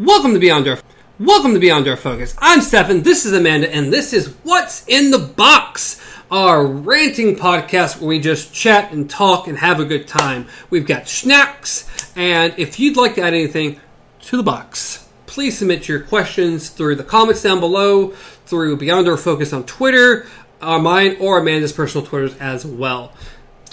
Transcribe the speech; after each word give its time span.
Welcome 0.00 0.32
to 0.34 0.38
Beyond 0.38 0.68
Our 0.68 0.78
Welcome 1.18 1.54
to 1.54 1.58
Beyond 1.58 1.88
Our 1.88 1.96
Focus. 1.96 2.32
I'm 2.38 2.60
Stefan, 2.60 3.02
this 3.02 3.26
is 3.26 3.32
Amanda, 3.32 3.68
and 3.74 3.92
this 3.92 4.12
is 4.12 4.28
What's 4.44 4.86
in 4.86 5.10
the 5.10 5.18
Box, 5.18 6.00
our 6.30 6.64
ranting 6.64 7.34
podcast 7.34 7.98
where 7.98 8.06
we 8.06 8.20
just 8.20 8.54
chat 8.54 8.92
and 8.92 9.10
talk 9.10 9.48
and 9.48 9.58
have 9.58 9.80
a 9.80 9.84
good 9.84 10.06
time. 10.06 10.46
We've 10.70 10.86
got 10.86 11.08
snacks, 11.08 12.12
and 12.14 12.54
if 12.56 12.78
you'd 12.78 12.96
like 12.96 13.16
to 13.16 13.22
add 13.22 13.34
anything 13.34 13.80
to 14.20 14.36
the 14.36 14.44
box, 14.44 15.08
please 15.26 15.58
submit 15.58 15.88
your 15.88 15.98
questions 15.98 16.68
through 16.68 16.94
the 16.94 17.02
comments 17.02 17.42
down 17.42 17.58
below, 17.58 18.10
through 18.46 18.76
Beyond 18.76 19.08
Our 19.08 19.16
Focus 19.16 19.52
on 19.52 19.64
Twitter, 19.64 20.28
uh, 20.60 20.78
mine 20.78 21.16
or 21.18 21.40
Amanda's 21.40 21.72
personal 21.72 22.06
Twitters 22.06 22.36
as 22.36 22.64
well. 22.64 23.12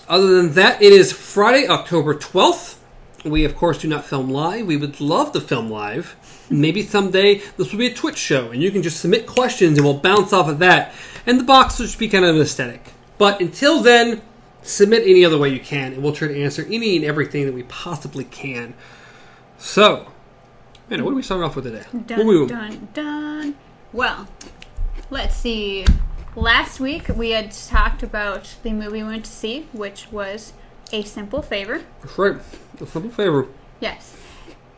Other 0.09 0.41
than 0.41 0.53
that, 0.53 0.81
it 0.81 0.91
is 0.91 1.13
Friday, 1.13 1.67
October 1.67 2.15
12th. 2.15 2.79
We, 3.25 3.43
of 3.43 3.55
course, 3.55 3.79
do 3.79 3.87
not 3.87 4.05
film 4.05 4.29
live. 4.29 4.67
We 4.67 4.77
would 4.77 5.02
love 5.02 5.31
to 5.31 5.41
film 5.41 5.70
live. 5.70 6.16
Maybe 6.49 6.83
someday 6.83 7.41
this 7.57 7.71
will 7.71 7.79
be 7.79 7.88
a 7.88 7.93
Twitch 7.93 8.17
show, 8.17 8.52
and 8.52 8.61
you 8.61 8.70
can 8.70 8.83
just 8.83 8.99
submit 8.99 9.25
questions 9.25 9.79
and 9.79 9.85
we'll 9.85 9.97
bounce 9.97 10.31
off 10.31 10.47
of 10.47 10.59
that. 10.59 10.93
And 11.25 11.39
the 11.39 11.43
box 11.43 11.80
will 11.80 11.88
just 11.88 11.97
be 11.97 12.07
kind 12.07 12.23
of 12.23 12.35
an 12.35 12.41
aesthetic. 12.41 12.93
But 13.17 13.41
until 13.41 13.81
then, 13.81 14.21
submit 14.61 15.03
any 15.07 15.25
other 15.25 15.39
way 15.39 15.49
you 15.49 15.59
can, 15.59 15.93
and 15.93 16.03
we'll 16.03 16.13
try 16.13 16.27
to 16.27 16.43
answer 16.43 16.67
any 16.69 16.97
and 16.97 17.03
everything 17.03 17.45
that 17.45 17.53
we 17.53 17.63
possibly 17.63 18.25
can. 18.25 18.75
So, 19.57 20.11
man, 20.88 21.03
what 21.03 21.11
are 21.11 21.16
we 21.16 21.23
starting 21.23 21.45
off 21.45 21.55
with 21.55 21.66
today? 21.66 21.85
What 21.91 22.19
are 22.19 22.25
we 22.25 22.47
Dun, 22.47 22.69
dun, 22.69 22.88
dun. 22.94 23.55
Well, 23.91 24.27
let's 25.09 25.35
see. 25.35 25.85
Last 26.35 26.80
week 26.80 27.07
we 27.09 27.31
had 27.31 27.52
talked 27.53 28.03
about 28.03 28.55
the 28.61 28.71
movie 28.71 29.02
we 29.02 29.03
went 29.03 29.25
to 29.25 29.31
see, 29.31 29.67
which 29.71 30.11
was 30.11 30.53
A 30.91 31.03
Simple 31.03 31.41
Favor. 31.41 31.81
That's 32.02 32.17
right. 32.17 32.38
A 32.81 32.85
simple 32.85 33.12
favor. 33.12 33.48
Yes. 33.80 34.16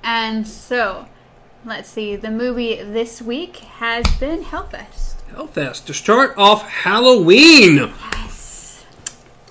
And 0.04 0.48
so, 0.48 1.08
let's 1.66 1.90
see. 1.90 2.16
The 2.16 2.32
movie 2.32 2.76
this 2.82 3.22
week 3.22 3.58
has 3.58 4.06
been 4.20 4.44
Hellfest. 4.44 5.16
Hellfest. 5.32 5.86
To 5.86 5.94
start 5.94 6.36
off 6.38 6.62
Halloween. 6.64 7.92
Yes. 8.14 8.86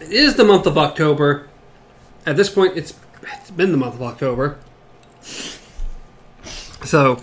It 0.00 0.12
is 0.12 0.36
the 0.36 0.44
month 0.44 0.66
of 0.66 0.78
October. 0.78 1.48
At 2.24 2.36
this 2.36 2.50
point, 2.50 2.76
it's 2.76 2.94
it's 3.22 3.50
been 3.50 3.72
the 3.72 3.78
month 3.78 3.94
of 3.94 4.02
October. 4.02 4.58
So, 6.84 7.20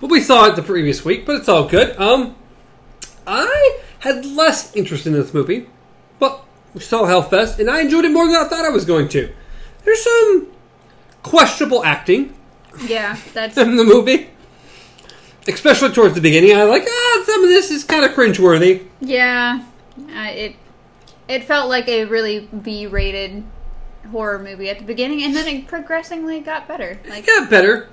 well, 0.00 0.10
we 0.10 0.20
saw 0.20 0.46
it 0.46 0.56
the 0.56 0.62
previous 0.62 1.04
week, 1.04 1.26
but 1.26 1.36
it's 1.36 1.48
all 1.48 1.68
good. 1.68 1.96
Um, 1.98 2.34
I 3.26 3.80
had 4.00 4.24
less 4.24 4.74
interest 4.74 5.06
in 5.06 5.12
this 5.12 5.34
movie, 5.34 5.68
we 6.74 6.80
saw 6.80 7.02
Hellfest, 7.04 7.58
and 7.58 7.70
I 7.70 7.80
enjoyed 7.80 8.04
it 8.04 8.12
more 8.12 8.26
than 8.26 8.36
I 8.36 8.44
thought 8.48 8.64
I 8.64 8.70
was 8.70 8.84
going 8.84 9.08
to. 9.10 9.32
There's 9.84 10.02
some 10.02 10.48
questionable 11.22 11.84
acting 11.84 12.34
Yeah, 12.86 13.16
that's 13.34 13.56
in 13.56 13.76
the 13.76 13.84
movie, 13.84 14.30
especially 15.48 15.90
towards 15.92 16.14
the 16.14 16.20
beginning. 16.20 16.54
I 16.56 16.64
was 16.64 16.70
like 16.70 16.88
ah, 16.88 17.22
some 17.26 17.42
of 17.44 17.50
this 17.50 17.70
is 17.70 17.84
kind 17.84 18.04
of 18.04 18.12
cringeworthy. 18.12 18.86
yeah. 19.00 19.64
Uh, 19.98 20.30
it 20.30 20.56
it 21.28 21.44
felt 21.44 21.68
like 21.68 21.86
a 21.88 22.04
really 22.06 22.40
B-rated 22.62 23.44
horror 24.10 24.38
movie 24.38 24.68
at 24.70 24.78
the 24.78 24.84
beginning, 24.84 25.22
and 25.22 25.34
then 25.36 25.46
it 25.46 25.66
progressively 25.66 26.40
got 26.40 26.66
better. 26.66 26.98
It 27.04 27.26
got 27.26 27.48
better. 27.50 27.88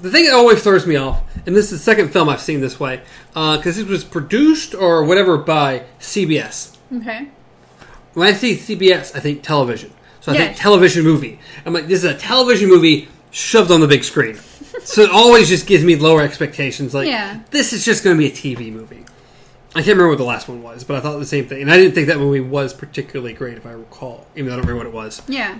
The 0.00 0.10
thing 0.10 0.24
that 0.26 0.34
always 0.34 0.62
throws 0.62 0.86
me 0.86 0.94
off, 0.96 1.22
and 1.46 1.56
this 1.56 1.72
is 1.72 1.80
the 1.80 1.84
second 1.84 2.10
film 2.12 2.28
I've 2.28 2.40
seen 2.40 2.60
this 2.60 2.78
way, 2.78 3.00
because 3.32 3.78
it 3.78 3.88
was 3.88 4.04
produced 4.04 4.74
or 4.74 5.02
whatever 5.04 5.36
by 5.38 5.86
CBS. 5.98 6.76
okay. 6.94 7.28
When 8.14 8.26
I 8.28 8.32
see 8.32 8.54
CBS, 8.54 9.14
I 9.16 9.20
think 9.20 9.42
television. 9.42 9.92
So 10.20 10.32
I 10.32 10.36
think 10.36 10.56
television 10.56 11.04
movie. 11.04 11.38
I'm 11.64 11.72
like, 11.72 11.86
this 11.86 12.04
is 12.04 12.10
a 12.10 12.14
television 12.16 12.68
movie 12.68 13.08
shoved 13.30 13.70
on 13.70 13.80
the 13.80 13.86
big 13.86 14.04
screen. 14.04 14.36
so 14.82 15.02
it 15.02 15.10
always 15.10 15.48
just 15.48 15.66
gives 15.66 15.84
me 15.84 15.96
lower 15.96 16.22
expectations. 16.22 16.94
Like, 16.94 17.08
Yeah. 17.08 17.40
this 17.50 17.72
is 17.72 17.84
just 17.84 18.02
going 18.04 18.16
to 18.16 18.18
be 18.18 18.26
a 18.26 18.30
TV 18.30 18.72
movie. 18.72 19.04
I 19.74 19.80
can't 19.82 19.88
remember 19.88 20.08
what 20.10 20.18
the 20.18 20.24
last 20.24 20.48
one 20.48 20.62
was, 20.62 20.82
but 20.82 20.96
I 20.96 21.00
thought 21.00 21.18
the 21.18 21.26
same 21.26 21.46
thing. 21.46 21.62
And 21.62 21.70
I 21.70 21.76
didn't 21.76 21.94
think 21.94 22.08
that 22.08 22.18
movie 22.18 22.40
was 22.40 22.72
particularly 22.74 23.34
great, 23.34 23.56
if 23.58 23.66
I 23.66 23.72
recall, 23.72 24.26
even 24.34 24.46
though 24.46 24.54
I 24.54 24.56
don't 24.56 24.66
remember 24.66 24.78
what 24.78 24.86
it 24.86 24.96
was. 24.96 25.22
Yeah. 25.28 25.58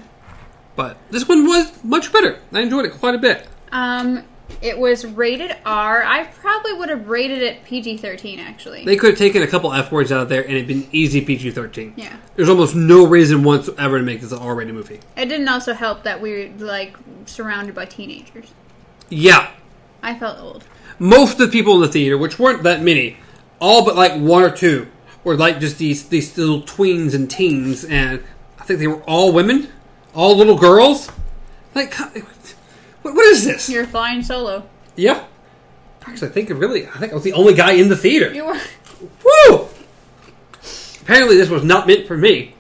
But 0.76 0.96
this 1.10 1.28
one 1.28 1.46
was 1.46 1.72
much 1.84 2.12
better. 2.12 2.38
I 2.52 2.60
enjoyed 2.60 2.84
it 2.86 2.92
quite 2.92 3.14
a 3.14 3.18
bit. 3.18 3.46
Um, 3.70 4.24
it 4.62 4.78
was 4.78 5.04
rated 5.06 5.54
R. 5.64 6.02
I 6.02 6.24
probably 6.24 6.72
would 6.74 6.88
have 6.88 7.08
rated 7.08 7.42
it 7.42 7.64
PG 7.64 7.98
thirteen. 7.98 8.38
Actually, 8.40 8.84
They 8.84 8.96
could 8.96 9.10
have 9.10 9.18
taken 9.18 9.42
a 9.42 9.46
couple 9.46 9.72
F 9.72 9.92
words 9.92 10.10
out 10.12 10.20
of 10.22 10.28
there 10.28 10.42
and 10.42 10.52
it'd 10.52 10.66
been 10.66 10.88
easy 10.92 11.20
PG 11.20 11.50
13. 11.52 11.94
yeah. 11.96 12.16
There's 12.36 12.48
almost 12.48 12.74
no 12.74 13.06
reason 13.06 13.42
whatsoever 13.42 13.98
to 13.98 14.04
make 14.04 14.20
this 14.20 14.32
an 14.32 14.38
R 14.38 14.54
rated 14.54 14.74
movie. 14.74 15.00
It 15.16 15.26
didn't 15.26 15.48
also 15.48 15.74
help 15.74 16.02
that 16.04 16.20
we 16.20 16.32
were 16.32 16.50
like 16.66 16.96
surrounded 17.26 17.74
by 17.74 17.84
teenagers. 17.86 18.52
Yeah. 19.08 19.50
I 20.02 20.18
felt 20.18 20.38
old. 20.38 20.64
Most 20.98 21.32
of 21.32 21.38
the 21.38 21.48
people 21.48 21.74
in 21.76 21.80
the 21.80 21.88
theater, 21.88 22.16
which 22.18 22.38
weren't 22.38 22.62
that 22.64 22.82
many, 22.82 23.16
all 23.60 23.84
but 23.84 23.96
like 23.96 24.12
one 24.20 24.42
or 24.42 24.50
two, 24.50 24.88
were 25.24 25.36
like 25.36 25.60
just 25.60 25.78
these, 25.78 26.08
these 26.08 26.36
little 26.38 26.62
tweens 26.62 27.14
and 27.14 27.30
teens, 27.30 27.84
and 27.84 28.22
I 28.58 28.64
think 28.64 28.78
they 28.78 28.86
were 28.86 29.02
all 29.02 29.32
women, 29.32 29.68
all 30.14 30.36
little 30.36 30.56
girls. 30.58 31.10
Like, 31.74 31.94
what, 33.08 33.16
what 33.16 33.26
is 33.26 33.44
this? 33.44 33.68
You're 33.68 33.86
flying 33.86 34.22
solo. 34.22 34.68
Yeah. 34.96 35.24
Actually, 36.06 36.28
I 36.28 36.32
think 36.32 36.50
it 36.50 36.54
really, 36.54 36.86
I 36.86 36.98
think 36.98 37.12
I 37.12 37.14
was 37.14 37.24
the 37.24 37.32
only 37.34 37.54
guy 37.54 37.72
in 37.72 37.88
the 37.88 37.96
theater. 37.96 38.32
You 38.32 38.46
were. 38.46 38.60
Woo! 39.24 39.68
Apparently, 41.02 41.36
this 41.36 41.48
was 41.48 41.64
not 41.64 41.86
meant 41.86 42.06
for 42.06 42.16
me. 42.16 42.54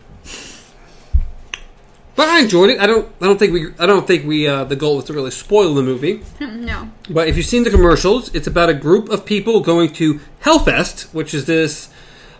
But 2.14 2.28
I 2.28 2.40
enjoyed 2.40 2.70
it. 2.70 2.80
I 2.80 2.86
don't. 2.86 3.10
I 3.20 3.26
don't 3.26 3.38
think 3.38 3.52
we. 3.52 3.72
I 3.78 3.86
don't 3.86 4.06
think 4.06 4.26
we. 4.26 4.48
Uh, 4.48 4.64
the 4.64 4.74
goal 4.74 4.96
was 4.96 5.04
to 5.04 5.12
really 5.12 5.30
spoil 5.30 5.74
the 5.74 5.82
movie. 5.82 6.22
no. 6.40 6.90
But 7.08 7.28
if 7.28 7.36
you've 7.36 7.46
seen 7.46 7.62
the 7.62 7.70
commercials, 7.70 8.34
it's 8.34 8.48
about 8.48 8.68
a 8.68 8.74
group 8.74 9.08
of 9.08 9.24
people 9.24 9.60
going 9.60 9.92
to 9.94 10.20
Hellfest, 10.42 11.14
which 11.14 11.32
is 11.32 11.44
this 11.44 11.90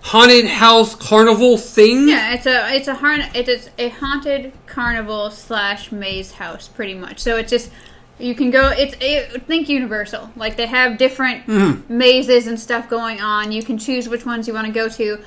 haunted 0.03 0.47
house 0.47 0.95
carnival 0.97 1.57
thing. 1.59 2.09
Yeah, 2.09 2.35
it's 2.35 2.47
a 2.47 2.75
it's 2.75 2.89
a 2.89 2.95
har- 2.97 3.31
it 3.35 3.49
is 3.49 3.71
a 3.79 3.91
haunted 3.91 4.53
carnival 4.67 5.31
slash 5.31 5.93
maze 5.93 6.33
house, 6.33 6.67
pretty 6.67 6.95
much. 6.95 7.21
So 7.21 7.37
it's 7.37 7.51
just 7.51 7.71
you 8.19 8.35
can 8.35 8.51
go. 8.51 8.71
It's 8.71 8.97
it, 9.01 9.43
think 9.47 9.69
Universal. 9.69 10.31
Like 10.37 10.57
they 10.57 10.67
have 10.67 10.99
different 10.99 11.89
mazes 11.89 12.47
and 12.47 12.59
stuff 12.59 12.89
going 12.89 13.21
on. 13.21 13.53
You 13.53 13.63
can 13.63 13.79
choose 13.79 14.09
which 14.09 14.27
ones 14.27 14.49
you 14.49 14.55
want 14.55 14.67
to 14.67 14.73
go 14.73 14.89
to, 14.89 15.21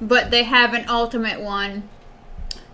but 0.00 0.30
they 0.30 0.44
have 0.44 0.74
an 0.74 0.88
ultimate 0.88 1.40
one 1.40 1.88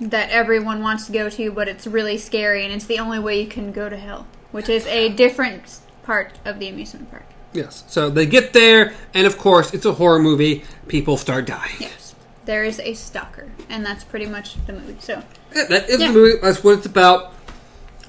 that 0.01 0.31
everyone 0.31 0.83
wants 0.83 1.07
to 1.07 1.13
go 1.13 1.29
to, 1.31 1.51
but 1.53 1.69
it's 1.69 1.87
really 1.87 2.19
scary 2.19 2.65
and 2.65 2.73
it's 2.75 2.87
the 2.87 2.99
only 2.99 3.19
way 3.19 3.41
you 3.41 3.47
can 3.47 3.73
go 3.73 3.89
to 3.89 3.97
hell, 3.97 4.27
which 4.53 4.69
is 4.69 4.87
a 4.87 5.09
different 5.11 5.81
part 6.03 6.33
of 6.45 6.59
the 6.59 6.69
amusement 6.69 7.11
park. 7.11 7.25
Yes. 7.53 7.84
So 7.87 8.11
they 8.11 8.27
get 8.27 8.53
there, 8.53 8.95
and 9.15 9.27
of 9.27 9.39
course, 9.39 9.73
it's 9.73 9.87
a 9.87 9.93
horror 9.93 10.19
movie. 10.19 10.65
People 10.89 11.17
start 11.17 11.47
dying. 11.47 11.77
Yes, 11.79 12.15
there 12.45 12.65
is 12.65 12.81
a 12.81 12.95
stalker, 12.95 13.53
and 13.69 13.87
that's 13.87 14.03
pretty 14.03 14.27
much 14.27 14.57
the 14.67 14.73
movie. 14.73 14.97
So 14.99 15.23
Yeah, 15.55 15.65
that 15.67 15.89
is 15.89 16.01
Yeah. 16.01 16.09
the 16.09 16.13
movie. 16.13 16.39
That's 16.43 16.65
what 16.65 16.79
it's 16.79 16.87
about. 16.87 17.33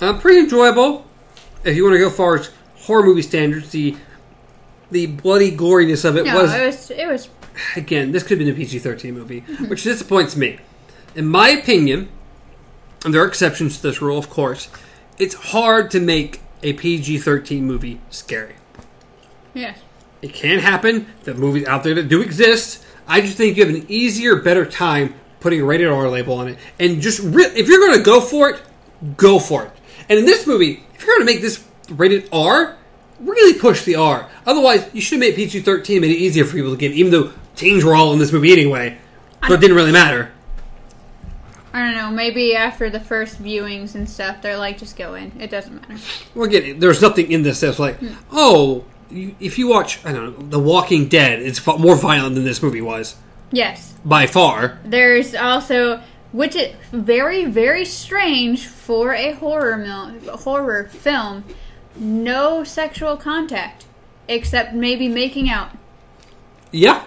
Uh, 0.02 0.14
pretty 0.14 0.40
enjoyable. 0.40 1.06
If 1.66 1.76
you 1.76 1.84
want 1.84 1.96
to 1.96 2.00
go 2.00 2.10
far 2.10 2.38
as 2.38 2.52
horror 2.78 3.04
movie 3.04 3.22
standards, 3.22 3.72
the 3.72 3.98
the 4.92 5.08
bloody 5.08 5.56
goriness 5.56 6.06
of 6.06 6.16
it 6.16 6.26
no, 6.26 6.36
was 6.42 6.54
it 6.54 6.66
was 6.66 6.92
it 6.92 7.08
was 7.08 7.30
again. 7.76 8.12
This 8.12 8.24
could 8.24 8.40
have 8.40 8.48
been 8.48 8.54
a 8.54 8.58
PG 8.58 8.80
thirteen 8.80 9.14
movie, 9.16 9.40
which 9.68 9.84
disappoints 9.84 10.36
me. 10.36 10.60
In 11.16 11.28
my 11.28 11.50
opinion, 11.50 12.10
and 13.04 13.14
there 13.14 13.22
are 13.24 13.28
exceptions 13.28 13.78
to 13.78 13.84
this 13.84 14.02
rule, 14.02 14.18
of 14.18 14.30
course. 14.30 14.70
It's 15.18 15.34
hard 15.36 15.90
to 15.92 16.00
make 16.00 16.42
a 16.62 16.74
PG 16.74 17.20
thirteen 17.20 17.66
movie 17.66 18.00
scary. 18.10 18.56
yes. 19.54 19.80
It 20.22 20.34
can 20.34 20.58
happen. 20.60 21.08
The 21.24 21.36
movies 21.36 21.68
out 21.68 21.84
there 21.84 21.94
that 21.96 22.08
do 22.08 22.22
exist. 22.22 22.84
I 23.08 23.22
just 23.22 23.38
think 23.38 23.58
you 23.58 23.66
have 23.66 23.76
an 23.76 23.86
easier, 23.88 24.38
better 24.38 24.66
time 24.66 25.14
putting 25.40 25.62
a 25.62 25.66
rated 25.66 25.88
R 25.88 26.10
label 26.10 26.34
on 26.36 26.48
it, 26.48 26.58
and 26.80 27.00
just 27.00 27.20
re- 27.20 27.46
if 27.46 27.68
you're 27.68 27.80
going 27.80 27.98
to 28.00 28.04
go 28.04 28.20
for 28.20 28.50
it, 28.50 28.62
go 29.18 29.38
for 29.38 29.66
it. 29.66 29.72
And 30.10 30.18
in 30.18 30.26
this 30.26 30.48
movie, 30.48 30.84
if 30.96 31.06
you're 31.06 31.16
going 31.18 31.28
to 31.28 31.32
make 31.32 31.42
this 31.42 31.64
rated 31.92 32.30
R, 32.32 32.78
really 33.20 33.60
push 33.60 33.84
the 33.84 33.96
R. 33.96 34.30
Otherwise, 34.46 34.90
you 34.94 35.02
should 35.02 35.22
have 35.22 35.30
made 35.30 35.36
PG 35.36 35.62
thirteen, 35.62 36.02
made 36.02 36.12
it 36.12 36.18
easier 36.18 36.46
for 36.46 36.56
people 36.56 36.72
to 36.72 36.78
get. 36.78 36.92
Even 36.92 37.12
though 37.12 37.32
teens 37.56 37.84
were 37.84 37.96
all 37.96 38.14
in 38.14 38.20
this 38.20 38.32
movie 38.32 38.52
anyway, 38.52 38.98
but 39.42 39.52
it 39.54 39.60
didn't 39.62 39.76
really 39.76 39.92
matter. 39.92 40.32
I 41.74 41.80
don't 41.80 41.96
know. 41.96 42.10
Maybe 42.10 42.56
after 42.56 42.90
the 42.90 43.02
first 43.02 43.42
viewings 43.44 43.96
and 43.96 44.10
stuff, 44.10 44.42
they're 44.42 44.58
like, 44.58 44.78
just 44.78 44.96
go 44.96 45.16
in. 45.16 45.34
It 45.42 45.50
doesn't 45.52 45.76
matter. 45.90 46.02
Well, 46.34 46.46
again, 46.46 46.80
there's 46.80 47.02
nothing 47.02 47.30
in 47.32 47.44
this 47.44 47.60
that's 47.60 47.80
like, 47.80 47.98
hmm. 47.98 48.14
oh, 48.32 48.86
you, 49.12 49.36
if 49.42 49.58
you 49.58 49.68
watch, 49.68 50.04
I 50.06 50.14
don't 50.14 50.40
know, 50.40 50.46
The 50.48 50.60
Walking 50.60 51.10
Dead, 51.10 51.42
it's 51.42 51.66
more 51.68 51.98
violent 51.98 52.36
than 52.36 52.46
this 52.46 52.64
movie 52.64 52.82
was 52.82 53.18
Yes. 53.52 53.94
by 54.06 54.26
far. 54.26 54.80
There's 54.86 55.36
also, 55.36 56.02
which 56.32 56.56
is 56.56 56.74
very, 56.94 57.44
very 57.44 57.84
strange 57.84 58.66
for 58.68 59.14
a 59.14 59.34
horror 59.34 59.76
mil- 59.76 60.38
horror 60.38 60.86
film, 60.86 61.44
no 61.98 62.64
sexual 62.64 63.18
contact 63.18 63.86
except 64.28 64.74
maybe 64.74 65.08
making 65.08 65.50
out, 65.50 65.70
Yeah, 66.72 67.04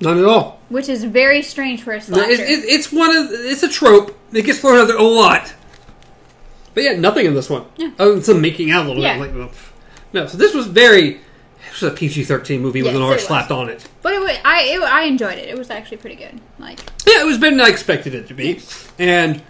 not 0.00 0.16
at 0.16 0.24
all. 0.24 0.60
which 0.68 0.88
is 0.88 1.04
very 1.04 1.42
strange 1.42 1.82
for 1.82 1.92
a 1.92 2.00
slasher. 2.00 2.30
It, 2.30 2.40
it, 2.40 2.64
it's 2.64 2.92
one 2.92 3.14
of 3.16 3.26
it's 3.30 3.62
a 3.62 3.68
trope 3.68 4.16
that 4.32 4.42
gets 4.42 4.60
thrown 4.60 4.78
out 4.78 4.88
there 4.88 4.96
a 4.98 5.02
lot. 5.02 5.54
But 6.74 6.84
yeah, 6.84 6.96
nothing 6.96 7.24
in 7.24 7.34
this 7.34 7.48
one. 7.48 7.64
Yeah. 7.76 7.90
Other 7.98 8.12
than 8.14 8.22
some 8.22 8.40
making 8.40 8.70
out 8.70 8.84
a 8.84 8.88
little 8.88 9.02
Yeah. 9.02 9.18
bit. 9.18 9.34
Like, 9.34 9.52
No, 10.12 10.26
so 10.26 10.36
this 10.36 10.52
was 10.54 10.66
very. 10.66 11.20
This 11.70 11.80
was 11.82 11.92
a 11.92 11.96
PG 11.96 12.24
thirteen 12.24 12.60
movie 12.62 12.82
with 12.82 12.94
an 12.96 13.02
R 13.02 13.18
slapped 13.18 13.50
on 13.50 13.68
it. 13.70 13.86
But 14.02 14.12
it, 14.14 14.20
wa- 14.20 14.40
I 14.44 14.62
it, 14.62 14.82
I 14.82 15.02
enjoyed 15.04 15.38
it. 15.38 15.48
It 15.48 15.56
was 15.58 15.70
actually 15.70 15.98
pretty 15.98 16.16
good. 16.16 16.40
Like 16.58 16.80
Yeah, 17.06 17.22
it 17.22 17.26
was 17.26 17.38
better 17.38 17.56
than 17.56 17.64
I 17.64 17.68
expected 17.68 18.14
it 18.14 18.28
to 18.28 18.34
be, 18.34 18.60
and 18.98 19.42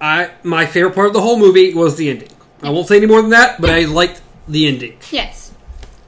I 0.00 0.30
my 0.42 0.66
favorite 0.66 0.94
part 0.94 1.08
of 1.08 1.12
the 1.12 1.20
whole 1.20 1.38
movie 1.38 1.74
was 1.74 1.96
the 1.96 2.10
ending. 2.10 2.28
I 2.62 2.70
won't 2.70 2.88
say 2.88 2.96
any 2.96 3.06
more 3.06 3.20
than 3.20 3.30
that, 3.30 3.60
but 3.60 3.70
I 3.70 3.84
liked 3.84 4.22
the 4.48 4.66
ending. 4.66 4.98
yes, 5.10 5.52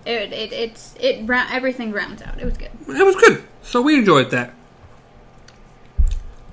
it 0.07 0.33
it 0.33 0.53
it's 0.53 0.95
it 0.99 1.29
ra- 1.29 1.49
everything 1.51 1.93
rounds 1.93 2.23
out. 2.23 2.41
It 2.41 2.45
was 2.45 2.57
good. 2.57 2.71
It 2.89 3.05
was 3.05 3.17
good, 3.17 3.45
so 3.63 3.83
we 3.83 3.97
enjoyed 3.99 4.31
that. 4.31 4.55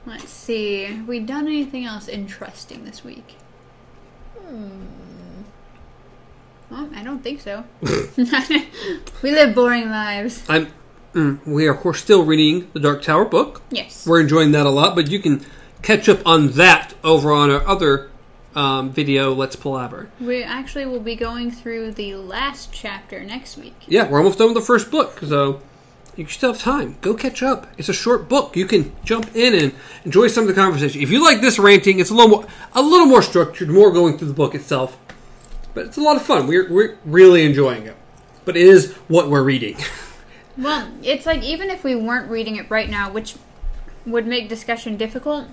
Let's 0.05 0.29
see. 0.29 0.83
Have 0.83 1.07
we 1.07 1.19
done 1.19 1.47
anything 1.47 1.85
else 1.85 2.07
interesting 2.07 2.85
this 2.85 3.03
week? 3.03 3.35
Well, 6.69 6.89
I 6.95 7.03
don't 7.03 7.23
think 7.23 7.41
so. 7.41 7.63
we 7.81 9.31
live 9.31 9.55
boring 9.55 9.89
lives. 9.89 10.43
I'm. 10.49 10.67
Mm, 11.13 11.45
we 11.47 11.65
are 11.67 11.73
of 11.73 11.79
course 11.79 12.01
still 12.01 12.25
reading 12.25 12.69
the 12.73 12.79
Dark 12.79 13.01
Tower 13.01 13.23
book. 13.25 13.61
Yes. 13.71 14.05
We're 14.05 14.19
enjoying 14.19 14.51
that 14.51 14.65
a 14.65 14.69
lot, 14.69 14.95
but 14.95 15.09
you 15.09 15.19
can 15.19 15.45
catch 15.81 16.09
up 16.09 16.19
on 16.25 16.49
that 16.51 16.93
over 17.03 17.31
on 17.31 17.49
our 17.49 17.65
other 17.65 18.09
um, 18.55 18.91
video. 18.91 19.33
Let's 19.33 19.55
palaver. 19.55 20.09
We 20.19 20.43
actually 20.43 20.85
will 20.85 20.99
be 20.99 21.15
going 21.15 21.51
through 21.51 21.91
the 21.91 22.15
last 22.15 22.71
chapter 22.71 23.23
next 23.23 23.57
week. 23.57 23.75
Yeah, 23.87 24.09
we're 24.09 24.17
almost 24.19 24.37
done 24.37 24.47
with 24.47 24.55
the 24.55 24.61
first 24.61 24.91
book, 24.91 25.19
so 25.19 25.61
you 26.15 26.25
still 26.27 26.53
have 26.53 26.61
time. 26.61 26.97
Go 27.01 27.13
catch 27.13 27.43
up. 27.43 27.67
It's 27.77 27.89
a 27.89 27.93
short 27.93 28.29
book. 28.29 28.55
You 28.55 28.65
can 28.65 28.95
jump 29.03 29.35
in 29.35 29.53
and 29.53 29.75
enjoy 30.05 30.27
some 30.27 30.43
of 30.43 30.47
the 30.47 30.53
conversation. 30.53 31.01
If 31.01 31.11
you 31.11 31.23
like 31.23 31.41
this 31.41 31.59
ranting, 31.59 31.99
it's 31.99 32.09
a 32.09 32.13
little 32.13 32.29
more 32.29 32.47
a 32.73 32.81
little 32.81 33.07
more 33.07 33.21
structured, 33.21 33.69
more 33.69 33.91
going 33.91 34.17
through 34.17 34.29
the 34.29 34.33
book 34.33 34.55
itself. 34.55 34.97
But 35.73 35.87
it's 35.87 35.97
a 35.97 36.01
lot 36.01 36.15
of 36.15 36.21
fun. 36.21 36.47
We're 36.47 36.71
we're 36.71 36.97
really 37.05 37.43
enjoying 37.43 37.85
it. 37.85 37.97
But 38.45 38.55
it 38.55 38.65
is 38.65 38.93
what 39.07 39.29
we're 39.29 39.43
reading. 39.43 39.77
Well, 40.57 40.89
it's 41.03 41.25
like 41.25 41.43
even 41.43 41.69
if 41.69 41.83
we 41.83 41.95
weren't 41.95 42.31
reading 42.31 42.55
it 42.55 42.69
right 42.69 42.89
now, 42.89 43.11
which 43.11 43.35
would 44.05 44.25
make 44.25 44.47
discussion 44.47 44.95
difficult, 44.95 45.47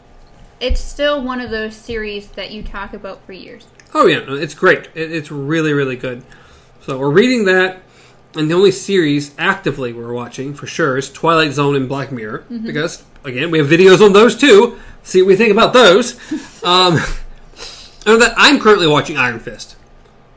it's 0.62 0.80
still 0.80 1.22
one 1.22 1.40
of 1.40 1.50
those 1.50 1.74
series 1.74 2.28
that 2.28 2.52
you 2.52 2.62
talk 2.62 2.94
about 2.94 3.24
for 3.26 3.32
years. 3.32 3.66
oh 3.92 4.06
yeah, 4.06 4.20
no, 4.20 4.34
it's 4.34 4.54
great. 4.54 4.88
It, 4.94 5.12
it's 5.12 5.30
really 5.30 5.72
really 5.72 5.96
good. 5.96 6.22
So 6.82 6.98
we're 6.98 7.10
reading 7.10 7.44
that. 7.46 7.82
And 8.34 8.50
the 8.50 8.54
only 8.54 8.70
series 8.70 9.34
actively 9.36 9.92
we're 9.92 10.14
watching 10.14 10.54
for 10.54 10.66
sure 10.66 10.96
is 10.96 11.12
Twilight 11.12 11.52
Zone 11.52 11.76
and 11.76 11.86
Black 11.86 12.10
Mirror 12.10 12.46
because 12.48 13.04
again 13.24 13.50
we 13.50 13.58
have 13.58 13.66
videos 13.66 14.00
on 14.00 14.14
those 14.14 14.34
too. 14.36 14.78
See 15.02 15.20
what 15.20 15.28
we 15.28 15.36
think 15.36 15.52
about 15.52 15.74
those. 15.74 16.14
um, 16.64 16.94
and 18.06 18.22
that 18.22 18.32
I'm 18.36 18.58
currently 18.58 18.86
watching 18.86 19.16
Iron 19.18 19.38
Fist. 19.38 19.76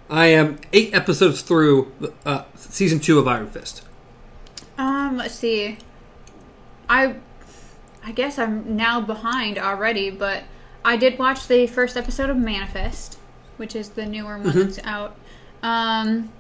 I 0.10 0.28
am 0.28 0.60
eight 0.74 0.94
episodes 0.94 1.42
through 1.42 1.92
uh, 2.26 2.44
season 2.56 3.00
two 3.00 3.18
of 3.18 3.28
Iron 3.28 3.48
Fist. 3.48 3.84
Um, 4.78 5.18
let's 5.18 5.36
see. 5.36 5.78
I 6.90 7.16
I 8.06 8.12
guess 8.12 8.38
I'm 8.38 8.76
now 8.76 9.02
behind 9.02 9.58
already, 9.58 10.12
but 10.12 10.44
I 10.84 10.96
did 10.96 11.18
watch 11.18 11.48
the 11.48 11.66
first 11.66 11.98
episode 11.98 12.30
of 12.30 12.38
Manifest, 12.38 13.18
which 13.58 13.76
is 13.76 13.90
the 13.90 14.06
newer 14.06 14.38
one 14.38 14.52
that's 14.54 14.80
out. 14.84 15.16
Um 15.64 16.32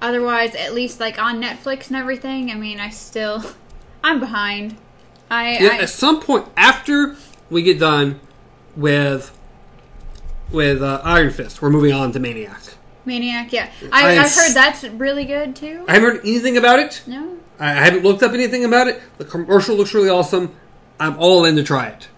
otherwise, 0.00 0.54
at 0.54 0.72
least 0.72 1.00
like 1.00 1.20
on 1.20 1.42
Netflix 1.42 1.88
and 1.88 1.96
everything, 1.96 2.50
I 2.50 2.54
mean, 2.54 2.78
I 2.78 2.90
still 2.90 3.42
I'm 4.04 4.20
behind. 4.20 4.76
I, 5.28 5.58
Yeah, 5.58 5.70
I 5.72 5.78
at 5.82 5.90
some 5.90 6.20
point 6.20 6.46
after 6.56 7.16
we 7.50 7.62
get 7.62 7.80
done 7.80 8.20
with 8.76 9.36
with 10.52 10.82
uh, 10.82 11.00
Iron 11.04 11.30
Fist, 11.30 11.60
we're 11.60 11.70
moving 11.70 11.92
on 11.92 12.12
to 12.12 12.20
Maniac. 12.20 12.60
Maniac, 13.04 13.52
yeah. 13.52 13.70
I 13.92 14.18
I've 14.18 14.32
heard 14.32 14.54
that's 14.54 14.84
really 14.84 15.24
good 15.24 15.56
too. 15.56 15.84
I 15.88 15.94
haven't 15.94 16.16
heard 16.16 16.20
anything 16.24 16.56
about 16.56 16.78
it. 16.78 17.02
no? 17.06 17.38
I 17.58 17.70
I 17.70 17.84
haven't 17.84 18.04
looked 18.04 18.22
up 18.22 18.32
anything 18.32 18.64
about 18.64 18.88
it. 18.88 19.00
The 19.18 19.24
commercial 19.24 19.76
looks 19.76 19.94
really 19.94 20.08
awesome. 20.08 20.54
I'm 21.00 21.18
all 21.18 21.44
in 21.44 21.56
to 21.56 21.62
try 21.62 21.88
it. 21.88 22.08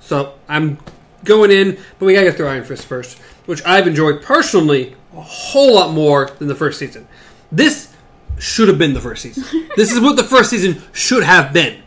So 0.00 0.34
I'm 0.48 0.78
going 1.24 1.50
in, 1.50 1.78
but 1.98 2.06
we 2.06 2.12
gotta 2.14 2.26
get 2.26 2.36
through 2.36 2.48
Iron 2.48 2.64
Fist 2.64 2.84
first, 2.84 3.18
which 3.46 3.64
I've 3.64 3.86
enjoyed 3.86 4.20
personally 4.22 4.94
a 5.16 5.20
whole 5.20 5.74
lot 5.74 5.94
more 5.94 6.30
than 6.38 6.48
the 6.48 6.54
first 6.54 6.78
season. 6.78 7.06
This 7.50 7.94
should 8.38 8.68
have 8.68 8.78
been 8.78 8.92
the 8.92 9.00
first 9.00 9.22
season. 9.22 9.68
this 9.76 9.92
is 9.92 10.00
what 10.00 10.16
the 10.16 10.24
first 10.24 10.50
season 10.50 10.82
should 10.92 11.22
have 11.22 11.52
been. 11.52 11.82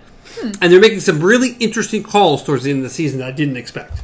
And 0.62 0.72
they're 0.72 0.80
making 0.80 1.00
some 1.00 1.22
really 1.22 1.54
interesting 1.60 2.04
calls 2.04 2.44
towards 2.44 2.64
the 2.64 2.72
end 2.72 2.80
of 2.80 2.84
the 2.84 2.90
season 2.90 3.20
that 3.20 3.28
I 3.28 3.32
didn't 3.32 3.58
expect. 3.58 4.04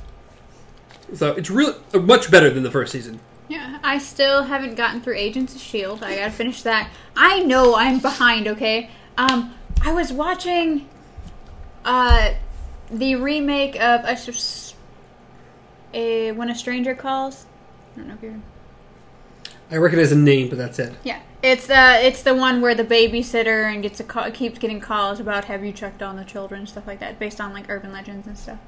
So 1.13 1.33
it's 1.33 1.49
really 1.49 1.75
uh, 1.93 1.99
much 1.99 2.31
better 2.31 2.49
than 2.49 2.63
the 2.63 2.71
first 2.71 2.91
season. 2.91 3.19
Yeah, 3.47 3.79
I 3.83 3.97
still 3.97 4.43
haven't 4.43 4.75
gotten 4.75 5.01
through 5.01 5.17
Agents 5.17 5.53
of 5.55 5.61
Shield. 5.61 6.03
I 6.03 6.15
gotta 6.15 6.31
finish 6.31 6.61
that. 6.61 6.89
I 7.15 7.43
know 7.43 7.75
I'm 7.75 7.99
behind. 7.99 8.47
Okay. 8.47 8.89
Um, 9.17 9.53
I 9.83 9.91
was 9.91 10.13
watching, 10.13 10.87
uh, 11.85 12.33
the 12.89 13.15
remake 13.15 13.75
of 13.75 14.03
a, 14.05 14.17
a 15.93 16.31
When 16.33 16.49
a 16.49 16.55
Stranger 16.55 16.95
Calls. 16.95 17.45
I 17.95 17.99
don't 17.99 18.07
know 18.09 18.13
if 18.15 18.21
you're. 18.23 18.39
I 19.69 19.77
recognize 19.77 20.09
the 20.09 20.15
name, 20.17 20.49
but 20.49 20.57
that's 20.57 20.79
it. 20.79 20.93
Yeah, 21.03 21.21
it's 21.41 21.69
uh, 21.69 21.99
it's 22.01 22.23
the 22.23 22.35
one 22.35 22.59
where 22.61 22.75
the 22.75 22.83
babysitter 22.83 23.71
and 23.73 23.81
gets 23.81 23.99
a 23.99 24.03
call, 24.03 24.29
keeps 24.31 24.59
getting 24.59 24.79
calls 24.81 25.19
about 25.19 25.45
have 25.45 25.63
you 25.63 25.71
checked 25.71 26.01
on 26.01 26.17
the 26.17 26.25
children, 26.25 26.67
stuff 26.67 26.85
like 26.87 26.99
that, 26.99 27.19
based 27.19 27.39
on 27.39 27.53
like 27.53 27.69
urban 27.69 27.93
legends 27.93 28.27
and 28.27 28.37
stuff. 28.37 28.59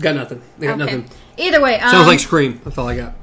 Got 0.00 0.16
nothing. 0.16 0.42
I 0.58 0.60
got 0.62 0.80
Okay. 0.80 0.96
nothing. 0.96 1.10
Either 1.38 1.60
way, 1.62 1.78
um, 1.80 1.90
Sounds 1.90 2.06
like 2.06 2.18
Scream. 2.20 2.60
That's 2.64 2.76
all 2.76 2.88
I 2.88 2.96
got. 2.96 3.14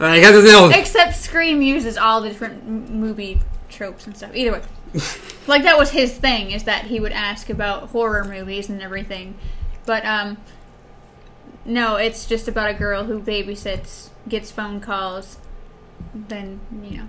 I 0.00 0.20
got 0.20 0.34
nothing 0.34 0.50
else. 0.50 0.74
Except 0.74 1.14
Scream 1.14 1.60
uses 1.60 1.98
all 1.98 2.22
the 2.22 2.28
different 2.30 2.62
m- 2.64 3.00
movie 3.00 3.40
tropes 3.68 4.06
and 4.06 4.16
stuff. 4.16 4.34
Either 4.34 4.52
way, 4.52 4.62
like 5.46 5.62
that 5.62 5.78
was 5.78 5.90
his 5.90 6.12
thing 6.16 6.50
is 6.50 6.64
that 6.64 6.86
he 6.86 7.00
would 7.00 7.12
ask 7.12 7.48
about 7.50 7.90
horror 7.90 8.24
movies 8.24 8.68
and 8.68 8.82
everything, 8.82 9.36
but 9.86 10.04
um, 10.04 10.36
no, 11.64 11.96
it's 11.96 12.26
just 12.26 12.48
about 12.48 12.70
a 12.70 12.74
girl 12.74 13.04
who 13.04 13.20
babysits, 13.20 14.10
gets 14.28 14.50
phone 14.50 14.80
calls, 14.80 15.38
then 16.14 16.60
you 16.82 17.08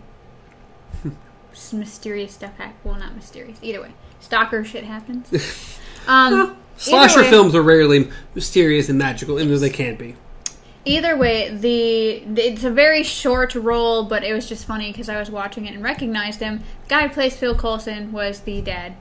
know, 1.04 1.12
mysterious 1.74 2.34
stuff 2.34 2.56
happens. 2.58 2.80
Well, 2.84 2.96
not 2.96 3.16
mysterious. 3.16 3.58
Either 3.62 3.82
way, 3.82 3.92
stalker 4.20 4.64
shit 4.64 4.84
happens. 4.84 5.78
Um, 6.08 6.58
Slasher 6.78 7.22
way- 7.22 7.30
films 7.30 7.54
are 7.54 7.62
rarely 7.62 8.10
mysterious 8.34 8.90
and 8.90 8.98
magical, 8.98 9.40
even 9.40 9.52
though 9.52 9.60
they 9.60 9.70
can 9.70 9.96
be. 9.98 10.16
Either 10.84 11.16
way, 11.16 11.50
the 11.50 12.42
it's 12.42 12.64
a 12.64 12.72
very 12.72 13.04
short 13.04 13.54
role, 13.54 14.04
but 14.04 14.24
it 14.24 14.34
was 14.34 14.50
just 14.50 14.66
funny 14.66 14.92
because 14.92 15.10
I 15.10 15.20
was 15.20 15.30
watching 15.30 15.68
it 15.68 15.76
and 15.76 15.84
recognized 15.84 16.40
him. 16.40 16.60
The 16.84 16.90
Guy 16.90 17.08
who 17.08 17.14
plays 17.14 17.36
Phil 17.38 17.56
Coulson 17.56 18.12
was 18.12 18.42
the 18.42 18.62
dad. 18.62 18.96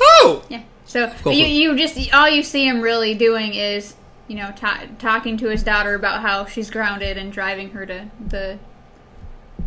Oh! 0.00 0.44
Yeah. 0.48 0.62
So 0.86 1.12
you 1.26 1.44
you 1.44 1.76
just 1.76 2.12
all 2.14 2.28
you 2.28 2.42
see 2.42 2.66
him 2.66 2.80
really 2.80 3.14
doing 3.14 3.54
is 3.54 3.94
you 4.26 4.36
know 4.36 4.52
ta- 4.56 4.86
talking 4.98 5.36
to 5.38 5.48
his 5.48 5.62
daughter 5.62 5.94
about 5.94 6.22
how 6.22 6.46
she's 6.46 6.70
grounded 6.70 7.18
and 7.18 7.32
driving 7.32 7.70
her 7.70 7.86
to 7.86 8.10
the 8.26 8.58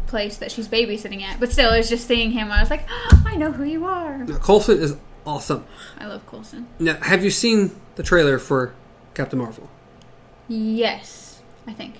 place 0.07 0.37
that 0.37 0.51
she's 0.51 0.67
babysitting 0.67 1.21
at. 1.21 1.39
But 1.39 1.51
still, 1.51 1.71
it's 1.73 1.89
just 1.89 2.07
seeing 2.07 2.31
him. 2.31 2.51
I 2.51 2.61
was 2.61 2.69
like, 2.69 2.87
I 3.25 3.35
know 3.35 3.51
who 3.51 3.63
you 3.63 3.85
are. 3.85 4.17
Now, 4.19 4.37
Coulson 4.37 4.79
is 4.79 4.95
awesome. 5.25 5.65
I 5.99 6.05
love 6.05 6.25
Coulson. 6.27 6.67
Now, 6.79 6.97
have 7.01 7.23
you 7.23 7.31
seen 7.31 7.71
the 7.95 8.03
trailer 8.03 8.39
for 8.39 8.73
Captain 9.13 9.39
Marvel? 9.39 9.69
Yes, 10.47 11.24
I 11.67 11.73
think 11.73 11.95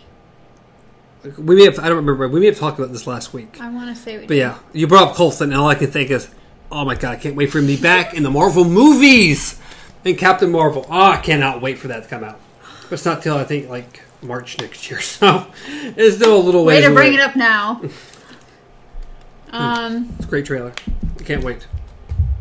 We 1.39 1.55
may 1.55 1.65
have, 1.65 1.79
I 1.79 1.87
don't 1.87 1.97
remember, 1.97 2.27
we 2.27 2.39
may 2.39 2.45
have 2.47 2.59
talked 2.59 2.77
about 2.79 2.91
this 2.91 3.07
last 3.07 3.33
week. 3.33 3.59
I 3.59 3.69
want 3.69 3.95
to 3.95 4.01
say. 4.01 4.17
We 4.19 4.27
But 4.27 4.37
yeah, 4.37 4.59
you 4.73 4.87
brought 4.87 5.09
up 5.09 5.15
Coulson, 5.15 5.51
and 5.51 5.59
all 5.59 5.67
I 5.67 5.75
can 5.75 5.89
think 5.91 6.11
is, 6.11 6.29
oh 6.71 6.85
my 6.85 6.95
god, 6.95 7.13
I 7.13 7.15
can't 7.15 7.35
wait 7.35 7.51
for 7.51 7.59
him 7.59 7.67
to 7.67 7.75
be 7.75 7.81
back 7.81 8.13
in 8.13 8.23
the 8.23 8.31
Marvel 8.31 8.63
movies! 8.63 9.59
And 10.03 10.17
Captain 10.17 10.51
Marvel. 10.51 10.85
Oh, 10.87 11.01
I 11.11 11.17
cannot 11.17 11.61
wait 11.63 11.79
for 11.79 11.87
that 11.87 12.03
to 12.03 12.09
come 12.09 12.23
out. 12.23 12.39
But 12.83 12.93
it's 12.93 13.05
not 13.05 13.23
till, 13.23 13.35
I 13.37 13.43
think, 13.43 13.69
like, 13.69 14.03
March 14.21 14.59
next 14.59 14.89
year, 14.89 15.01
so 15.01 15.47
it's 15.67 16.17
still 16.17 16.37
a 16.37 16.43
little 16.43 16.63
Way 16.63 16.75
ways 16.75 16.85
to 16.85 16.93
bring 16.93 17.13
away. 17.13 17.15
it 17.15 17.21
up 17.21 17.35
now. 17.35 17.81
um. 19.51 20.13
It's 20.17 20.25
a 20.25 20.29
great 20.29 20.45
trailer. 20.45 20.73
I 21.19 21.23
can't 21.23 21.43
wait. 21.43 21.65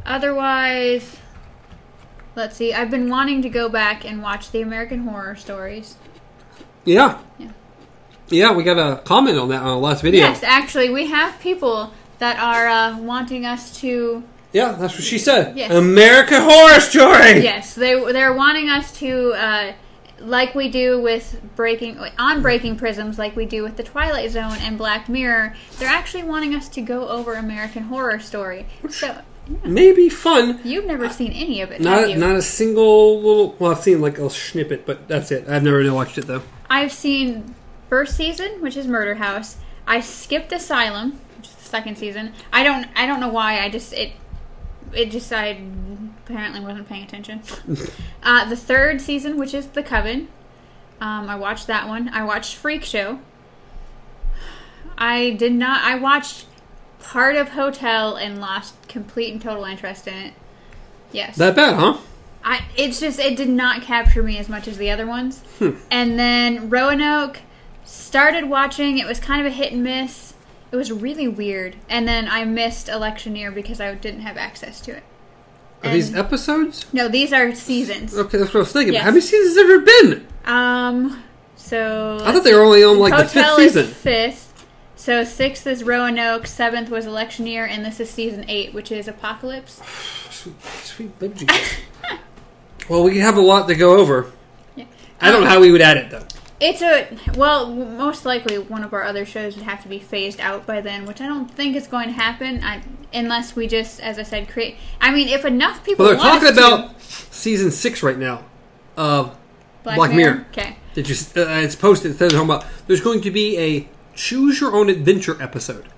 Otherwise, 0.05 1.17
let's 2.37 2.57
see. 2.57 2.75
I've 2.75 2.91
been 2.91 3.09
wanting 3.09 3.41
to 3.43 3.49
go 3.49 3.71
back 3.71 4.05
and 4.05 4.23
watch 4.23 4.51
the 4.51 4.61
American 4.61 5.05
Horror 5.07 5.37
Stories. 5.37 5.97
Yeah. 6.85 7.21
Yeah. 7.39 7.51
Yeah, 8.29 8.53
we 8.53 8.65
got 8.65 8.79
a 8.79 9.03
comment 9.03 9.39
on 9.39 9.49
that 9.51 9.63
on 9.63 9.69
our 9.69 9.77
last 9.77 10.03
video. 10.03 10.21
Yes, 10.27 10.43
actually, 10.43 10.91
we 10.91 11.07
have 11.09 11.39
people 11.41 11.93
that 12.19 12.39
are 12.39 12.67
uh, 12.69 12.99
wanting 12.99 13.45
us 13.45 13.79
to. 13.81 14.23
Yeah, 14.53 14.73
that's 14.73 14.95
what 14.95 15.03
she 15.03 15.19
said. 15.19 15.57
Yes. 15.57 15.71
American 15.73 16.43
Horror 16.43 16.81
Story. 16.81 17.43
Yes, 17.43 17.75
they 17.75 17.95
they're 18.13 18.33
wanting 18.33 18.69
us 18.71 18.97
to, 18.99 19.33
uh, 19.33 19.73
like 20.21 20.55
we 20.55 20.69
do 20.69 21.01
with 21.01 21.41
breaking 21.57 21.99
on 22.19 22.41
breaking 22.41 22.77
prisms, 22.77 23.19
like 23.19 23.37
we 23.37 23.47
do 23.47 23.63
with 23.63 23.77
the 23.77 23.83
Twilight 23.83 24.31
Zone 24.31 24.57
and 24.61 24.79
Black 24.79 25.09
Mirror. 25.09 25.55
They're 25.79 25.89
actually 25.89 26.23
wanting 26.23 26.55
us 26.55 26.69
to 26.71 26.81
go 26.81 27.09
over 27.09 27.35
American 27.35 27.85
Horror 27.85 28.21
Story. 28.21 28.67
So 28.89 29.21
Maybe 29.65 30.09
fun. 30.09 30.61
you've 30.65 30.87
never 30.87 31.09
seen 31.11 31.33
any 31.33 31.61
of 31.61 31.71
it, 31.71 31.75
have 31.75 31.83
Not 31.83 32.11
you? 32.11 32.17
not 32.17 32.37
a 32.37 32.43
single 32.43 33.21
little. 33.21 33.57
Well, 33.59 33.73
I've 33.73 33.81
seen 33.81 34.01
like 34.01 34.19
a 34.19 34.31
snippet, 34.31 34.87
but 34.87 35.07
that's 35.07 35.31
it. 35.31 35.49
I've 35.49 35.63
never 35.63 35.77
really 35.77 35.91
watched 35.91 36.17
it 36.19 36.27
though. 36.27 36.43
I've 36.71 36.93
seen 36.93 37.55
first 37.91 38.17
season, 38.17 38.63
which 38.63 38.77
is 38.77 38.87
Murder 38.87 39.17
House. 39.17 39.57
I 39.87 40.01
skipped 40.01 40.51
Asylum, 40.53 41.21
which 41.37 41.49
is 41.49 41.55
the 41.57 41.65
second 41.65 41.99
season. 41.99 42.33
I 42.53 42.63
don't 42.65 42.87
I 42.97 43.07
don't 43.07 43.21
know 43.21 43.29
why. 43.29 43.61
I 43.61 43.69
just 43.69 43.93
it 43.93 44.13
it 44.95 45.11
just 45.11 45.31
I 45.33 45.63
apparently 46.25 46.61
wasn't 46.61 46.89
paying 46.89 47.05
attention. 47.05 47.43
uh, 48.23 48.49
the 48.49 48.57
third 48.57 49.01
season, 49.01 49.37
which 49.37 49.53
is 49.53 49.67
The 49.67 49.83
Coven, 49.83 50.29
um, 51.01 51.29
I 51.29 51.37
watched 51.37 51.67
that 51.67 51.87
one. 51.87 52.09
I 52.09 52.25
watched 52.25 52.57
Freak 52.57 52.83
Show. 52.83 53.19
I 54.97 55.31
did 55.33 55.53
not. 55.53 55.83
I 55.83 55.99
watched 55.99 56.47
part 57.05 57.37
of 57.37 57.51
Hotel 57.51 58.17
and 58.17 58.41
lost 58.41 58.75
complete 58.89 59.33
and 59.33 59.41
total 59.41 59.65
interest 59.65 60.09
in 60.09 60.15
it. 60.15 60.35
Yes. 61.13 61.37
That 61.37 61.55
bad, 61.55 61.75
huh? 61.75 61.99
I 62.43 62.65
it's 62.77 63.01
just 63.01 63.19
it 63.19 63.37
did 63.37 63.49
not 63.49 63.83
capture 63.83 64.23
me 64.23 64.39
as 64.39 64.49
much 64.49 64.67
as 64.67 64.79
the 64.79 64.91
other 64.91 65.07
ones. 65.07 65.43
Hmm. 65.59 65.77
And 65.91 66.19
then 66.19 66.71
Roanoke 66.71 67.41
started 67.85 68.49
watching. 68.49 68.99
It 68.99 69.07
was 69.07 69.21
kind 69.21 69.41
of 69.41 69.47
a 69.47 69.55
hit 69.55 69.73
and 69.73 69.83
miss. 69.85 70.35
It 70.73 70.77
was 70.77 70.91
really 70.91 71.29
weird. 71.29 71.77
And 71.89 72.09
then 72.09 72.29
I 72.29 72.45
missed 72.45 72.89
Electioneer 72.89 73.53
because 73.53 73.81
I 73.81 73.95
didn't 73.95 74.23
have 74.23 74.37
access 74.37 74.81
to 74.83 74.97
it. 74.97 75.05
Are 75.85 75.93
these 75.93 76.15
episodes? 76.15 76.87
No, 76.93 77.09
these 77.09 77.33
are 77.33 77.55
seasons. 77.55 78.17
Okay, 78.17 78.39
that's 78.39 78.55
what 78.55 78.61
I 78.61 78.63
was 78.63 78.73
thinking. 78.73 78.95
Yes. 78.95 79.03
How 79.05 79.11
many 79.11 79.21
seasons 79.21 79.57
have 79.57 79.69
there 79.69 79.81
been? 79.81 80.27
Um, 80.47 81.23
so 81.57 82.19
I 82.23 82.33
thought 82.33 82.43
they 82.43 82.55
were 82.55 82.63
only 82.63 82.83
on 82.83 82.99
like 82.99 83.17
the 83.17 83.29
fifth 83.29 83.57
season. 83.57 83.87
fifth. 83.87 84.44
So 85.05 85.23
sixth 85.23 85.67
is 85.67 85.85
Roanoke. 85.85 86.47
Seventh 86.47 86.89
was 86.89 87.05
Electioneer, 87.05 87.67
and 87.67 87.85
this 87.85 88.01
is 88.01 88.09
season 88.09 88.47
eight, 88.49 88.73
which 88.73 88.91
is 88.91 89.07
Apocalypse. 89.07 89.83
Sweet, 90.31 90.55
sweet 90.83 91.11
well, 92.89 93.05
we 93.05 93.19
have 93.19 93.37
a 93.37 93.41
lot 93.43 93.69
to 93.69 93.75
go 93.75 93.99
over. 93.99 94.33
Yeah. 94.77 94.87
I 95.21 95.31
don't 95.31 95.43
know 95.43 95.47
Um, 95.47 95.53
how 95.53 95.61
we 95.61 95.71
would 95.71 95.83
add 95.83 95.99
it 95.99 96.09
though. 96.11 96.25
It's 96.59 96.81
a 96.81 97.07
well, 97.37 97.69
most 97.69 98.25
likely 98.25 98.59
one 98.59 98.83
of 98.83 98.95
our 98.95 99.03
other 99.03 99.27
shows 99.27 99.57
would 99.57 99.67
have 99.67 99.83
to 99.83 99.89
be 99.89 99.99
phased 99.99 100.41
out 100.41 100.65
by 100.65 100.81
then, 100.81 101.05
which 101.05 101.21
I 101.21 101.27
don't 101.27 101.51
think 101.51 101.77
is 101.77 101.87
going 101.87 102.07
to 102.09 102.15
happen. 102.15 102.65
I, 102.65 102.81
unless 103.13 103.55
we 103.55 103.67
just, 103.67 104.01
as 104.01 104.19
I 104.19 104.23
said, 104.23 104.49
create. 104.49 104.77
I 105.03 105.11
mean, 105.11 105.29
if 105.29 105.45
enough 105.45 105.85
people. 105.85 106.07
Well, 106.07 106.15
they're 106.15 106.23
talking 106.23 106.49
us 106.49 106.57
to- 106.57 106.67
about 106.67 107.03
season 107.03 107.71
six 107.73 108.03
right 108.03 108.17
now 108.17 108.43
of 108.97 109.37
Black, 109.83 109.97
Black 109.97 110.15
Mirror. 110.15 110.33
Mirror. 110.37 110.47
Okay. 110.51 110.77
Did 110.95 111.11
you? 111.11 111.17
Uh, 111.37 111.61
it's 111.61 111.77
posted. 111.77 112.13
It 112.13 112.17
says 112.17 112.33
about 112.33 112.65
there's 112.87 113.03
going 113.03 113.21
to 113.21 113.31
be 113.31 113.59
a 113.59 113.89
choose 114.15 114.61
your 114.61 114.75
own 114.75 114.89
adventure 114.89 115.41
episode. 115.43 115.89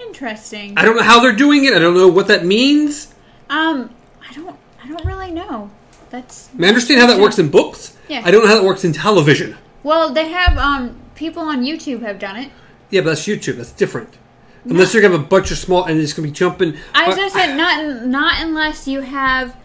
Interesting. 0.00 0.76
I 0.76 0.82
don't 0.84 0.96
know 0.96 1.02
how 1.02 1.20
they're 1.20 1.32
doing 1.36 1.64
it. 1.64 1.72
I 1.74 1.78
don't 1.78 1.94
know 1.94 2.08
what 2.08 2.26
that 2.28 2.44
means. 2.44 3.14
Um, 3.48 3.90
I 4.28 4.32
don't. 4.32 4.56
I 4.82 4.88
don't 4.88 5.04
really 5.04 5.30
know. 5.30 5.70
That's. 6.10 6.48
I, 6.60 6.66
understand 6.66 7.00
how 7.00 7.06
that 7.06 7.20
works 7.20 7.38
in 7.38 7.48
books. 7.48 7.96
Yeah. 8.08 8.22
I 8.24 8.30
don't 8.30 8.42
know 8.42 8.48
how 8.48 8.56
that 8.56 8.64
works 8.64 8.84
in 8.84 8.92
television. 8.92 9.56
Well, 9.82 10.12
they 10.12 10.28
have 10.28 10.56
um 10.58 10.96
people 11.14 11.42
on 11.42 11.62
YouTube 11.64 12.02
have 12.02 12.18
done 12.18 12.36
it. 12.36 12.50
Yeah, 12.90 13.02
but 13.02 13.10
that's 13.10 13.22
YouTube. 13.26 13.56
That's 13.56 13.72
different. 13.72 14.16
Unless 14.64 14.92
you're 14.92 15.02
gonna 15.02 15.16
have 15.16 15.24
a 15.24 15.28
bunch 15.28 15.50
of 15.50 15.56
small 15.58 15.84
and 15.84 15.98
it's 15.98 16.12
gonna 16.12 16.28
be 16.28 16.32
jumping. 16.32 16.76
I 16.94 17.06
Uh, 17.10 17.16
just 17.16 17.34
said 17.34 17.56
not 17.56 18.04
not 18.06 18.42
unless 18.42 18.86
you 18.86 19.00
have 19.00 19.56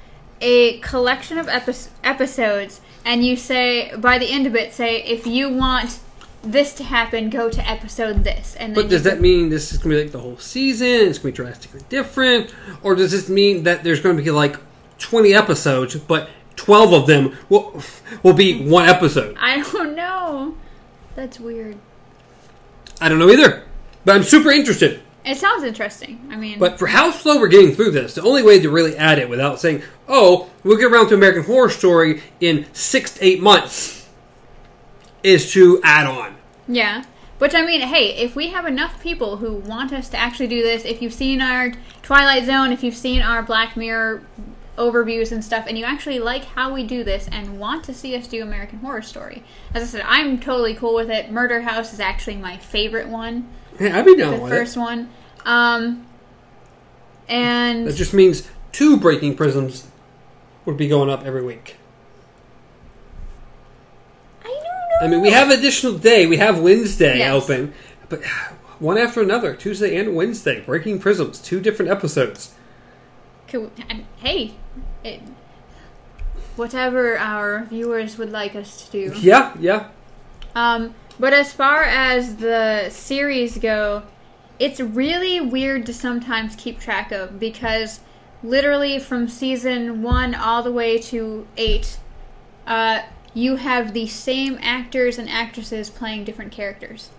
a 0.42 0.80
collection 0.80 1.38
of 1.38 1.48
epi- 1.50 1.90
episodes 2.04 2.82
and 3.04 3.25
you 3.25 3.36
say 3.36 3.94
by 3.98 4.18
the 4.18 4.30
end 4.30 4.46
of 4.48 4.56
it 4.56 4.74
say 4.74 5.02
if 5.04 5.25
you 5.28 5.50
want 5.50 6.00
this 6.46 6.74
to 6.75 6.84
happen 6.84 7.30
go 7.30 7.50
to 7.50 7.70
episode 7.70 8.24
this 8.24 8.56
and 8.56 8.74
But 8.75 8.90
does 8.90 9.04
that 9.04 9.20
mean 9.20 9.50
this 9.50 9.72
is 9.72 9.78
gonna 9.78 9.96
be 9.96 10.04
like 10.04 10.12
the 10.12 10.20
whole 10.20 10.38
season? 10.38 10.88
It's 10.88 11.18
gonna 11.18 11.32
be 11.32 11.36
drastically 11.36 11.82
different, 11.90 12.54
or 12.84 12.96
does 12.96 13.12
this 13.12 13.30
mean 13.30 13.64
that 13.64 13.84
there's 13.84 14.00
gonna 14.00 14.22
be 14.22 14.32
like 14.32 14.58
20 15.00 15.34
episodes, 15.34 15.96
but 15.96 16.30
12 16.56 16.94
of 16.94 17.08
them 17.08 17.36
will 17.50 17.82
will 18.24 18.34
be 18.34 18.66
one 18.68 18.88
episode? 18.88 19.36
I 19.40 19.62
don't 19.62 19.96
know. 19.96 20.56
That's 21.16 21.40
weird. 21.40 21.78
I 23.02 23.10
don't 23.10 23.20
know 23.20 23.30
either, 23.30 23.64
but 24.06 24.16
I'm 24.16 24.24
super 24.24 24.52
interested. 24.52 25.02
It 25.25 25.38
sounds 25.38 25.64
interesting. 25.64 26.20
I 26.32 26.36
mean, 26.36 26.60
But 26.60 26.78
for 26.78 26.86
how 26.88 27.10
slow 27.10 27.40
we're 27.40 27.48
getting 27.48 27.74
through 27.74 27.92
this, 27.92 28.14
the 28.14 28.22
only 28.22 28.44
way 28.44 28.60
to 28.60 28.70
really 28.70 28.96
add 28.96 29.18
it 29.18 29.28
without 29.28 29.60
saying, 29.60 29.82
"Oh, 30.08 30.50
we'll 30.64 30.78
get 30.78 30.92
around 30.92 31.10
to 31.10 31.16
American 31.16 31.44
Horror 31.44 31.70
Story 31.72 32.22
in 32.40 32.68
six 32.74 33.12
to 33.16 33.25
eight 33.25 33.42
months," 33.42 34.06
is 35.24 35.52
to 35.54 35.82
add 35.84 36.06
on. 36.06 36.35
Yeah. 36.67 37.03
Which 37.38 37.53
I 37.53 37.65
mean, 37.65 37.81
hey, 37.81 38.15
if 38.15 38.34
we 38.36 38.48
have 38.51 38.65
enough 38.65 39.01
people 39.03 39.38
who 39.38 39.55
want 39.55 39.91
us 39.91 40.07
to 40.10 40.17
actually 40.17 40.48
do 40.48 40.63
this, 40.63 40.86
if 40.86 41.01
you've 41.01 41.13
seen 41.13 41.41
our 41.41 41.74
Twilight 42.01 42.45
Zone, 42.45 42.72
if 42.72 42.81
you've 42.81 42.95
seen 42.95 43.22
our 43.22 43.43
Black 43.43 43.75
Mirror 43.75 44.22
overviews 44.77 45.34
and 45.34 45.43
stuff, 45.43 45.65
and 45.67 45.77
you 45.77 45.84
actually 45.84 46.17
like 46.19 46.45
how 46.45 46.74
we 46.74 46.84
do 46.86 47.03
this 47.03 47.27
and 47.34 47.60
want 47.60 47.84
to 47.86 47.93
see 47.93 48.15
us 48.15 48.27
do 48.27 48.41
American 48.41 48.79
Horror 48.79 49.01
Story, 49.01 49.43
as 49.74 49.84
I 49.84 49.86
said, 49.86 50.05
I'm 50.07 50.39
totally 50.39 50.75
cool 50.75 50.95
with 50.95 51.10
it. 51.10 51.29
Murder 51.29 51.62
House 51.62 51.91
is 51.91 52.00
actually 52.00 52.38
my 52.38 52.55
favorite 52.57 53.10
one, 53.10 53.50
Hey, 53.77 53.91
I'd 53.91 54.05
be 54.05 54.15
down 54.15 54.31
with 54.31 54.36
it. 54.36 54.38
the 54.38 54.43
with 54.43 54.51
first 54.53 54.77
it. 54.77 54.79
one. 54.79 55.10
Um, 55.45 56.07
and 57.27 57.86
That 57.88 57.95
just 57.95 58.13
means 58.13 58.50
two 58.72 58.98
Breaking 58.98 59.36
Prisms 59.36 59.88
would 60.65 60.77
be 60.77 60.88
going 60.88 61.10
up 61.10 61.25
every 61.25 61.43
week. 61.43 61.75
I 65.00 65.04
don't 65.04 65.12
know. 65.12 65.18
I 65.18 65.20
mean, 65.20 65.22
we 65.22 65.32
have 65.32 65.50
additional 65.50 65.94
day. 65.98 66.25
We 66.25 66.38
have 66.38 66.60
Wednesday 66.60 67.20
Yes. 67.20 67.32
open, 67.34 67.74
but 68.10 68.24
one 68.80 68.98
after 68.98 69.22
another, 69.22 69.56
Tuesday 69.56 69.96
and 69.98 70.16
Wednesday. 70.16 70.62
Breaking 70.62 71.00
Prisms, 71.00 71.40
two 71.40 71.60
different 71.60 71.92
episodes. 71.92 72.52
Could 73.48 73.62
we- 73.62 73.84
I- 73.90 74.04
hey, 74.18 74.52
it, 75.04 75.22
whatever 76.56 77.18
our 77.18 77.66
viewers 77.70 78.18
would 78.18 78.32
like 78.32 78.56
us 78.56 78.86
to 78.86 78.92
do. 79.10 79.14
Yeah, 79.20 79.52
yeah. 79.60 79.86
Um, 80.56 80.96
but 81.20 81.34
as 81.34 81.52
far 81.54 81.84
as 81.84 82.38
the 82.38 82.90
series 82.90 83.58
go, 83.58 84.04
it's 84.60 84.80
really 84.80 85.42
weird 85.42 85.86
to 85.88 85.94
sometimes 85.94 86.56
keep 86.56 86.80
track 86.80 87.12
of 87.12 87.40
because 87.40 88.00
literally 88.44 89.00
from 89.00 89.28
season 89.28 90.02
one 90.02 90.34
all 90.34 90.64
the 90.64 90.72
way 90.72 90.98
to 90.98 91.46
eight, 91.58 91.98
uh, 92.66 93.00
you 93.36 93.58
have 93.58 93.94
the 93.94 94.08
same 94.08 94.58
actors 94.62 95.20
and 95.20 95.30
actresses 95.30 95.89
playing 95.89 96.24
different 96.24 96.54
characters. 96.54 97.10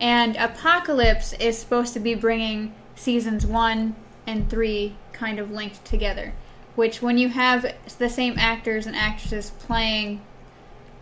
And 0.00 0.36
Apocalypse 0.36 1.34
is 1.34 1.58
supposed 1.58 1.92
to 1.92 2.00
be 2.00 2.14
bringing 2.14 2.74
seasons 2.96 3.46
one 3.46 3.94
and 4.26 4.48
three 4.50 4.96
kind 5.12 5.38
of 5.38 5.52
linked 5.52 5.84
together. 5.84 6.32
Which, 6.74 7.00
when 7.00 7.18
you 7.18 7.28
have 7.28 7.72
the 7.98 8.08
same 8.08 8.36
actors 8.36 8.86
and 8.86 8.96
actresses 8.96 9.50
playing 9.50 10.22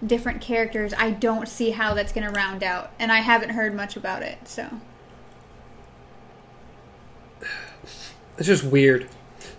different 0.05 0.43
characters, 0.43 0.93
I 0.93 1.13
don't 1.13 1.49
see 1.49 1.71
how 1.71 1.95
that's 1.95 2.13
going 2.13 2.27
to 2.27 2.33
round 2.33 2.63
out. 2.63 2.91
And 2.99 3.11
I 3.11 3.21
haven't 3.21 3.51
heard 3.51 3.75
much 3.75 3.97
about 3.97 4.23
it, 4.23 4.37
so. 4.47 4.69
It's 8.37 8.49
just 8.49 8.65
weird. 8.65 9.09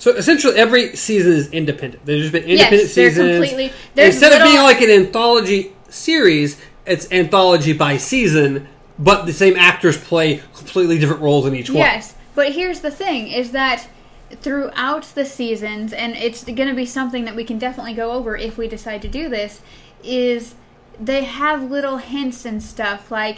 So 0.04 0.12
essentially, 0.12 0.56
every 0.58 0.98
season 0.98 1.32
is 1.32 1.50
independent. 1.52 2.06
There's 2.06 2.24
just 2.24 2.34
been 2.34 2.44
independent 2.44 2.82
yes, 2.82 2.94
they're 2.94 3.10
seasons. 3.10 3.38
completely. 3.38 3.72
Instead 3.96 4.34
of 4.34 4.46
being 4.46 4.62
like 4.62 4.82
an 4.82 4.90
anthology 4.90 5.72
series, 5.88 6.60
it's 6.86 7.10
anthology 7.10 7.72
by 7.72 7.96
season, 7.96 8.68
but 9.00 9.26
the 9.26 9.32
same 9.32 9.56
actors 9.56 9.98
play 9.98 10.44
completely 10.58 11.00
different 11.00 11.22
roles 11.22 11.46
in 11.46 11.56
each 11.56 11.70
one. 11.70 11.78
Yes, 11.78 12.16
but 12.36 12.52
here's 12.52 12.82
the 12.82 12.92
thing: 12.92 13.30
is 13.30 13.52
that 13.52 13.88
throughout 14.42 15.04
the 15.16 15.24
seasons, 15.24 15.94
and 15.94 16.18
it's 16.18 16.44
going 16.44 16.68
to 16.68 16.76
be 16.76 16.86
something 16.86 17.24
that 17.24 17.38
we 17.38 17.46
can 17.46 17.58
definitely 17.58 17.94
go 17.94 18.12
over 18.12 18.36
if 18.36 18.58
we 18.58 18.68
decide 18.68 19.02
to 19.04 19.08
do 19.08 19.30
this. 19.30 19.62
Is 20.04 20.56
they 21.00 21.24
have 21.24 21.72
little 21.72 21.96
hints 21.96 22.44
and 22.44 22.62
stuff 22.62 23.10
like, 23.10 23.38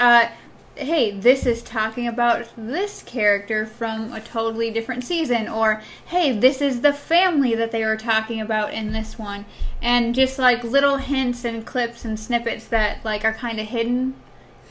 uh, 0.00 0.30
hey, 0.78 1.10
this 1.10 1.44
is 1.44 1.62
talking 1.62 2.06
about 2.06 2.46
this 2.56 3.02
character 3.02 3.66
from 3.66 4.12
a 4.12 4.20
totally 4.20 4.70
different 4.70 5.04
season, 5.04 5.48
or 5.48 5.82
hey, 6.06 6.32
this 6.32 6.60
is 6.62 6.80
the 6.80 6.92
family 6.92 7.54
that 7.54 7.72
they 7.72 7.84
were 7.84 7.96
talking 7.96 8.40
about 8.40 8.72
in 8.72 8.92
this 8.92 9.18
one, 9.18 9.44
and 9.82 10.14
just 10.14 10.38
like 10.38 10.62
little 10.64 10.96
hints 10.98 11.44
and 11.44 11.66
clips 11.66 12.04
and 12.04 12.18
snippets 12.18 12.64
that 12.66 13.04
like 13.04 13.24
are 13.24 13.32
kind 13.34 13.58
of 13.60 13.66
hidden 13.66 14.14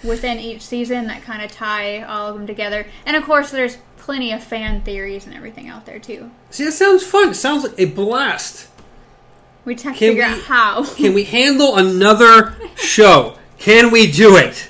within 0.03 0.39
each 0.39 0.61
season 0.61 1.07
that 1.07 1.23
kind 1.23 1.41
of 1.41 1.51
tie 1.51 2.01
all 2.01 2.27
of 2.27 2.35
them 2.35 2.47
together. 2.47 2.87
And 3.05 3.15
of 3.17 3.23
course, 3.23 3.51
there's 3.51 3.77
plenty 3.97 4.31
of 4.31 4.43
fan 4.43 4.81
theories 4.81 5.25
and 5.25 5.35
everything 5.35 5.67
out 5.67 5.85
there 5.85 5.99
too. 5.99 6.31
See, 6.51 6.63
that 6.65 6.71
sounds 6.71 7.03
fun. 7.03 7.29
It 7.29 7.33
sounds 7.35 7.63
like 7.63 7.73
a 7.77 7.85
blast. 7.85 8.69
We 9.65 9.73
just 9.75 9.83
have 9.85 9.93
to 9.95 9.99
figure 9.99 10.23
we- 10.23 10.29
out 10.31 10.41
how. 10.43 10.85
Can 10.95 11.13
we 11.13 11.25
handle 11.25 11.75
another 11.75 12.55
show? 12.77 13.37
Can 13.57 13.91
we 13.91 14.09
do 14.09 14.37
it? 14.37 14.69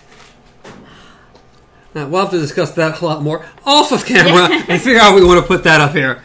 We'll 2.06 2.22
have 2.22 2.32
to 2.32 2.39
discuss 2.39 2.72
that 2.72 3.01
a 3.01 3.06
lot 3.06 3.22
more 3.24 3.46
off 3.66 3.92
of 3.92 4.06
camera 4.06 4.50
and 4.68 4.82
figure 4.82 5.00
out 5.00 5.12
how 5.12 5.16
we 5.16 5.24
want 5.25 5.42
to 5.42 5.48
put 5.48 5.63
that 5.63 5.82
up 5.82 5.92
here. 5.94 6.22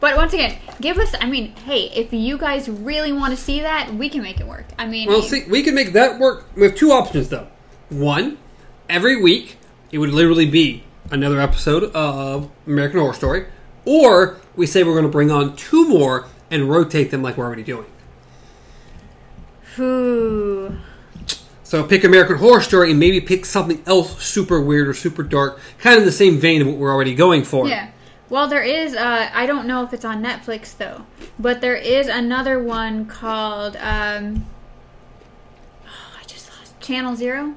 but 0.00 0.16
once 0.16 0.32
again, 0.32 0.58
give 0.80 0.98
us. 0.98 1.14
I 1.20 1.26
mean, 1.26 1.54
hey, 1.56 1.90
if 1.94 2.12
you 2.12 2.38
guys 2.38 2.68
really 2.68 3.12
want 3.12 3.36
to 3.36 3.42
see 3.42 3.60
that, 3.60 3.92
we 3.94 4.08
can 4.08 4.22
make 4.22 4.40
it 4.40 4.46
work. 4.46 4.66
I 4.78 4.86
mean, 4.86 5.08
Well, 5.08 5.22
see, 5.22 5.44
we 5.48 5.62
can 5.62 5.74
make 5.74 5.92
that 5.94 6.18
work 6.18 6.46
with 6.56 6.76
two 6.76 6.92
options, 6.92 7.28
though. 7.28 7.48
One, 7.88 8.38
every 8.88 9.20
week, 9.20 9.56
it 9.90 9.98
would 9.98 10.10
literally 10.10 10.46
be 10.46 10.84
another 11.10 11.40
episode 11.40 11.84
of 11.94 12.50
American 12.66 12.98
Horror 13.00 13.14
Story, 13.14 13.46
or 13.84 14.38
we 14.56 14.66
say 14.66 14.82
we're 14.84 14.92
going 14.92 15.04
to 15.04 15.08
bring 15.10 15.30
on 15.30 15.54
two 15.56 15.88
more 15.88 16.26
and 16.50 16.68
rotate 16.68 17.10
them 17.10 17.22
like 17.22 17.36
we're 17.36 17.44
already 17.46 17.62
doing. 17.62 17.86
whew. 19.76 20.78
So 21.66 21.82
pick 21.82 22.04
American 22.04 22.36
Horror 22.36 22.60
Story 22.60 22.92
and 22.92 23.00
maybe 23.00 23.20
pick 23.20 23.44
something 23.44 23.82
else 23.86 24.24
super 24.24 24.60
weird 24.60 24.86
or 24.86 24.94
super 24.94 25.24
dark, 25.24 25.58
kind 25.78 25.98
of 25.98 26.04
the 26.04 26.12
same 26.12 26.38
vein 26.38 26.60
of 26.62 26.68
what 26.68 26.76
we're 26.76 26.94
already 26.94 27.12
going 27.12 27.42
for. 27.42 27.66
Yeah. 27.66 27.90
Well, 28.28 28.46
there 28.46 28.62
is. 28.62 28.94
Uh, 28.94 29.28
I 29.34 29.46
don't 29.46 29.66
know 29.66 29.82
if 29.82 29.92
it's 29.92 30.04
on 30.04 30.22
Netflix 30.22 30.76
though, 30.76 31.06
but 31.40 31.60
there 31.60 31.74
is 31.74 32.06
another 32.06 32.62
one 32.62 33.06
called. 33.06 33.74
Um, 33.78 34.46
oh, 35.84 36.20
I 36.20 36.24
just 36.28 36.48
lost 36.56 36.80
Channel 36.80 37.16
Zero, 37.16 37.56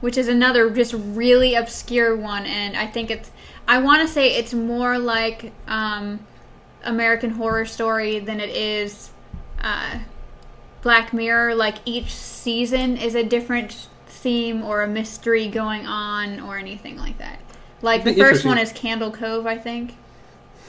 which 0.00 0.16
is 0.16 0.26
another 0.26 0.70
just 0.70 0.94
really 0.96 1.54
obscure 1.54 2.16
one, 2.16 2.46
and 2.46 2.78
I 2.78 2.86
think 2.86 3.10
it's. 3.10 3.30
I 3.68 3.78
want 3.82 4.00
to 4.00 4.08
say 4.08 4.36
it's 4.36 4.54
more 4.54 4.98
like 4.98 5.52
um, 5.68 6.20
American 6.82 7.32
Horror 7.32 7.66
Story 7.66 8.20
than 8.20 8.40
it 8.40 8.56
is 8.56 9.10
uh, 9.60 9.98
Black 10.82 11.12
Mirror. 11.12 11.54
Like 11.54 11.76
each 11.84 12.12
season 12.14 12.96
is 12.96 13.14
a 13.14 13.22
different 13.22 13.88
theme 14.06 14.62
or 14.62 14.82
a 14.82 14.88
mystery 14.88 15.48
going 15.48 15.86
on 15.86 16.40
or 16.40 16.58
anything 16.58 16.96
like 16.98 17.18
that. 17.18 17.38
Like 17.82 18.04
the 18.04 18.14
first 18.14 18.44
one 18.44 18.58
is. 18.58 18.72
Candle 18.72 19.10
Cove, 19.10 19.46
I 19.46 19.56
think. 19.56 19.94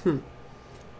Hmm. 0.03 0.17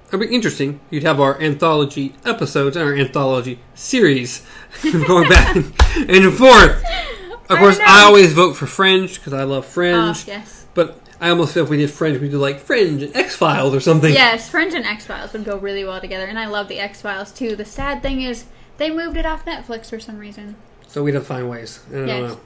That'd 0.10 0.28
be 0.28 0.36
interesting. 0.36 0.82
You'd 0.90 1.04
have 1.04 1.22
our 1.22 1.40
anthology 1.42 2.14
episodes 2.26 2.76
and 2.76 2.86
our 2.86 2.94
anthology 2.94 3.60
series 3.76 4.46
going 4.84 5.30
back 5.30 5.56
and 5.56 6.34
forth. 6.34 6.84
Of 6.84 7.52
I 7.52 7.58
course, 7.60 7.78
know. 7.80 7.86
I 7.88 8.02
always 8.04 8.34
vote 8.34 8.54
for 8.58 8.66
Fringe 8.68 9.16
because 9.16 9.32
I 9.32 9.44
love 9.44 9.64
Oh, 9.64 9.68
Fringe. 9.68 10.28
yes. 10.28 10.66
But 10.74 11.00
I 11.22 11.30
almost 11.30 11.54
feel 11.54 11.64
if 11.64 11.70
we 11.70 11.78
did 11.78 11.90
Fringe, 11.92 12.20
we'd 12.20 12.32
do 12.32 12.40
like 12.40 12.60
Fringe 12.60 13.04
and 13.04 13.16
X 13.16 13.38
Files 13.38 13.74
or 13.74 13.80
something. 13.80 14.14
Yes, 14.14 14.50
Fringe 14.50 14.74
and 14.74 14.86
X 14.86 15.06
Files 15.06 15.32
would 15.32 15.46
go 15.46 15.58
really 15.58 15.86
well 15.86 16.02
together, 16.02 16.26
and 16.26 16.38
I 16.38 16.48
love 16.48 16.68
the 16.68 16.80
X 16.80 17.02
Files 17.02 17.32
too. 17.32 17.56
The 17.56 17.64
sad 17.66 18.02
thing 18.04 18.22
is, 18.22 18.46
they 18.82 18.90
moved 18.90 19.16
it 19.16 19.28
off 19.28 19.46
Netflix 19.46 19.92
for 19.92 20.00
some 20.00 20.18
reason. 20.18 20.56
So 20.88 21.04
we'd 21.04 21.14
have 21.14 21.22
to 21.24 21.28
find 21.28 21.48
ways. 21.48 21.82
I 21.90 21.94
don't 21.94 22.08
Yes. 22.08 22.32
know. 22.32 22.40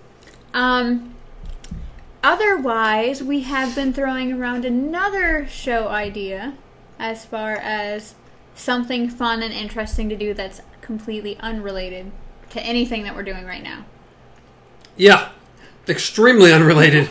Um, 0.54 1.16
otherwise, 2.24 3.24
we 3.24 3.42
have 3.42 3.74
been 3.74 3.94
throwing 3.94 4.34
around 4.34 4.66
another 4.66 5.48
show 5.48 5.88
idea 5.88 6.54
as 7.00 7.26
far 7.26 7.54
as 7.56 8.16
something 8.54 9.10
fun 9.10 9.42
and 9.44 9.54
interesting 9.54 10.10
to 10.10 10.16
do 10.18 10.34
that's 10.34 10.62
completely 10.82 11.38
unrelated 11.40 12.12
to 12.50 12.62
anything 12.62 13.04
that 13.04 13.16
we're 13.16 13.24
doing 13.24 13.46
right 13.46 13.64
now. 13.64 13.86
Yeah, 14.98 15.30
extremely 15.88 16.52
unrelated, 16.52 17.10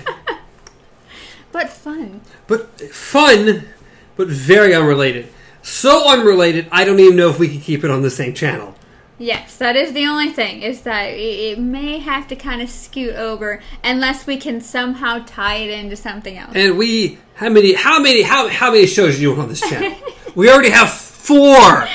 But 1.52 1.70
fun. 1.70 2.20
but 2.46 2.80
fun, 2.92 3.64
but 4.16 4.28
very 4.28 4.74
unrelated. 4.74 5.28
So 5.62 6.08
unrelated, 6.08 6.66
I 6.72 6.84
don't 6.84 7.00
even 7.00 7.16
know 7.16 7.30
if 7.30 7.38
we 7.38 7.48
could 7.48 7.62
keep 7.62 7.84
it 7.84 7.90
on 7.90 8.02
the 8.02 8.10
same 8.10 8.34
channel. 8.34 8.74
Yes, 9.24 9.56
that 9.56 9.74
is 9.74 9.94
the 9.94 10.04
only 10.04 10.28
thing, 10.28 10.60
is 10.60 10.82
that 10.82 11.06
it, 11.06 11.16
it 11.16 11.58
may 11.58 11.98
have 11.98 12.28
to 12.28 12.36
kind 12.36 12.60
of 12.60 12.68
scoot 12.68 13.14
over 13.14 13.62
unless 13.82 14.26
we 14.26 14.36
can 14.36 14.60
somehow 14.60 15.24
tie 15.24 15.54
it 15.54 15.70
into 15.70 15.96
something 15.96 16.36
else. 16.36 16.52
And 16.54 16.76
we, 16.76 17.16
how 17.36 17.48
many, 17.48 17.72
how 17.72 17.98
many, 17.98 18.20
how, 18.20 18.48
how 18.48 18.70
many 18.70 18.84
shows 18.84 19.16
do 19.16 19.22
you 19.22 19.30
want 19.30 19.40
on 19.40 19.48
this 19.48 19.62
channel? 19.62 19.96
we 20.34 20.50
already 20.50 20.68
have 20.68 20.90
four. 20.90 21.88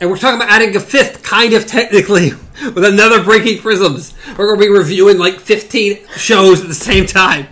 And 0.00 0.10
we're 0.10 0.16
talking 0.16 0.40
about 0.40 0.50
adding 0.50 0.74
a 0.74 0.80
fifth, 0.80 1.22
kind 1.22 1.54
of 1.54 1.68
technically, 1.68 2.30
with 2.64 2.84
another 2.84 3.22
Breaking 3.22 3.62
Prisms. 3.62 4.12
We're 4.36 4.48
going 4.48 4.58
to 4.58 4.66
be 4.66 4.76
reviewing 4.76 5.18
like 5.18 5.38
15 5.38 6.04
shows 6.16 6.62
at 6.62 6.66
the 6.66 6.74
same 6.74 7.06
time. 7.06 7.46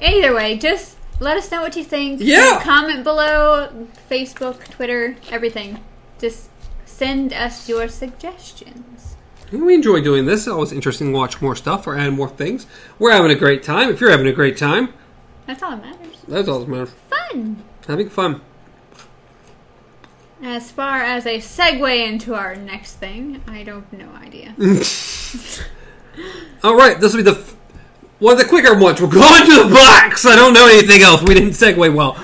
Either 0.00 0.32
way, 0.32 0.56
just 0.56 0.96
let 1.18 1.36
us 1.36 1.50
know 1.50 1.62
what 1.62 1.74
you 1.74 1.82
think. 1.82 2.20
Yeah. 2.22 2.60
Comment 2.62 3.02
below, 3.02 3.88
Facebook, 4.08 4.68
Twitter, 4.68 5.16
everything. 5.32 5.80
Just 6.20 6.49
send 7.00 7.32
us 7.32 7.66
your 7.66 7.88
suggestions. 7.88 9.16
We 9.50 9.74
enjoy 9.74 10.02
doing 10.02 10.26
this. 10.26 10.40
It's 10.40 10.48
always 10.48 10.70
interesting 10.70 11.08
to 11.08 11.14
watch 11.14 11.40
more 11.40 11.56
stuff 11.56 11.86
or 11.86 11.96
add 11.96 12.12
more 12.12 12.28
things. 12.28 12.66
We're 12.98 13.12
having 13.12 13.30
a 13.30 13.34
great 13.34 13.62
time. 13.62 13.88
If 13.88 14.02
you're 14.02 14.10
having 14.10 14.26
a 14.26 14.32
great 14.34 14.58
time, 14.58 14.92
That's 15.46 15.62
all 15.62 15.70
that 15.70 15.82
matters. 15.82 16.16
that's 16.28 16.46
all 16.46 16.58
that 16.60 16.68
matters. 16.68 16.92
Fun! 17.08 17.64
Having 17.88 18.10
fun. 18.10 18.42
As 20.42 20.70
far 20.70 21.00
as 21.02 21.24
a 21.24 21.38
segue 21.38 22.06
into 22.06 22.34
our 22.34 22.54
next 22.54 22.96
thing, 22.96 23.40
I 23.48 23.62
don't 23.62 23.86
have 23.90 23.98
no 23.98 24.10
idea. 24.20 24.54
All 26.62 26.76
right, 26.76 26.98
this 27.00 27.12
will 27.14 27.22
be 27.24 27.30
the 27.30 27.38
f- 27.38 27.56
one 28.18 28.32
of 28.34 28.38
the 28.38 28.44
quicker 28.46 28.74
ones. 28.78 29.00
We're 29.00 29.08
going 29.08 29.44
to 29.46 29.64
the 29.68 29.74
box. 29.74 30.24
I 30.26 30.36
don't 30.36 30.52
know 30.54 30.66
anything 30.66 31.00
else. 31.02 31.22
We 31.22 31.34
didn't 31.34 31.50
segue 31.50 31.94
well. 31.94 32.16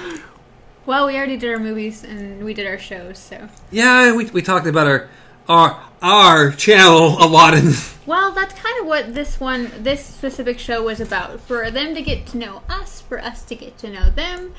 Well, 0.87 1.07
we 1.07 1.16
already 1.16 1.37
did 1.37 1.51
our 1.51 1.59
movies 1.59 2.05
and 2.05 2.44
we 2.44 2.55
did 2.55 2.66
our 2.66 2.79
shows, 2.79 3.18
so. 3.18 3.49
Yeah, 3.70 4.14
we, 4.16 4.27
we 4.27 4.42
talked 4.42 4.66
about 4.66 4.87
our 4.87 5.09
our 5.49 5.81
our 6.03 6.51
channel 6.53 7.22
a 7.22 7.27
lot. 7.27 7.55
In, 7.55 7.72
Well, 8.07 8.33
that's 8.33 8.55
kind 8.55 8.81
of 8.81 8.87
what 8.87 9.14
this 9.14 9.40
one, 9.40 9.70
this 9.79 10.05
specific 10.05 10.59
show 10.59 10.83
was 10.83 11.01
about. 11.01 11.40
For 11.40 11.70
them 11.70 11.94
to 11.94 12.03
get 12.03 12.27
to 12.29 12.38
know 12.38 12.62
us, 12.68 13.01
for 13.01 13.18
us 13.18 13.42
to 13.44 13.55
get 13.55 13.79
to 13.79 13.90
know 13.90 14.11
them, 14.11 14.55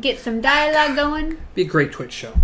get 0.00 0.18
some 0.18 0.40
dialogue 0.40 0.96
going. 0.96 1.38
be 1.54 1.62
a 1.62 1.64
great 1.64 1.92
Twitch 1.92 2.12
show. 2.12 2.34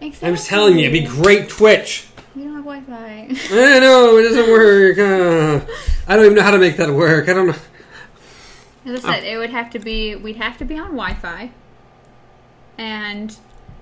Exactly. 0.00 0.28
I 0.28 0.30
was 0.30 0.46
telling 0.46 0.78
you, 0.78 0.88
it'd 0.88 0.92
be 0.92 1.06
great 1.06 1.48
Twitch. 1.48 2.06
We 2.34 2.44
don't 2.44 2.54
have 2.54 2.64
Wi-Fi. 2.64 3.28
I 3.50 3.78
know 3.80 4.16
it 4.16 4.22
doesn't 4.22 4.50
work. 4.50 4.98
Uh, 4.98 5.72
I 6.06 6.16
don't 6.16 6.24
even 6.24 6.36
know 6.36 6.42
how 6.42 6.52
to 6.52 6.58
make 6.58 6.76
that 6.76 6.90
work. 6.90 7.28
I 7.28 7.32
don't 7.34 7.48
know. 7.48 7.56
As 8.86 9.04
I 9.04 9.14
said, 9.14 9.24
it 9.24 9.36
would 9.36 9.50
have 9.50 9.70
to 9.70 9.78
be. 9.78 10.14
We'd 10.16 10.36
have 10.36 10.56
to 10.58 10.64
be 10.64 10.78
on 10.78 10.92
Wi-Fi, 10.92 11.50
and 12.80 13.36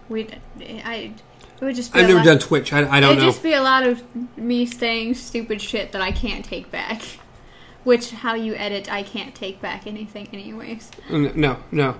we'd. 0.08 0.38
I. 0.60 1.12
It 1.60 1.64
would 1.64 1.74
just 1.74 1.92
be. 1.92 2.00
I've 2.00 2.08
never 2.08 2.22
done 2.22 2.38
Twitch. 2.38 2.72
I, 2.72 2.80
I 2.88 3.00
don't 3.00 3.12
It'd 3.12 3.22
know. 3.22 3.30
just 3.30 3.42
be 3.42 3.52
a 3.52 3.62
lot 3.62 3.84
of 3.86 4.02
me 4.36 4.66
saying 4.66 5.14
stupid 5.14 5.62
shit 5.62 5.92
that 5.92 6.02
I 6.02 6.12
can't 6.12 6.44
take 6.44 6.70
back. 6.70 7.02
Which, 7.84 8.10
how 8.10 8.34
you 8.34 8.54
edit, 8.54 8.92
I 8.92 9.02
can't 9.02 9.34
take 9.34 9.62
back 9.62 9.86
anything, 9.86 10.28
anyways. 10.32 10.90
No, 11.08 11.58
no. 11.70 11.96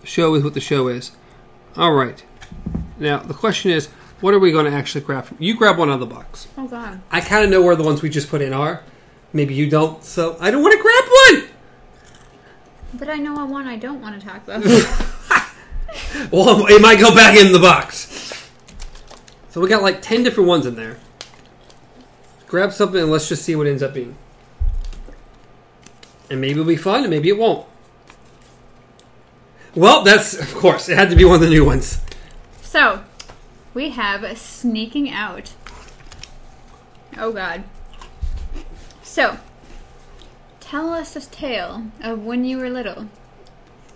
The 0.00 0.06
show 0.06 0.34
is 0.34 0.42
what 0.42 0.54
the 0.54 0.60
show 0.60 0.88
is. 0.88 1.12
All 1.76 1.92
right. 1.92 2.24
Now 2.98 3.18
the 3.18 3.34
question 3.34 3.70
is, 3.70 3.86
what 4.20 4.34
are 4.34 4.38
we 4.38 4.50
going 4.50 4.64
to 4.64 4.72
actually 4.72 5.02
grab? 5.02 5.26
From? 5.26 5.36
You 5.38 5.54
grab 5.56 5.78
one 5.78 5.90
out 5.90 5.94
of 5.94 6.00
the 6.00 6.06
box. 6.06 6.48
Oh 6.58 6.66
God. 6.66 7.00
I 7.10 7.20
kind 7.20 7.44
of 7.44 7.50
know 7.50 7.62
where 7.62 7.76
the 7.76 7.84
ones 7.84 8.02
we 8.02 8.08
just 8.10 8.28
put 8.28 8.40
in 8.40 8.52
are. 8.52 8.82
Maybe 9.32 9.54
you 9.54 9.70
don't, 9.70 10.02
so 10.02 10.36
I 10.40 10.50
don't 10.50 10.62
want 10.62 10.76
to 10.76 10.82
grab 10.82 11.44
one. 11.44 11.50
But 12.94 13.08
I 13.08 13.16
know 13.18 13.36
a 13.36 13.46
one 13.46 13.68
I 13.68 13.76
don't 13.76 14.00
want 14.00 14.20
to 14.20 14.26
talk 14.26 14.42
about. 14.42 14.64
Well, 16.30 16.66
it 16.66 16.80
might 16.80 16.98
go 16.98 17.14
back 17.14 17.36
in 17.36 17.52
the 17.52 17.58
box. 17.58 18.48
So 19.50 19.60
we 19.60 19.68
got 19.68 19.82
like 19.82 20.02
10 20.02 20.22
different 20.22 20.48
ones 20.48 20.66
in 20.66 20.76
there. 20.76 20.98
Grab 22.46 22.72
something 22.72 23.00
and 23.00 23.10
let's 23.10 23.28
just 23.28 23.42
see 23.42 23.56
what 23.56 23.66
it 23.66 23.70
ends 23.70 23.82
up 23.82 23.94
being. 23.94 24.16
And 26.30 26.40
maybe 26.40 26.52
it'll 26.52 26.64
be 26.64 26.76
fun 26.76 27.02
and 27.02 27.10
maybe 27.10 27.28
it 27.28 27.38
won't. 27.38 27.66
Well, 29.74 30.02
that's, 30.02 30.34
of 30.34 30.52
course, 30.54 30.88
it 30.88 30.96
had 30.96 31.10
to 31.10 31.16
be 31.16 31.24
one 31.24 31.36
of 31.36 31.40
the 31.40 31.48
new 31.48 31.64
ones. 31.64 32.00
so, 32.62 33.02
we 33.72 33.90
have 33.90 34.36
sneaking 34.36 35.10
out. 35.10 35.52
Oh 37.16 37.32
God. 37.32 37.64
So, 39.02 39.38
tell 40.60 40.90
us 40.90 41.16
a 41.16 41.20
tale 41.20 41.86
of 42.02 42.24
when 42.24 42.44
you 42.44 42.58
were 42.58 42.70
little. 42.70 43.08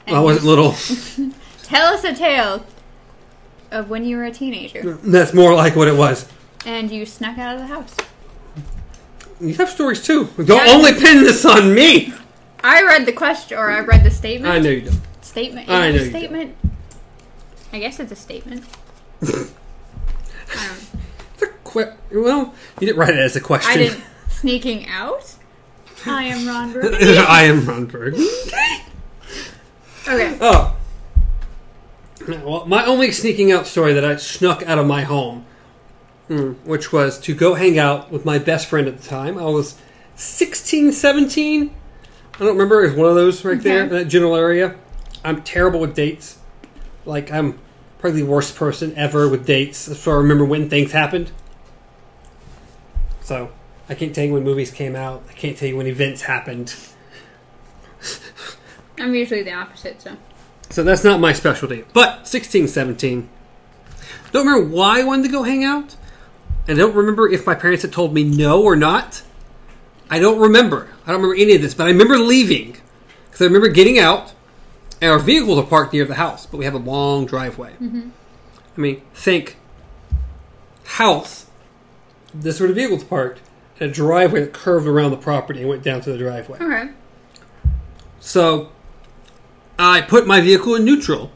And 0.06 0.16
I 0.16 0.20
wasn't 0.20 0.46
little. 0.46 0.74
Tell 1.64 1.92
us 1.94 2.04
a 2.04 2.14
tale 2.14 2.64
of 3.70 3.90
when 3.90 4.04
you 4.04 4.16
were 4.16 4.24
a 4.24 4.30
teenager 4.30 4.94
That's 5.02 5.34
more 5.34 5.54
like 5.54 5.74
what 5.74 5.88
it 5.88 5.96
was. 5.96 6.28
and 6.64 6.90
you 6.90 7.04
snuck 7.06 7.38
out 7.38 7.56
of 7.56 7.60
the 7.60 7.66
house. 7.66 7.94
You 9.40 9.54
have 9.54 9.68
stories 9.68 10.02
too. 10.02 10.28
Don't 10.36 10.48
Yeah. 10.66 10.72
only 10.72 10.92
pin 10.94 11.24
this 11.24 11.44
on 11.44 11.74
me. 11.74 12.12
I 12.62 12.82
read 12.82 13.04
the 13.04 13.12
question, 13.12 13.58
or 13.58 13.70
I 13.70 13.80
read 13.80 14.04
the 14.04 14.10
statement. 14.10 14.54
I 14.54 14.58
know 14.58 14.70
you 14.70 14.82
don't. 14.82 15.00
Statement. 15.22 15.68
I 15.68 15.88
Is 15.88 15.94
know 15.94 15.98
it 15.98 16.00
a 16.00 16.04
you 16.06 16.10
do. 16.12 16.18
statement? 16.18 16.56
I 17.72 17.78
guess 17.80 17.98
it's 18.00 18.12
a 18.12 18.16
statement. 18.16 18.64
I 19.22 19.26
don't. 19.26 19.50
It's 21.34 21.42
a 21.42 21.46
que- 21.68 21.92
well, 22.12 22.54
you 22.80 22.86
didn't 22.86 22.96
write 22.98 23.10
it 23.14 23.18
as 23.18 23.34
a 23.36 23.40
question. 23.40 23.70
I 23.72 23.76
didn't. 23.76 24.02
Sneaking 24.30 24.86
out. 24.88 25.34
I 26.06 26.24
am 26.24 26.46
Ron 26.46 26.72
Burgundy. 26.74 27.18
I 27.18 27.42
am 27.44 27.66
Ron 27.66 27.86
Burgundy. 27.86 28.28
Okay. 30.06 30.38
Oh. 30.40 30.76
Well, 32.44 32.64
my 32.66 32.84
only 32.86 33.10
sneaking 33.12 33.52
out 33.52 33.66
story 33.66 33.92
that 33.92 34.04
I 34.04 34.16
snuck 34.16 34.62
out 34.66 34.78
of 34.78 34.86
my 34.86 35.02
home, 35.02 35.44
mm, 36.28 36.56
which 36.64 36.92
was 36.92 37.18
to 37.20 37.34
go 37.34 37.54
hang 37.54 37.78
out 37.78 38.10
with 38.10 38.24
my 38.24 38.38
best 38.38 38.66
friend 38.68 38.88
at 38.88 38.98
the 38.98 39.06
time. 39.06 39.36
I 39.38 39.44
was 39.44 39.76
16, 40.16 40.92
17. 40.92 41.74
I 42.34 42.38
don't 42.38 42.48
remember. 42.48 42.82
It 42.82 42.88
was 42.90 42.96
one 42.96 43.08
of 43.08 43.14
those 43.14 43.44
right 43.44 43.60
there 43.60 43.80
in 43.82 43.86
Okay. 43.86 43.98
that 43.98 44.04
general 44.06 44.34
area. 44.36 44.76
I'm 45.24 45.42
terrible 45.42 45.80
with 45.80 45.94
dates. 45.94 46.38
Like, 47.04 47.30
I'm 47.30 47.58
probably 47.98 48.22
the 48.22 48.26
worst 48.26 48.56
person 48.56 48.94
ever 48.96 49.28
with 49.28 49.46
dates. 49.46 49.78
So 49.98 50.12
I 50.12 50.14
remember 50.16 50.44
when 50.44 50.68
things 50.70 50.92
happened. 50.92 51.30
So, 53.20 53.50
I 53.88 53.94
can't 53.94 54.14
tell 54.14 54.24
you 54.24 54.32
when 54.32 54.44
movies 54.44 54.70
came 54.70 54.96
out. 54.96 55.22
I 55.28 55.32
can't 55.32 55.56
tell 55.56 55.68
you 55.68 55.76
when 55.76 55.86
events 55.86 56.22
happened. 56.22 56.74
I'm 58.98 59.14
usually 59.14 59.42
the 59.42 59.52
opposite, 59.52 60.00
so. 60.00 60.16
So 60.70 60.82
that's 60.82 61.04
not 61.04 61.20
my 61.20 61.32
specialty. 61.32 61.84
But 61.92 62.26
16, 62.26 62.68
17. 62.68 63.28
Don't 64.32 64.46
remember 64.46 64.74
why 64.74 65.00
I 65.00 65.04
wanted 65.04 65.24
to 65.24 65.28
go 65.28 65.42
hang 65.44 65.62
out. 65.64 65.96
and 66.66 66.78
I 66.78 66.80
don't 66.80 66.94
remember 66.94 67.28
if 67.28 67.46
my 67.46 67.54
parents 67.54 67.82
had 67.82 67.92
told 67.92 68.12
me 68.14 68.24
no 68.24 68.62
or 68.62 68.74
not. 68.76 69.22
I 70.10 70.18
don't 70.18 70.38
remember. 70.40 70.88
I 71.06 71.12
don't 71.12 71.22
remember 71.22 71.40
any 71.40 71.54
of 71.54 71.62
this, 71.62 71.74
but 71.74 71.86
I 71.86 71.90
remember 71.90 72.18
leaving 72.18 72.76
because 73.26 73.42
I 73.42 73.44
remember 73.44 73.68
getting 73.68 73.98
out, 73.98 74.32
and 75.00 75.10
our 75.10 75.18
vehicles 75.18 75.58
are 75.58 75.66
parked 75.66 75.92
near 75.92 76.04
the 76.04 76.14
house, 76.14 76.46
but 76.46 76.56
we 76.58 76.64
have 76.64 76.74
a 76.74 76.78
long 76.78 77.26
driveway. 77.26 77.72
Mm-hmm. 77.74 78.08
I 78.76 78.80
mean, 78.80 79.02
think 79.14 79.56
house, 80.84 81.46
this 82.32 82.58
sort 82.58 82.70
of 82.70 82.76
vehicles 82.76 83.04
parked, 83.04 83.40
and 83.80 83.90
a 83.90 83.92
driveway 83.92 84.40
that 84.40 84.52
curved 84.52 84.86
around 84.86 85.10
the 85.10 85.16
property 85.16 85.60
and 85.60 85.68
went 85.68 85.82
down 85.82 86.00
to 86.02 86.12
the 86.12 86.18
driveway. 86.18 86.58
Okay. 86.60 86.90
So 88.20 88.70
I 89.78 90.00
put 90.02 90.26
my 90.26 90.40
vehicle 90.40 90.74
in 90.74 90.84
neutral 90.84 91.30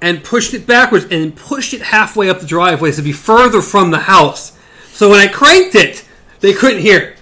and 0.00 0.22
pushed 0.22 0.54
it 0.54 0.66
backwards 0.66 1.06
and 1.10 1.34
pushed 1.34 1.72
it 1.74 1.82
halfway 1.82 2.28
up 2.28 2.40
the 2.40 2.46
driveway 2.46 2.92
to 2.92 3.02
be 3.02 3.12
further 3.12 3.60
from 3.62 3.90
the 3.90 4.00
house. 4.00 4.56
So 4.92 5.08
when 5.10 5.18
I 5.18 5.26
cranked 5.28 5.74
it, 5.74 6.06
they 6.40 6.52
couldn't 6.52 6.82
hear 6.82 6.98
it. 6.98 7.18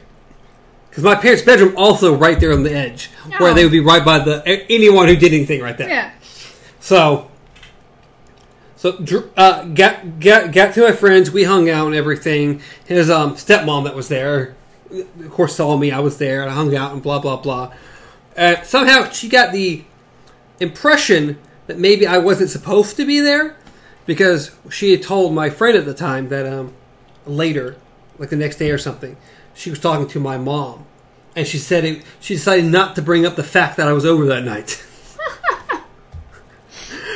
Because 0.90 1.04
my 1.04 1.14
parents' 1.14 1.42
bedroom 1.42 1.74
also 1.76 2.14
right 2.14 2.38
there 2.38 2.52
on 2.52 2.64
the 2.64 2.74
edge, 2.74 3.06
where 3.38 3.52
Oh. 3.52 3.54
they 3.54 3.62
would 3.64 3.72
be 3.72 3.80
right 3.80 4.04
by 4.04 4.18
the 4.18 4.42
anyone 4.70 5.08
who 5.08 5.16
did 5.16 5.32
anything 5.32 5.62
right 5.62 5.78
there. 5.78 5.88
Yeah. 5.88 6.10
So, 6.80 7.30
so 8.76 9.02
uh, 9.36 9.64
got 9.68 10.20
got 10.20 10.50
got 10.52 10.74
to 10.74 10.82
my 10.82 10.92
friends. 10.92 11.30
We 11.30 11.44
hung 11.44 11.70
out 11.70 11.86
and 11.86 11.94
everything. 11.94 12.60
His 12.84 13.08
um, 13.08 13.36
stepmom 13.36 13.84
that 13.84 13.94
was 13.94 14.08
there, 14.08 14.54
of 14.90 15.30
course, 15.30 15.54
saw 15.56 15.78
me. 15.78 15.92
I 15.92 16.00
was 16.00 16.18
there. 16.18 16.42
and 16.42 16.50
I 16.50 16.54
hung 16.54 16.74
out 16.76 16.92
and 16.92 17.02
blah 17.02 17.20
blah 17.20 17.36
blah. 17.36 17.72
Uh, 18.36 18.62
somehow 18.62 19.08
she 19.10 19.28
got 19.28 19.52
the 19.52 19.84
impression 20.60 21.38
that 21.66 21.78
maybe 21.78 22.06
I 22.06 22.18
wasn't 22.18 22.50
supposed 22.50 22.96
to 22.96 23.04
be 23.04 23.20
there 23.20 23.56
because 24.06 24.52
she 24.70 24.90
had 24.90 25.02
told 25.02 25.34
my 25.34 25.50
friend 25.50 25.76
at 25.76 25.84
the 25.84 25.94
time 25.94 26.28
that 26.28 26.46
um, 26.46 26.72
later, 27.26 27.76
like 28.18 28.30
the 28.30 28.36
next 28.36 28.56
day 28.56 28.70
or 28.70 28.78
something, 28.78 29.16
she 29.54 29.70
was 29.70 29.78
talking 29.78 30.08
to 30.08 30.20
my 30.20 30.38
mom, 30.38 30.86
and 31.36 31.46
she 31.46 31.58
said 31.58 31.84
it, 31.84 32.02
she 32.20 32.34
decided 32.34 32.64
not 32.64 32.96
to 32.96 33.02
bring 33.02 33.26
up 33.26 33.36
the 33.36 33.44
fact 33.44 33.76
that 33.76 33.86
I 33.86 33.92
was 33.92 34.04
over 34.04 34.26
that 34.26 34.44
night. 34.44 34.84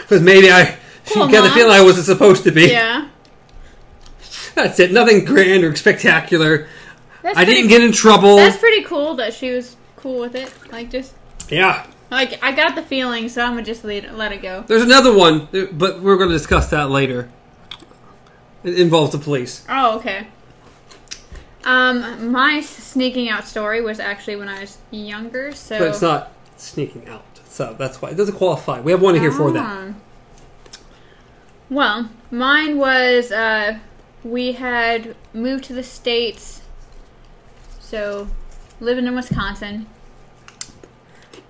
Because 0.02 0.22
maybe 0.22 0.50
I 0.52 0.76
she 1.04 1.14
Cool, 1.14 1.28
got 1.28 1.42
the 1.42 1.50
feeling 1.50 1.72
I 1.72 1.82
wasn't 1.82 2.06
supposed 2.06 2.44
to 2.44 2.52
be. 2.52 2.68
Yeah. 2.68 3.08
That's 4.54 4.78
it. 4.78 4.92
Nothing 4.92 5.24
grand 5.24 5.64
or 5.64 5.74
spectacular. 5.74 6.68
That's 7.22 7.36
I 7.36 7.44
pretty, 7.44 7.62
didn't 7.62 7.70
get 7.70 7.82
in 7.82 7.92
trouble. 7.92 8.36
That's 8.36 8.56
pretty 8.56 8.84
cool 8.84 9.16
that 9.16 9.34
she 9.34 9.50
was 9.50 9.75
cool 10.06 10.20
with 10.20 10.36
it. 10.36 10.52
Like 10.70 10.90
just 10.90 11.14
yeah. 11.48 11.84
like 12.12 12.42
I 12.42 12.52
got 12.52 12.76
the 12.76 12.82
feeling, 12.82 13.28
so 13.28 13.42
I'm 13.42 13.54
gonna 13.54 13.64
just 13.64 13.82
let 13.84 14.04
it, 14.04 14.14
let 14.14 14.30
it 14.30 14.40
go. 14.40 14.64
There's 14.66 14.82
another 14.82 15.12
one, 15.12 15.48
but 15.72 16.00
we're 16.00 16.16
going 16.16 16.28
to 16.28 16.34
discuss 16.34 16.70
that 16.70 16.90
later. 16.90 17.28
It 18.62 18.78
involves 18.78 19.12
the 19.12 19.18
police. 19.18 19.64
Oh, 19.68 19.98
okay. 19.98 20.28
Um, 21.64 22.30
my 22.30 22.60
sneaking 22.60 23.28
out 23.28 23.48
story 23.48 23.80
was 23.80 23.98
actually 23.98 24.36
when 24.36 24.48
I 24.48 24.60
was 24.60 24.78
younger. 24.92 25.50
So 25.52 25.78
But 25.78 25.88
it's 25.88 26.02
not 26.02 26.32
sneaking 26.56 27.08
out. 27.08 27.24
So 27.46 27.74
that's 27.76 28.00
why. 28.00 28.10
It 28.10 28.16
doesn't 28.16 28.36
qualify. 28.36 28.80
We 28.80 28.92
have 28.92 29.02
one 29.02 29.16
here 29.16 29.32
for 29.32 29.50
that. 29.50 29.64
Ah. 29.64 29.94
Well, 31.68 32.10
mine 32.30 32.78
was 32.78 33.32
uh, 33.32 33.80
we 34.22 34.52
had 34.52 35.16
moved 35.32 35.64
to 35.64 35.72
the 35.72 35.82
states, 35.82 36.62
so 37.80 38.28
living 38.78 39.06
in 39.06 39.16
Wisconsin. 39.16 39.86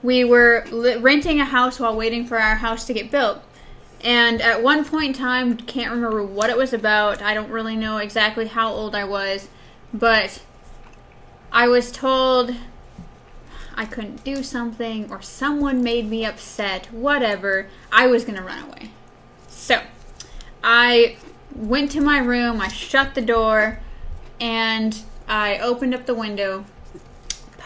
We 0.07 0.23
were 0.23 0.65
renting 1.01 1.41
a 1.41 1.45
house 1.45 1.81
while 1.81 1.97
waiting 1.97 2.27
for 2.27 2.39
our 2.39 2.55
house 2.55 2.85
to 2.85 2.95
get 2.95 3.11
built. 3.11 3.43
And 4.05 4.41
at 4.41 4.63
one 4.63 4.85
point 4.85 5.07
in 5.07 5.13
time, 5.15 5.57
can't 5.57 5.91
remember 5.91 6.23
what 6.23 6.49
it 6.49 6.57
was 6.57 6.73
about. 6.73 7.21
I 7.21 7.35
don't 7.35 7.51
really 7.51 7.75
know 7.75 7.97
exactly 7.97 8.47
how 8.47 8.71
old 8.73 8.95
I 8.95 9.03
was, 9.03 9.49
but 9.93 10.41
I 11.51 11.67
was 11.67 11.91
told 11.91 12.55
I 13.75 13.85
couldn't 13.85 14.23
do 14.23 14.45
something 14.45 15.11
or 15.11 15.23
someone 15.23 15.83
made 15.83 16.09
me 16.09 16.25
upset, 16.25 16.87
whatever, 16.93 17.67
I 17.91 18.07
was 18.07 18.25
going 18.25 18.39
to 18.39 18.45
run 18.45 18.63
away. 18.63 18.91
So, 19.49 19.83
I 20.63 21.17
went 21.53 21.91
to 21.91 22.01
my 22.01 22.19
room, 22.19 22.61
I 22.61 22.69
shut 22.69 23.17
the 23.17 23.23
door, 23.23 23.81
and 24.41 25.03
I 25.27 25.59
opened 25.59 25.97
up 25.97 26.07
the 26.07 26.15
window, 26.15 26.65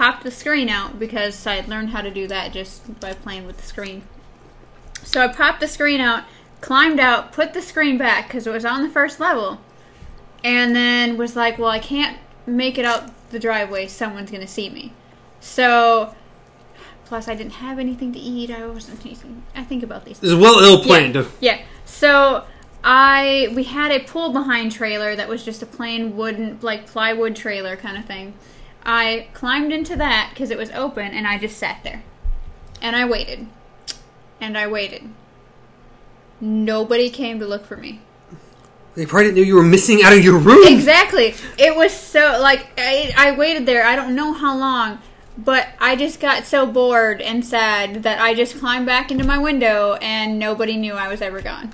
popped 0.00 0.24
the 0.24 0.30
screen 0.30 0.70
out 0.70 0.98
because 0.98 1.46
I 1.46 1.56
had 1.56 1.68
learned 1.68 1.90
how 1.90 2.00
to 2.00 2.10
do 2.10 2.26
that 2.26 2.54
just 2.54 2.98
by 3.00 3.12
playing 3.12 3.46
with 3.46 3.58
the 3.58 3.64
screen. 3.64 4.02
So 5.02 5.20
I 5.20 5.28
popped 5.28 5.60
the 5.60 5.68
screen 5.68 6.00
out, 6.00 6.24
climbed 6.62 6.98
out, 6.98 7.32
put 7.32 7.52
the 7.52 7.60
screen 7.60 7.98
back 7.98 8.26
because 8.26 8.46
it 8.46 8.50
was 8.50 8.64
on 8.64 8.82
the 8.82 8.88
first 8.88 9.20
level, 9.20 9.60
and 10.42 10.74
then 10.74 11.18
was 11.18 11.36
like, 11.36 11.58
well, 11.58 11.68
I 11.68 11.80
can't 11.80 12.16
make 12.46 12.78
it 12.78 12.86
out 12.86 13.10
the 13.28 13.38
driveway, 13.38 13.88
someone's 13.88 14.30
going 14.30 14.40
to 14.40 14.50
see 14.50 14.70
me. 14.70 14.94
So, 15.38 16.14
plus 17.04 17.28
I 17.28 17.34
didn't 17.34 17.52
have 17.52 17.78
anything 17.78 18.10
to 18.14 18.18
eat. 18.18 18.50
I 18.50 18.66
wasn't. 18.66 19.04
eating. 19.04 19.42
I 19.54 19.64
think 19.64 19.82
about 19.82 20.06
these. 20.06 20.18
This 20.18 20.30
is 20.30 20.36
well 20.36 20.60
ill 20.60 20.82
planned. 20.82 21.14
Yeah. 21.14 21.24
yeah. 21.40 21.60
So 21.84 22.46
I 22.82 23.52
we 23.54 23.64
had 23.64 23.90
a 23.90 24.00
pull 24.00 24.32
behind 24.32 24.72
trailer 24.72 25.14
that 25.14 25.28
was 25.28 25.44
just 25.44 25.62
a 25.62 25.66
plain 25.66 26.16
wooden 26.16 26.58
like 26.62 26.86
plywood 26.86 27.36
trailer 27.36 27.76
kind 27.76 27.98
of 27.98 28.06
thing. 28.06 28.32
I 28.84 29.28
climbed 29.34 29.72
into 29.72 29.96
that 29.96 30.30
because 30.30 30.50
it 30.50 30.58
was 30.58 30.70
open, 30.70 31.12
and 31.12 31.26
I 31.26 31.38
just 31.38 31.58
sat 31.58 31.82
there, 31.84 32.02
and 32.80 32.96
I 32.96 33.04
waited, 33.04 33.46
and 34.40 34.56
I 34.56 34.66
waited. 34.66 35.08
Nobody 36.40 37.10
came 37.10 37.38
to 37.38 37.46
look 37.46 37.66
for 37.66 37.76
me. 37.76 38.00
They 38.94 39.06
probably 39.06 39.26
didn't 39.26 39.36
know 39.36 39.42
you 39.44 39.54
were 39.54 39.62
missing 39.62 40.02
out 40.02 40.12
of 40.12 40.24
your 40.24 40.38
room. 40.38 40.66
Exactly. 40.66 41.34
It 41.58 41.76
was 41.76 41.92
so 41.92 42.38
like 42.40 42.68
I, 42.76 43.12
I 43.16 43.32
waited 43.32 43.66
there. 43.66 43.84
I 43.84 43.94
don't 43.94 44.14
know 44.14 44.32
how 44.32 44.56
long, 44.56 44.98
but 45.38 45.68
I 45.78 45.94
just 45.96 46.18
got 46.20 46.44
so 46.44 46.66
bored 46.66 47.20
and 47.20 47.44
sad 47.44 48.02
that 48.02 48.20
I 48.20 48.34
just 48.34 48.58
climbed 48.58 48.86
back 48.86 49.10
into 49.10 49.24
my 49.24 49.38
window 49.38 49.94
and 50.02 50.38
nobody 50.38 50.76
knew 50.76 50.94
I 50.94 51.08
was 51.08 51.22
ever 51.22 51.40
gone. 51.40 51.72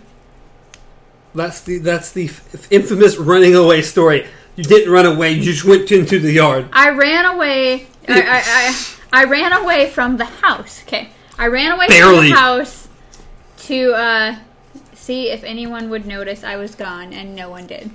That's 1.34 1.62
the 1.62 1.78
that's 1.78 2.12
the 2.12 2.26
f- 2.26 2.70
infamous 2.70 3.16
running 3.16 3.54
away 3.54 3.82
story. 3.82 4.26
You 4.56 4.64
didn't 4.64 4.90
run 4.90 5.06
away. 5.06 5.32
You 5.32 5.42
just 5.42 5.64
went 5.64 5.92
into 5.92 6.18
the 6.18 6.32
yard. 6.32 6.68
I 6.72 6.90
ran 6.90 7.26
away. 7.26 7.86
I, 8.08 8.22
I, 8.22 8.42
I, 9.12 9.22
I 9.22 9.24
ran 9.24 9.52
away 9.52 9.90
from 9.90 10.16
the 10.16 10.24
house. 10.24 10.82
Okay, 10.82 11.10
I 11.38 11.46
ran 11.46 11.72
away 11.72 11.86
from 11.88 12.16
the 12.16 12.30
house 12.34 12.88
to 13.58 13.92
uh, 13.92 14.36
see 14.94 15.28
if 15.30 15.44
anyone 15.44 15.90
would 15.90 16.06
notice 16.06 16.42
I 16.42 16.56
was 16.56 16.74
gone, 16.74 17.12
and 17.12 17.36
no 17.36 17.50
one 17.50 17.66
did. 17.66 17.90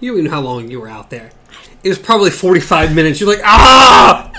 You 0.00 0.20
know 0.22 0.30
how 0.30 0.40
long 0.40 0.70
you 0.70 0.80
were 0.80 0.88
out 0.88 1.10
there. 1.10 1.30
It 1.82 1.88
was 1.88 1.98
probably 1.98 2.30
45 2.30 2.94
minutes. 2.94 3.20
You're 3.20 3.28
like, 3.28 3.44
ah! 3.44 4.30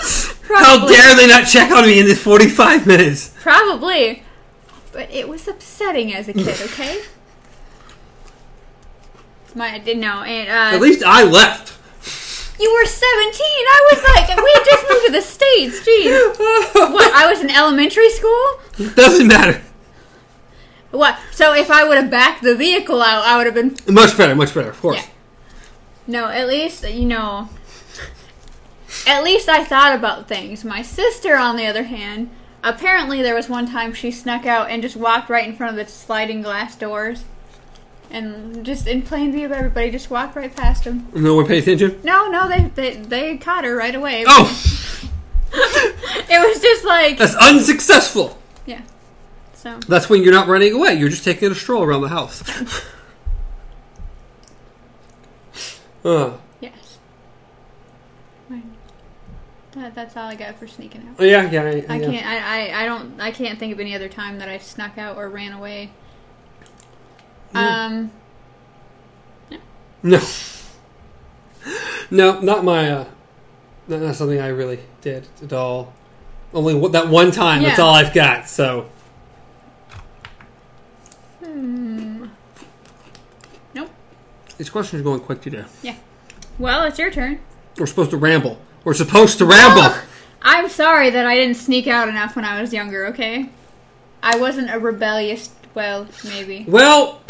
How 0.47 0.87
dare 0.87 1.15
they 1.15 1.27
not 1.27 1.47
check 1.47 1.71
on 1.71 1.85
me 1.85 1.99
in 1.99 2.05
this 2.05 2.21
45 2.21 2.87
minutes? 2.87 3.33
Probably, 3.39 4.23
but 4.91 5.09
it 5.11 5.29
was 5.29 5.47
upsetting 5.47 6.13
as 6.13 6.27
a 6.27 6.33
kid. 6.33 6.59
Okay. 6.61 7.01
My 9.55 9.77
didn't 9.79 10.01
know, 10.01 10.21
and 10.23 10.49
uh, 10.49 10.75
At 10.75 10.81
least 10.81 11.03
I 11.05 11.23
left. 11.23 11.77
You 12.59 12.71
were 12.71 12.85
17. 12.85 13.41
I 13.43 13.89
was 13.91 14.03
like, 14.03 14.37
we 14.37 14.51
had 14.53 14.63
just 14.65 14.85
moved 14.89 15.05
to 15.07 15.11
the 15.13 15.21
States. 15.21 15.79
Jeez. 15.81 16.37
What, 16.93 17.13
I 17.13 17.27
was 17.27 17.41
in 17.41 17.49
elementary 17.49 18.09
school? 18.11 18.59
Doesn't 18.95 19.27
matter. 19.27 19.61
What? 20.91 21.17
So 21.31 21.53
if 21.53 21.71
I 21.71 21.83
would 21.87 21.97
have 21.97 22.11
backed 22.11 22.43
the 22.43 22.55
vehicle 22.55 23.01
out, 23.01 23.23
I 23.25 23.37
would 23.37 23.45
have 23.45 23.55
been. 23.55 23.75
Much 23.93 24.15
better, 24.17 24.35
much 24.35 24.53
better, 24.53 24.69
of 24.69 24.79
course. 24.79 24.97
Yeah. 24.97 25.05
No, 26.07 26.25
at 26.27 26.47
least, 26.47 26.87
you 26.87 27.05
know. 27.05 27.49
At 29.07 29.23
least 29.23 29.47
I 29.49 29.63
thought 29.63 29.95
about 29.95 30.27
things. 30.27 30.63
My 30.65 30.81
sister, 30.81 31.37
on 31.37 31.55
the 31.55 31.65
other 31.65 31.83
hand, 31.83 32.29
apparently 32.63 33.21
there 33.21 33.35
was 33.35 33.49
one 33.49 33.67
time 33.67 33.93
she 33.93 34.11
snuck 34.11 34.45
out 34.45 34.69
and 34.69 34.81
just 34.81 34.97
walked 34.97 35.29
right 35.29 35.47
in 35.47 35.55
front 35.55 35.79
of 35.79 35.85
the 35.85 35.91
sliding 35.91 36.41
glass 36.41 36.75
doors. 36.75 37.23
And 38.11 38.65
just 38.65 38.87
in 38.87 39.01
plain 39.01 39.31
view 39.31 39.45
of 39.45 39.51
everybody, 39.51 39.91
just 39.91 40.09
walked 40.09 40.35
right 40.35 40.53
past 40.53 40.83
them. 40.83 41.07
No 41.13 41.35
one 41.35 41.47
paid 41.47 41.63
attention? 41.63 42.01
No, 42.03 42.29
no, 42.29 42.49
they, 42.49 42.63
they, 42.75 42.95
they 42.97 43.37
caught 43.37 43.63
her 43.63 43.75
right 43.75 43.95
away. 43.95 44.25
Oh! 44.27 44.77
It 46.33 46.39
was 46.47 46.61
just 46.61 46.85
like. 46.85 47.17
That's 47.17 47.35
unsuccessful. 47.35 48.37
Yeah. 48.65 48.81
So. 49.53 49.79
That's 49.87 50.09
when 50.09 50.23
you're 50.23 50.31
not 50.31 50.47
running 50.47 50.71
away. 50.73 50.93
You're 50.93 51.09
just 51.09 51.25
taking 51.25 51.51
a 51.51 51.55
stroll 51.55 51.83
around 51.83 52.03
the 52.03 52.07
house. 52.07 52.41
uh, 56.05 56.37
Yes. 56.61 56.99
That, 59.73 59.95
that's 59.95 60.17
all 60.17 60.27
I 60.27 60.35
got 60.35 60.59
for 60.59 60.67
sneaking 60.67 61.07
out. 61.07 61.25
yeah, 61.25 61.49
yeah. 61.49 61.61
I, 61.63 61.67
I 61.67 61.71
yeah. 61.71 62.11
can't. 62.11 62.25
I, 62.25 62.37
I, 62.37 62.83
I 62.83 62.85
don't. 62.85 63.21
I 63.21 63.31
can't 63.31 63.57
think 63.57 63.71
of 63.71 63.79
any 63.79 63.95
other 63.95 64.09
time 64.09 64.37
that 64.39 64.49
I 64.49 64.57
snuck 64.57 64.97
out 64.97 65.15
or 65.15 65.29
ran 65.29 65.53
away. 65.53 65.91
Um. 67.53 68.11
No. 70.03 70.19
No, 72.13 72.41
not 72.41 72.65
my. 72.65 72.89
Uh, 72.91 73.05
not, 73.87 74.01
not 74.01 74.15
something 74.15 74.37
I 74.39 74.47
really 74.49 74.79
did 74.99 75.27
at 75.41 75.53
all. 75.53 75.93
Only 76.53 76.73
w- 76.73 76.91
that 76.91 77.07
one 77.07 77.31
time. 77.31 77.63
That's 77.63 77.79
all 77.79 77.93
I've 77.93 78.13
got. 78.13 78.49
So 78.49 78.89
Hmm. 81.43 82.25
Nope. 83.73 83.89
These 84.57 84.69
questions 84.69 84.99
are 84.99 85.03
going 85.03 85.21
quick 85.21 85.41
today. 85.41 85.65
Yeah. 85.81 85.95
Well, 86.59 86.83
it's 86.83 86.99
your 86.99 87.11
turn. 87.11 87.39
We're 87.77 87.85
supposed 87.87 88.11
to 88.11 88.17
ramble. 88.17 88.59
We're 88.83 88.93
supposed 88.93 89.37
to 89.39 89.45
ramble. 89.45 89.83
Oh, 89.83 90.03
I'm 90.41 90.69
sorry 90.69 91.09
that 91.11 91.25
I 91.25 91.35
didn't 91.35 91.55
sneak 91.57 91.87
out 91.87 92.09
enough 92.09 92.35
when 92.35 92.45
I 92.45 92.59
was 92.61 92.73
younger, 92.73 93.05
okay? 93.07 93.49
I 94.21 94.37
wasn't 94.37 94.69
a 94.73 94.79
rebellious, 94.79 95.51
well, 95.73 96.07
maybe. 96.25 96.65
Well, 96.67 97.20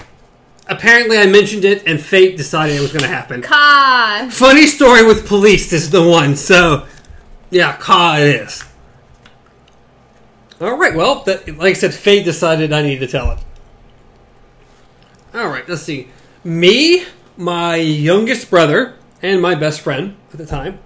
apparently 0.72 1.18
I 1.18 1.28
mentioned 1.28 1.66
it, 1.66 1.86
and 1.86 2.02
fate 2.02 2.38
decided 2.38 2.78
it 2.78 2.82
was 2.82 2.92
going 2.92 3.04
to 3.04 3.08
happen. 3.08 3.42
Ka! 3.42 4.28
Funny 4.32 4.66
story 4.66 5.06
with 5.06 5.28
police 5.28 5.72
is 5.74 5.92
the 5.92 6.08
one. 6.08 6.36
So, 6.36 6.88
yeah, 7.50 7.76
Ka 7.78 8.18
it 8.18 8.28
is. 8.28 8.64
All 10.60 10.78
right. 10.78 10.96
Well, 10.96 11.24
that, 11.24 11.48
like 11.58 11.72
I 11.72 11.74
said, 11.74 11.94
fate 11.94 12.26
decided 12.26 12.72
I 12.72 12.82
needed 12.82 13.06
to 13.06 13.12
tell 13.12 13.32
it. 13.32 13.40
All 15.34 15.48
right. 15.48 15.68
Let's 15.68 15.84
see. 15.84 16.08
Me, 16.44 17.06
my 17.38 17.76
youngest 17.76 18.50
brother, 18.50 18.96
and 19.22 19.42
my 19.42 19.56
best 19.56 19.82
friend 19.82 20.16
at 20.32 20.40
the 20.40 20.46
time, 20.46 20.80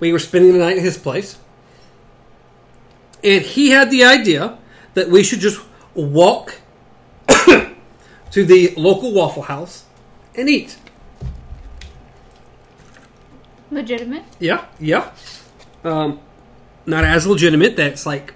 we 0.00 0.12
were 0.12 0.18
spending 0.18 0.52
the 0.52 0.58
night 0.58 0.78
at 0.78 0.82
his 0.82 0.96
place, 0.96 1.38
and 3.22 3.42
he 3.42 3.70
had 3.70 3.90
the 3.90 4.04
idea 4.04 4.58
that 4.94 5.10
we 5.10 5.22
should 5.22 5.40
just 5.40 5.60
walk 5.94 6.61
to 8.32 8.44
the 8.44 8.74
local 8.76 9.12
Waffle 9.12 9.44
House 9.44 9.84
and 10.34 10.48
eat. 10.48 10.76
Legitimate? 13.70 14.24
Yeah, 14.38 14.66
yeah. 14.78 15.12
Um, 15.84 16.20
not 16.84 17.04
as 17.04 17.26
legitimate. 17.26 17.76
That's 17.76 18.04
like 18.04 18.34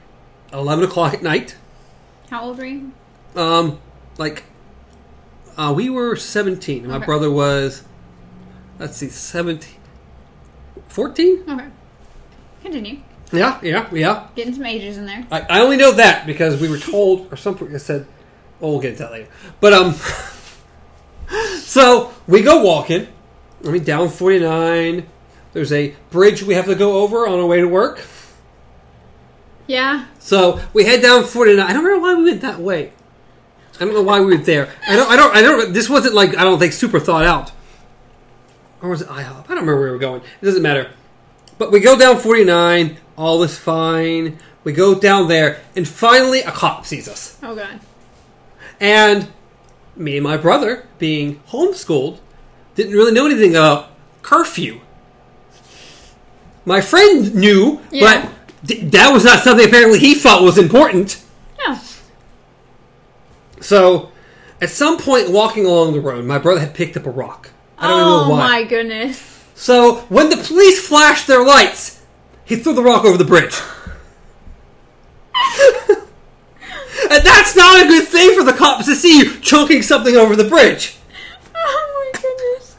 eleven 0.52 0.85
o'clock 0.85 1.12
at 1.14 1.22
night. 1.22 1.56
How 2.30 2.44
old 2.44 2.59
were 2.59 2.64
you? 2.64 2.92
Um, 3.35 3.78
like 4.16 4.44
uh, 5.56 5.72
we 5.76 5.90
were 5.90 6.16
seventeen. 6.16 6.85
and 6.85 6.92
My 6.92 6.98
brother 6.98 7.30
was, 7.30 7.82
let's 8.78 8.96
see, 8.96 9.09
17, 9.09 9.74
14? 10.88 11.44
Okay. 11.48 11.66
Continue. 12.62 12.98
Yeah, 13.32 13.59
yeah, 13.62 13.88
yeah. 13.92 14.28
Getting 14.37 14.54
some 14.54 14.66
ages 14.66 14.98
in 14.98 15.06
there. 15.06 15.26
I, 15.30 15.40
I 15.42 15.61
only 15.61 15.76
know 15.76 15.92
that 15.92 16.26
because 16.26 16.61
we 16.61 16.68
were 16.68 16.78
told, 16.78 17.32
or 17.32 17.37
something. 17.37 17.74
I 17.74 17.78
said, 17.78 18.06
"Well, 18.61 18.73
we'll 18.73 18.81
get 18.81 18.92
into 18.92 19.05
that 19.05 19.12
later." 19.12 19.29
But 19.61 19.73
um, 19.73 19.95
so 21.59 22.12
we 22.27 22.42
go 22.42 22.62
walking. 22.62 23.09
I 23.64 23.71
mean, 23.71 23.85
down 23.85 24.09
forty 24.09 24.38
nine. 24.38 25.07
There's 25.53 25.73
a 25.73 25.95
bridge 26.11 26.42
we 26.42 26.55
have 26.55 26.66
to 26.66 26.75
go 26.75 26.99
over 26.99 27.27
on 27.27 27.38
our 27.38 27.47
way 27.47 27.61
to 27.61 27.69
work. 27.69 28.05
Yeah. 29.66 30.07
So 30.19 30.61
we 30.73 30.85
head 30.85 31.03
down 31.03 31.25
49. 31.25 31.64
I 31.64 31.73
don't 31.73 31.83
remember 31.83 32.03
why 32.03 32.14
we 32.14 32.25
went 32.25 32.42
that 32.42 32.61
way. 32.61 32.92
I 33.81 33.85
don't 33.85 33.95
know 33.95 34.03
why 34.03 34.21
we 34.21 34.27
went 34.27 34.47
there. 34.47 34.73
I 34.87 34.97
don't. 34.97 35.11
I 35.11 35.16
don't. 35.16 35.37
I 35.37 35.42
don't. 35.42 35.73
This 35.73 35.88
wasn't 35.88 36.14
like 36.14 36.37
I 36.37 36.45
don't 36.45 36.59
think 36.59 36.73
super 36.73 37.01
thought 37.01 37.25
out. 37.25 37.53
Or 38.83 38.90
was 38.90 39.03
it 39.03 39.09
IHOP? 39.09 39.19
I 39.19 39.23
don't 39.23 39.49
remember 39.49 39.77
where 39.77 39.87
we 39.87 39.92
were 39.92 39.99
going. 39.99 40.21
It 40.21 40.45
doesn't 40.45 40.62
matter. 40.62 40.90
But 41.59 41.73
we 41.73 41.81
go 41.81 41.99
down 41.99 42.19
49. 42.19 42.99
All 43.16 43.42
is 43.42 43.59
fine. 43.59 44.38
We 44.64 44.73
go 44.73 44.95
down 44.99 45.29
there, 45.29 45.62
and 45.75 45.88
finally 45.88 46.40
a 46.40 46.51
cop 46.51 46.85
sees 46.85 47.09
us. 47.09 47.38
Oh, 47.42 47.55
God. 47.55 47.81
And 48.81 49.29
me 49.97 50.17
and 50.17 50.25
my 50.25 50.37
brother, 50.37 50.87
being 50.99 51.41
homeschooled, 51.49 52.19
didn't 52.75 52.93
really 52.93 53.12
know 53.12 53.27
anything 53.27 53.53
about 53.53 53.91
curfew. 54.23 54.81
My 56.65 56.81
friend 56.81 57.35
knew, 57.35 57.81
Yeah. 57.91 58.23
but 58.23 58.69
th- 58.69 58.91
that 58.91 59.12
was 59.12 59.25
not 59.25 59.43
something 59.43 59.67
apparently 59.67 59.99
he 59.99 60.15
thought 60.15 60.43
was 60.43 60.59
important. 60.59 61.23
No. 61.67 61.79
So, 63.61 64.11
at 64.61 64.71
some 64.71 64.99
point 64.99 65.31
walking 65.31 65.65
along 65.65 65.93
the 65.93 66.01
road, 66.01 66.25
my 66.25 66.39
brother 66.39 66.61
had 66.61 66.75
picked 66.75 66.97
up 66.97 67.07
a 67.07 67.11
rock. 67.11 67.51
I 67.79 67.89
don't 67.89 68.01
oh, 68.01 68.05
know 68.05 68.31
why. 68.31 68.37
Oh 68.37 68.49
my 68.49 68.65
goodness. 68.65 69.45
So, 69.55 70.01
when 70.09 70.29
the 70.29 70.37
police 70.37 70.87
flashed 70.87 71.27
their 71.27 71.45
lights, 71.45 72.03
he 72.45 72.57
threw 72.57 72.75
the 72.75 72.83
rock 72.83 73.05
over 73.05 73.17
the 73.17 73.25
bridge. 73.25 73.59
and 77.11 77.25
that's 77.25 77.57
not 77.57 77.85
a 77.85 77.88
good 77.88 78.09
thing 78.09 78.35
for 78.37 78.45
the 78.45 78.53
cops 78.53 78.87
to 78.87 78.95
see 78.95 79.19
you 79.19 79.40
chunking 79.40 79.83
something 79.83 80.16
over 80.16 80.37
the 80.37 80.45
bridge. 80.45 80.97
Oh, 81.55 82.11
my 82.14 82.21
goodness. 82.21 82.77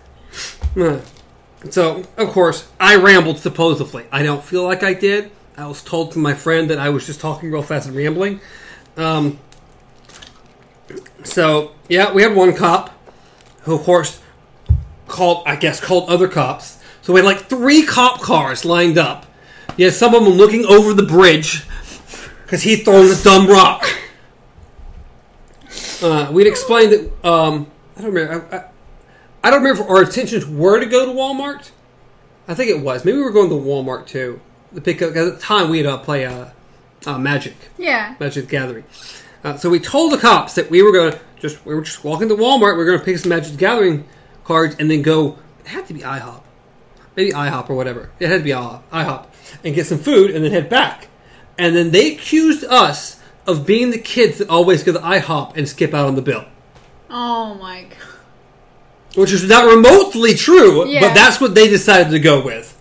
So, 1.69 2.03
of 2.17 2.29
course, 2.29 2.69
I 2.79 2.95
rambled 2.95 3.39
supposedly. 3.39 4.05
I 4.11 4.23
don't 4.23 4.43
feel 4.43 4.63
like 4.63 4.83
I 4.83 4.93
did. 4.93 5.31
I 5.57 5.65
was 5.65 5.83
told 5.83 6.13
from 6.13 6.21
my 6.21 6.33
friend 6.33 6.69
that 6.69 6.77
I 6.77 6.89
was 6.89 7.05
just 7.05 7.19
talking 7.19 7.51
real 7.51 7.63
fast 7.63 7.87
and 7.87 7.95
rambling. 7.95 8.39
Um, 8.95 9.39
so, 11.23 11.71
yeah, 11.89 12.13
we 12.13 12.21
had 12.21 12.35
one 12.35 12.53
cop 12.53 12.91
who, 13.61 13.75
of 13.75 13.81
course, 13.81 14.21
called, 15.07 15.43
I 15.47 15.55
guess, 15.55 15.79
called 15.79 16.09
other 16.09 16.27
cops. 16.27 16.81
So 17.01 17.13
we 17.13 17.21
had 17.21 17.25
like 17.25 17.45
three 17.45 17.83
cop 17.85 18.21
cars 18.21 18.65
lined 18.65 18.97
up. 18.97 19.25
Had 19.79 19.93
some 19.93 20.13
of 20.13 20.23
them 20.23 20.33
looking 20.33 20.65
over 20.65 20.93
the 20.93 21.03
bridge 21.03 21.65
because 22.43 22.63
he'd 22.63 22.83
thrown 22.83 23.07
the 23.07 23.19
dumb 23.23 23.47
rock. 23.47 23.87
Uh, 26.01 26.29
we'd 26.31 26.47
explained 26.47 26.91
that, 26.91 27.27
um, 27.27 27.67
I 27.95 28.01
don't 28.01 28.13
remember. 28.13 28.47
I, 28.51 28.57
I, 28.57 28.63
I 29.43 29.49
don't 29.51 29.63
remember 29.63 29.83
if 29.83 29.89
our 29.89 30.03
intentions 30.03 30.45
were 30.45 30.79
to 30.79 30.85
go 30.85 31.05
to 31.05 31.11
Walmart. 31.11 31.71
I 32.47 32.53
think 32.53 32.69
it 32.69 32.79
was. 32.81 33.03
Maybe 33.05 33.17
we 33.17 33.23
were 33.23 33.31
going 33.31 33.49
to 33.49 33.55
Walmart 33.55 34.07
too. 34.07 34.39
The 34.71 34.81
pickup 34.81 35.15
at 35.15 35.23
the 35.33 35.37
time 35.39 35.69
we 35.69 35.77
had 35.77 35.87
uh, 35.87 35.97
play 35.97 36.25
uh, 36.25 36.49
uh, 37.05 37.17
Magic, 37.17 37.55
Yeah. 37.77 38.15
Magic 38.19 38.45
the 38.45 38.51
Gathering. 38.51 38.83
Uh, 39.43 39.55
so 39.57 39.69
we 39.69 39.79
told 39.79 40.11
the 40.11 40.17
cops 40.17 40.55
that 40.55 40.69
we 40.69 40.81
were 40.83 40.91
going 40.91 41.13
to 41.13 41.19
just 41.39 41.63
we 41.65 41.73
were 41.75 41.81
just 41.81 42.03
walking 42.03 42.27
to 42.29 42.35
Walmart. 42.35 42.73
We 42.73 42.79
were 42.79 42.85
going 42.85 42.99
to 42.99 43.05
pick 43.05 43.17
some 43.17 43.29
Magic 43.29 43.51
the 43.53 43.57
Gathering 43.57 44.05
cards 44.43 44.75
and 44.79 44.89
then 44.91 45.01
go. 45.01 45.37
It 45.61 45.67
had 45.67 45.87
to 45.87 45.93
be 45.93 45.99
IHOP, 46.01 46.41
maybe 47.15 47.31
IHOP 47.31 47.69
or 47.69 47.75
whatever. 47.75 48.09
It 48.19 48.29
had 48.29 48.39
to 48.39 48.43
be 48.43 48.51
IHOP, 48.51 48.81
IHOP, 48.91 49.25
and 49.63 49.75
get 49.75 49.85
some 49.85 49.99
food 49.99 50.31
and 50.31 50.43
then 50.43 50.51
head 50.51 50.69
back. 50.69 51.07
And 51.57 51.75
then 51.75 51.91
they 51.91 52.13
accused 52.15 52.63
us 52.65 53.16
of 53.47 53.65
being 53.65 53.91
the 53.91 53.97
kids 53.97 54.37
that 54.37 54.49
always 54.49 54.83
go 54.83 54.91
to 54.91 54.99
IHOP 54.99 55.55
and 55.55 55.67
skip 55.67 55.93
out 55.93 56.05
on 56.05 56.15
the 56.15 56.21
bill 56.21 56.45
Oh, 57.09 57.55
my 57.55 57.83
God. 57.83 57.97
which 59.15 59.31
is 59.31 59.47
not 59.47 59.65
remotely 59.65 60.35
true, 60.35 60.85
Yeah. 60.85 60.99
but 60.99 61.13
that's 61.13 61.39
what 61.39 61.55
they 61.55 61.67
decided 61.69 62.11
to 62.11 62.19
go 62.19 62.41
with. 62.41 62.73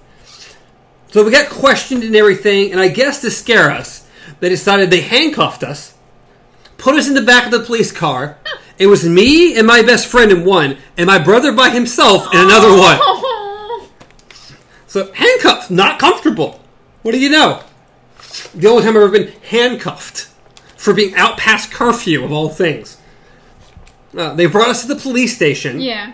So 1.12 1.24
we 1.24 1.30
got 1.30 1.48
questioned 1.48 2.02
and 2.02 2.14
everything, 2.16 2.72
and 2.72 2.80
I 2.80 2.88
guess 2.88 3.20
to 3.22 3.30
scare 3.30 3.70
us, 3.70 4.06
they 4.40 4.48
decided 4.48 4.90
they 4.90 5.00
handcuffed 5.00 5.62
us, 5.62 5.94
put 6.76 6.96
us 6.96 7.08
in 7.08 7.14
the 7.14 7.22
back 7.22 7.46
of 7.46 7.52
the 7.52 7.60
police 7.60 7.92
car. 7.92 8.38
It 8.78 8.88
was 8.88 9.08
me 9.08 9.56
and 9.56 9.66
my 9.66 9.80
best 9.80 10.06
friend 10.06 10.30
in 10.30 10.44
one, 10.44 10.76
and 10.98 11.06
my 11.06 11.18
brother 11.18 11.50
by 11.50 11.70
himself 11.70 12.26
in 12.34 12.40
another 12.40 12.68
oh. 12.68 12.78
one. 12.78 12.98
Oh. 13.00 13.88
So 14.86 15.10
handcuffed, 15.14 15.70
not 15.70 15.98
comfortable. 15.98 16.60
What 17.00 17.12
do 17.12 17.18
you 17.18 17.30
know? 17.30 17.62
The 18.54 18.68
only 18.68 18.82
time 18.82 18.90
I've 18.90 19.02
ever 19.02 19.08
been 19.08 19.32
handcuffed 19.48 20.28
for 20.86 20.94
being 20.94 21.12
out 21.16 21.36
past 21.36 21.72
curfew 21.72 22.24
of 22.24 22.30
all 22.30 22.48
things. 22.48 22.96
Uh, 24.16 24.32
they 24.34 24.46
brought 24.46 24.68
us 24.68 24.82
to 24.82 24.86
the 24.88 24.94
police 24.94 25.34
station 25.34 25.80
Yeah. 25.80 26.12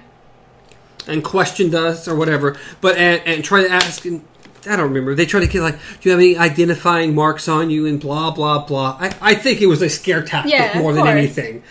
and 1.06 1.22
questioned 1.22 1.74
us 1.74 2.08
or 2.08 2.16
whatever, 2.16 2.56
but 2.80 2.96
and, 2.96 3.20
and 3.26 3.44
tried 3.44 3.64
to 3.64 3.70
ask. 3.70 4.04
And, 4.06 4.24
I 4.66 4.76
don't 4.76 4.88
remember. 4.88 5.14
They 5.14 5.26
tried 5.26 5.40
to 5.40 5.46
get 5.46 5.60
like, 5.60 5.74
do 6.00 6.08
you 6.08 6.10
have 6.12 6.20
any 6.20 6.38
identifying 6.38 7.14
marks 7.14 7.48
on 7.48 7.68
you 7.68 7.84
and 7.86 8.00
blah 8.00 8.30
blah 8.30 8.64
blah. 8.64 8.96
I, 8.98 9.14
I 9.20 9.34
think 9.34 9.60
it 9.60 9.66
was 9.66 9.82
a 9.82 9.90
scare 9.90 10.22
tactic 10.22 10.52
Yeah, 10.54 10.78
more 10.78 10.94
than 10.94 11.02
course. 11.04 11.16
anything. 11.16 11.62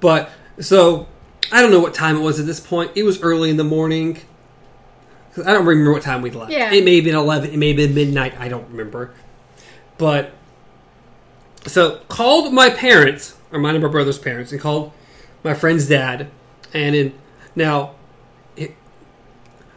But 0.00 0.28
so 0.60 1.06
I 1.50 1.62
don't 1.62 1.70
know 1.70 1.80
what 1.80 1.94
time 1.94 2.16
it 2.16 2.20
was 2.20 2.38
at 2.38 2.44
this 2.46 2.60
point. 2.60 2.90
It 2.94 3.04
was 3.04 3.22
early 3.22 3.48
in 3.48 3.56
the 3.56 3.64
morning. 3.64 4.18
I 5.38 5.52
don't 5.54 5.64
remember 5.64 5.92
what 5.92 6.02
time 6.02 6.20
we 6.20 6.30
left. 6.30 6.52
Yeah. 6.52 6.70
It 6.72 6.84
may 6.84 6.96
have 6.96 7.04
been 7.04 7.14
eleven. 7.14 7.50
It 7.50 7.56
may 7.56 7.68
have 7.68 7.76
been 7.78 7.94
midnight. 7.94 8.34
I 8.38 8.48
don't 8.48 8.68
remember. 8.68 9.14
But 9.96 10.32
so 11.66 11.96
called 12.08 12.52
my 12.52 12.70
parents 12.70 13.36
or 13.52 13.58
mine 13.58 13.74
and 13.74 13.82
my 13.84 13.90
brother's 13.90 14.18
parents 14.18 14.52
and 14.52 14.60
called 14.60 14.92
my 15.44 15.54
friend's 15.54 15.88
dad 15.88 16.28
and 16.74 16.94
in 16.94 17.12
now 17.54 17.94
it, 18.56 18.74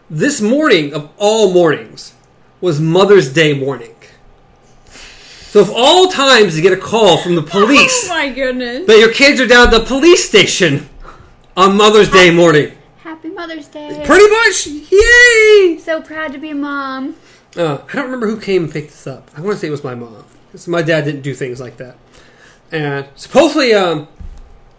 this 0.10 0.41
morning 0.41 0.93
of 0.93 1.10
all 1.17 1.54
mornings 1.54 2.13
was 2.62 2.80
mother's 2.80 3.32
day 3.34 3.58
morning 3.58 3.91
so 4.86 5.62
of 5.62 5.71
all 5.74 6.08
times 6.08 6.56
to 6.56 6.62
get 6.62 6.74
a 6.74 6.78
call 6.78 7.17
from 7.17 7.36
the 7.36 7.41
police 7.41 8.08
Oh, 8.12 8.13
my 8.13 8.30
goodness. 8.30 8.88
that 8.88 8.98
your 9.00 9.12
kids 9.13 9.39
are 9.39 9.48
down 9.48 9.67
at 9.67 9.71
the 9.71 9.86
police 9.86 10.28
station 10.28 10.89
on 11.56 11.78
mother's 11.78 12.10
day 12.10 12.32
morning 12.32 12.71
Happy 12.98 13.30
Mother's 13.30 13.67
Day. 13.67 14.02
pretty 14.06 14.28
much 14.30 14.65
yay 14.67 15.78
so 15.78 16.02
proud 16.02 16.34
to 16.34 16.39
be 16.39 16.50
a 16.50 16.56
mom. 16.56 17.15
Uh, 17.56 17.78
I 17.88 17.93
don't 17.95 18.06
remember 18.06 18.28
who 18.28 18.39
came 18.41 18.63
and 18.63 18.71
picked 18.74 18.89
this 18.89 19.08
up. 19.08 19.30
I 19.38 19.41
want 19.41 19.54
to 19.54 19.60
say 19.60 19.67
it 19.67 19.71
was 19.71 19.84
my 19.84 19.95
mom. 19.95 20.26
'Cause 20.56 20.70
my 20.70 20.82
dad 20.82 21.04
didn't 21.04 21.22
do 21.22 21.34
things 21.34 21.60
like 21.60 21.76
that. 21.78 21.98
And 22.72 23.08
supposedly, 23.15 23.74
um, 23.74 24.08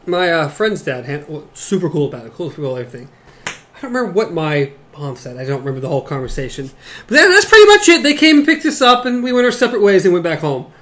my 0.07 0.33
uh, 0.33 0.49
friend's 0.49 0.81
dad, 0.81 1.05
hand, 1.05 1.27
well, 1.29 1.45
super 1.53 1.91
cool 1.91 2.09
about 2.09 2.25
it, 2.25 2.33
cool 2.33 2.51
about 2.51 2.77
everything. 2.77 3.09
I 3.47 3.81
don't 3.83 3.93
remember 3.93 4.13
what 4.13 4.33
my 4.33 4.73
mom 4.97 5.17
said. 5.17 5.37
I 5.37 5.45
don't 5.45 5.59
remember 5.59 5.81
the 5.81 5.89
whole 5.89 6.01
conversation. 6.01 6.71
But 7.07 7.17
then 7.17 7.31
that's 7.31 7.45
pretty 7.45 7.67
much 7.67 7.89
it. 7.91 8.03
They 8.03 8.15
came 8.15 8.39
and 8.39 8.47
picked 8.47 8.65
us 8.65 8.81
up, 8.81 9.05
and 9.05 9.23
we 9.23 9.35
went 9.35 9.45
our 9.45 9.53
separate 9.53 9.83
ways 9.83 10.05
and 10.05 10.15
went 10.15 10.25
back 10.25 10.39
home. 10.39 10.73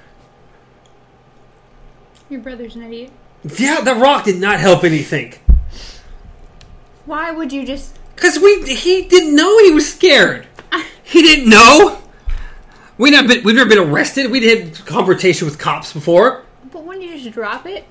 Your 2.29 2.39
brother's 2.39 2.75
an 2.75 2.83
idiot. 2.83 3.11
Yeah, 3.57 3.81
the 3.81 3.95
rock 3.95 4.23
did 4.23 4.39
not 4.39 4.61
help 4.61 4.83
anything. 4.85 5.33
Why 7.05 7.31
would 7.31 7.51
you 7.51 7.65
just 7.65 7.99
Because 8.15 8.39
we 8.39 8.63
he 8.73 9.03
didn't 9.03 9.35
know 9.35 9.59
he 9.59 9.71
was 9.71 9.91
scared. 9.91 10.47
He 11.03 11.21
didn't 11.21 11.49
know. 11.49 12.01
We 12.97 13.11
never 13.11 13.27
been, 13.27 13.43
we've 13.43 13.55
never 13.55 13.69
been 13.69 13.79
arrested. 13.79 14.31
We 14.31 14.45
had 14.47 14.85
confrontation 14.85 15.45
with 15.45 15.59
cops 15.59 15.91
before. 15.93 16.43
But 16.71 16.83
wouldn't 16.83 17.05
you 17.05 17.17
just 17.19 17.33
drop 17.33 17.65
it? 17.65 17.85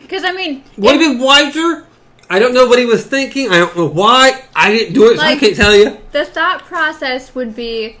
Because 0.00 0.24
I 0.24 0.32
mean, 0.32 0.64
Would 0.76 0.92
have 0.92 1.00
been 1.00 1.18
wiser. 1.18 1.86
I 2.30 2.38
don't 2.38 2.52
know 2.52 2.66
what 2.66 2.78
he 2.78 2.84
was 2.84 3.06
thinking. 3.06 3.48
I 3.50 3.58
don't 3.58 3.74
know 3.76 3.86
why. 3.86 4.44
I 4.54 4.70
didn't 4.70 4.92
do 4.94 5.10
it, 5.10 5.16
so 5.16 5.22
I 5.22 5.36
can't 5.36 5.56
tell 5.56 5.74
you. 5.74 5.96
the 6.12 6.24
thought 6.26 6.60
process 6.64 7.34
would 7.34 7.54
be 7.56 7.96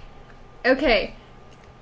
okay 0.66 1.14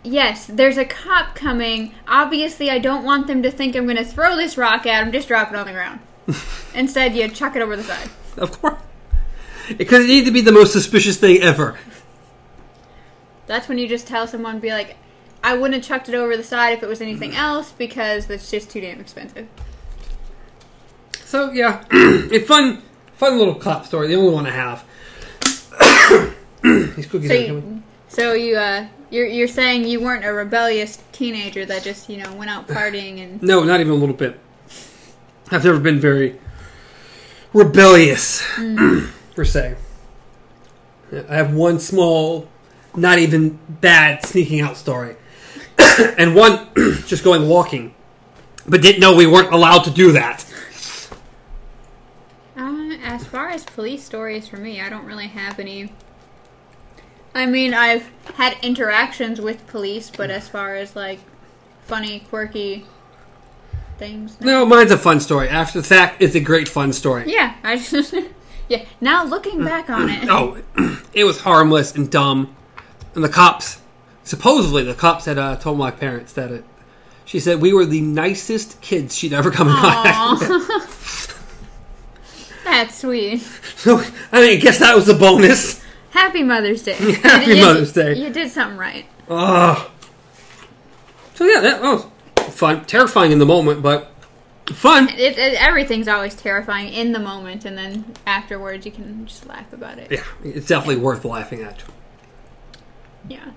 yes 0.05 0.47
there's 0.47 0.77
a 0.77 0.85
cop 0.85 1.35
coming 1.35 1.93
obviously 2.07 2.71
i 2.71 2.79
don't 2.79 3.03
want 3.03 3.27
them 3.27 3.43
to 3.43 3.51
think 3.51 3.75
i'm 3.75 3.85
going 3.85 3.97
to 3.97 4.05
throw 4.05 4.37
this 4.37 4.57
rock 4.57 4.87
at 4.87 5.03
him 5.05 5.11
just 5.11 5.27
drop 5.27 5.51
it 5.51 5.57
on 5.57 5.67
the 5.67 5.73
ground 5.73 5.99
instead 6.75 7.17
you 7.17 7.27
chuck 7.29 7.57
it 7.57 7.63
over 7.63 7.75
the 7.75 7.83
side 7.83 8.09
Of 8.37 8.61
course. 8.61 8.79
Because 9.77 10.05
it 10.05 10.09
needed 10.09 10.27
to 10.27 10.31
be 10.31 10.43
the 10.43 10.53
most 10.53 10.73
suspicious 10.73 11.17
thing 11.17 11.43
ever. 11.43 11.77
That's 13.47 13.69
when 13.69 13.79
you 13.79 13.89
just 13.89 14.07
tell 14.07 14.27
someone 14.27 14.59
be 14.59 14.71
like 14.71 14.97
i 15.43 15.55
wouldn't 15.57 15.75
have 15.75 15.85
chucked 15.85 16.09
it 16.09 16.15
over 16.15 16.37
the 16.37 16.43
side 16.45 16.73
if 16.73 16.83
it 16.83 16.89
was 16.89 17.01
anything 17.01 17.35
else 17.35 17.73
because 17.73 18.29
it's 18.31 18.51
just 18.51 18.71
too 18.71 18.81
damn 18.81 19.01
expensive 19.01 19.47
So 21.25 21.51
yeah, 21.51 21.85
a 21.93 22.39
fun, 22.39 22.83
fun 23.17 23.37
little 23.37 23.57
cop 23.57 23.85
story. 23.85 24.07
The 24.09 24.15
only 24.15 24.33
one 24.33 24.47
I 24.47 24.51
have. 24.51 24.85
These 26.63 27.07
cookies 27.07 27.29
so 27.29 27.35
are 27.35 27.47
coming. 27.47 27.75
you, 27.75 27.83
so 28.09 28.33
you 28.33 28.57
uh 28.57 28.87
you're, 29.11 29.27
you're 29.27 29.49
saying 29.49 29.85
you 29.85 30.01
weren't 30.01 30.25
a 30.25 30.33
rebellious 30.33 31.03
teenager 31.13 31.65
that 31.67 31.83
just 31.83 32.09
you 32.09 32.19
know 32.19 32.33
went 32.35 32.51
out 32.51 32.67
partying 32.77 33.23
and 33.23 33.43
No, 33.43 33.65
not 33.65 33.81
even 33.81 33.93
a 33.93 33.97
little 33.97 34.15
bit. 34.15 34.39
I've 35.51 35.65
never 35.65 35.81
been 35.81 35.99
very 36.01 36.39
rebellious, 37.53 38.43
per 39.35 39.45
se. 39.45 39.77
I 41.29 41.35
have 41.35 41.53
one 41.55 41.79
small, 41.81 42.49
not 42.97 43.19
even 43.19 43.59
bad 43.69 44.25
sneaking 44.25 44.61
out 44.61 44.77
story, 44.77 45.17
and 46.19 46.35
one 46.35 46.69
just 47.07 47.23
going 47.25 47.49
walking, 47.49 47.95
but 48.67 48.83
didn't 48.83 49.01
know 49.01 49.15
we 49.15 49.27
weren't 49.27 49.53
allowed 49.53 49.85
to 49.85 49.91
do 49.91 50.13
that. 50.13 50.45
Uh, 52.57 52.95
as 53.05 53.27
far 53.27 53.49
as 53.51 53.65
police 53.65 54.03
stories 54.03 54.49
for 54.49 54.57
me, 54.57 54.81
I 54.81 54.89
don't 54.89 55.05
really 55.05 55.27
have 55.29 55.59
any. 55.59 55.93
I 57.35 57.45
mean, 57.45 57.75
I've 57.75 58.09
had 58.37 58.57
interactions 58.63 59.41
with 59.41 59.67
police, 59.67 60.11
but 60.11 60.31
as 60.31 60.49
far 60.49 60.75
as 60.77 60.97
like 60.97 61.21
funny, 61.85 62.21
quirky 62.31 62.87
things, 63.99 64.41
No, 64.41 64.65
mine's 64.65 64.91
a 64.91 64.97
fun 64.99 65.21
story. 65.21 65.49
After 65.49 65.81
the 65.81 65.87
fact, 65.87 66.23
it's 66.23 66.35
a 66.35 66.41
great 66.41 66.67
fun 66.69 66.93
story. 66.95 67.25
yeah, 67.27 67.57
I 67.63 67.77
just 67.77 68.15
yeah. 68.69 68.85
Now 69.03 69.25
looking 69.25 69.63
back 69.63 69.91
on 69.91 70.09
it, 70.09 70.27
Oh, 70.31 70.59
it 71.13 71.25
was 71.25 71.41
harmless 71.41 71.95
and 71.95 72.11
dumb. 72.11 72.56
And 73.16 73.24
the 73.24 73.29
cops, 73.29 73.81
supposedly, 74.22 74.85
the 74.85 74.94
cops 74.94 75.24
had 75.24 75.38
uh, 75.38 75.57
told 75.57 75.79
my 75.79 75.90
parents 75.90 76.33
that 76.35 76.52
it. 76.52 76.64
She 77.24 77.40
said 77.40 77.61
we 77.61 77.72
were 77.72 77.85
the 77.85 78.00
nicest 78.02 78.81
kids 78.81 79.16
she'd 79.16 79.33
ever 79.33 79.50
come 79.50 79.66
in 79.68 79.74
contact 79.74 80.40
with. 80.50 81.33
That's 82.64 82.98
sweet. 82.98 83.40
So 83.76 83.98
I 84.31 84.40
mean, 84.40 84.59
I 84.59 84.61
guess 84.61 84.79
that 84.79 84.94
was 84.94 85.09
a 85.09 85.14
bonus. 85.14 85.83
Happy 86.11 86.42
Mother's 86.44 86.83
Day. 86.83 86.92
Happy 87.22 87.55
You- 87.57 87.64
Mother's 87.64 87.92
Day. 87.92 88.14
You 88.14 88.31
did 88.31 88.50
something 88.50 88.79
right. 88.79 89.07
Ugh. 89.29 89.90
So 91.35 91.44
yeah, 91.44 91.61
that 91.61 91.83
was 91.83 92.07
fun, 92.55 92.85
terrifying 92.85 93.33
in 93.33 93.38
the 93.38 93.46
moment, 93.46 93.83
but 93.83 94.11
fun. 94.66 95.09
It, 95.09 95.37
it, 95.38 95.61
everything's 95.61 96.07
always 96.09 96.35
terrifying 96.35 96.92
in 96.92 97.12
the 97.12 97.18
moment, 97.18 97.64
and 97.64 97.76
then 97.76 98.14
afterwards 98.26 98.87
you 98.87 98.92
can 98.92 99.26
just 99.26 99.46
laugh 99.46 99.72
about 99.72 99.98
it. 99.98 100.11
Yeah, 100.12 100.24
it's 100.44 100.66
definitely 100.66 100.96
worth 101.02 101.24
laughing 101.24 101.62
at. 101.62 101.83
Yeah. 103.29 103.51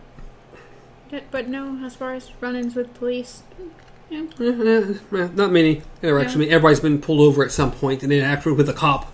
But- 1.32 1.48
no, 1.48 1.80
as 1.86 1.96
far 1.96 2.14
as 2.14 2.32
run-ins 2.40 2.76
with 2.76 2.94
police, 2.94 3.44
yeah. 4.10 4.24
Eh, 4.40 4.44
eh, 4.44 4.94
eh, 5.18 5.28
Not 5.36 5.52
many 5.52 5.82
interactions. 6.02 6.36
I 6.36 6.40
mean, 6.40 6.50
everybody's 6.50 6.80
been 6.80 7.00
pulled 7.00 7.20
over 7.22 7.44
at 7.44 7.52
some 7.52 7.72
point 7.72 8.02
and 8.04 8.12
interacted 8.12 8.58
with 8.58 8.68
a 8.70 8.74
cop. 8.74 9.12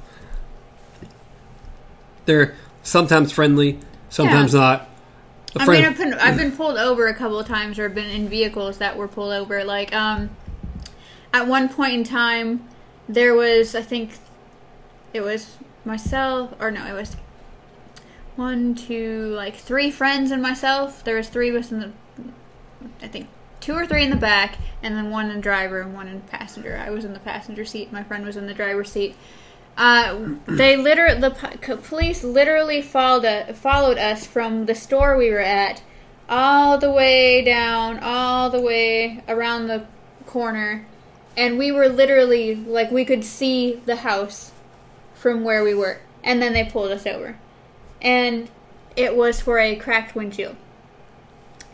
They're 2.25 2.55
sometimes 2.81 3.31
friendly, 3.31 3.79
sometimes 4.09 4.53
not. 4.53 4.89
A 5.55 5.61
I 5.61 5.65
friend, 5.65 5.81
mean, 5.83 5.91
I've 5.91 5.97
been 5.97 6.13
I've 6.15 6.37
been 6.37 6.51
pulled 6.51 6.77
over 6.77 7.07
a 7.07 7.13
couple 7.13 7.39
of 7.39 7.47
times, 7.47 7.77
or 7.79 7.87
been 7.89 8.09
in 8.09 8.27
vehicles 8.27 8.77
that 8.79 8.97
were 8.97 9.07
pulled 9.07 9.33
over. 9.33 9.63
Like, 9.63 9.93
um, 9.93 10.29
at 11.33 11.47
one 11.47 11.69
point 11.69 11.93
in 11.93 12.03
time, 12.03 12.67
there 13.07 13.33
was 13.33 13.75
I 13.75 13.81
think 13.81 14.11
it 15.13 15.21
was 15.21 15.57
myself, 15.85 16.53
or 16.59 16.71
no, 16.71 16.85
it 16.85 16.93
was 16.93 17.15
one, 18.35 18.75
two, 18.75 19.33
like 19.35 19.55
three 19.55 19.91
friends 19.91 20.31
and 20.31 20.41
myself. 20.41 21.03
There 21.03 21.15
was 21.15 21.29
three 21.29 21.49
of 21.49 21.55
us 21.55 21.71
in 21.71 21.79
the, 21.79 21.91
I 23.01 23.07
think 23.07 23.27
two 23.65 23.73
or 23.73 23.87
three 23.87 24.03
in 24.03 24.11
the 24.11 24.15
back, 24.15 24.57
and 24.83 24.95
then 24.95 25.09
one 25.09 25.31
in 25.31 25.41
driver 25.41 25.81
and 25.81 25.93
one 25.93 26.07
in 26.07 26.21
passenger. 26.21 26.77
I 26.77 26.91
was 26.91 27.03
in 27.03 27.13
the 27.13 27.19
passenger 27.19 27.65
seat. 27.65 27.91
My 27.91 28.03
friend 28.03 28.25
was 28.25 28.37
in 28.37 28.45
the 28.45 28.53
driver's 28.53 28.91
seat. 28.91 29.15
Uh, 29.77 30.35
they 30.45 30.77
literally 30.77 31.19
the 31.19 31.31
po- 31.31 31.77
police 31.77 32.23
literally 32.23 32.81
followed 32.81 33.25
uh, 33.25 33.53
followed 33.53 33.97
us 33.97 34.25
from 34.25 34.65
the 34.65 34.75
store 34.75 35.17
we 35.17 35.31
were 35.31 35.39
at 35.39 35.81
all 36.29 36.77
the 36.77 36.91
way 36.91 37.43
down, 37.43 37.99
all 38.01 38.49
the 38.49 38.61
way 38.61 39.23
around 39.27 39.67
the 39.67 39.85
corner, 40.25 40.85
and 41.37 41.57
we 41.57 41.71
were 41.71 41.87
literally 41.87 42.55
like 42.55 42.91
we 42.91 43.05
could 43.05 43.23
see 43.23 43.81
the 43.85 43.97
house 43.97 44.51
from 45.13 45.43
where 45.43 45.63
we 45.63 45.73
were, 45.73 45.99
and 46.23 46.41
then 46.41 46.53
they 46.53 46.63
pulled 46.63 46.91
us 46.91 47.05
over, 47.05 47.37
and 48.05 48.47
it 48.95 49.17
was 49.17 49.41
for 49.41 49.59
a 49.59 49.75
cracked 49.75 50.15
windshield. 50.15 50.55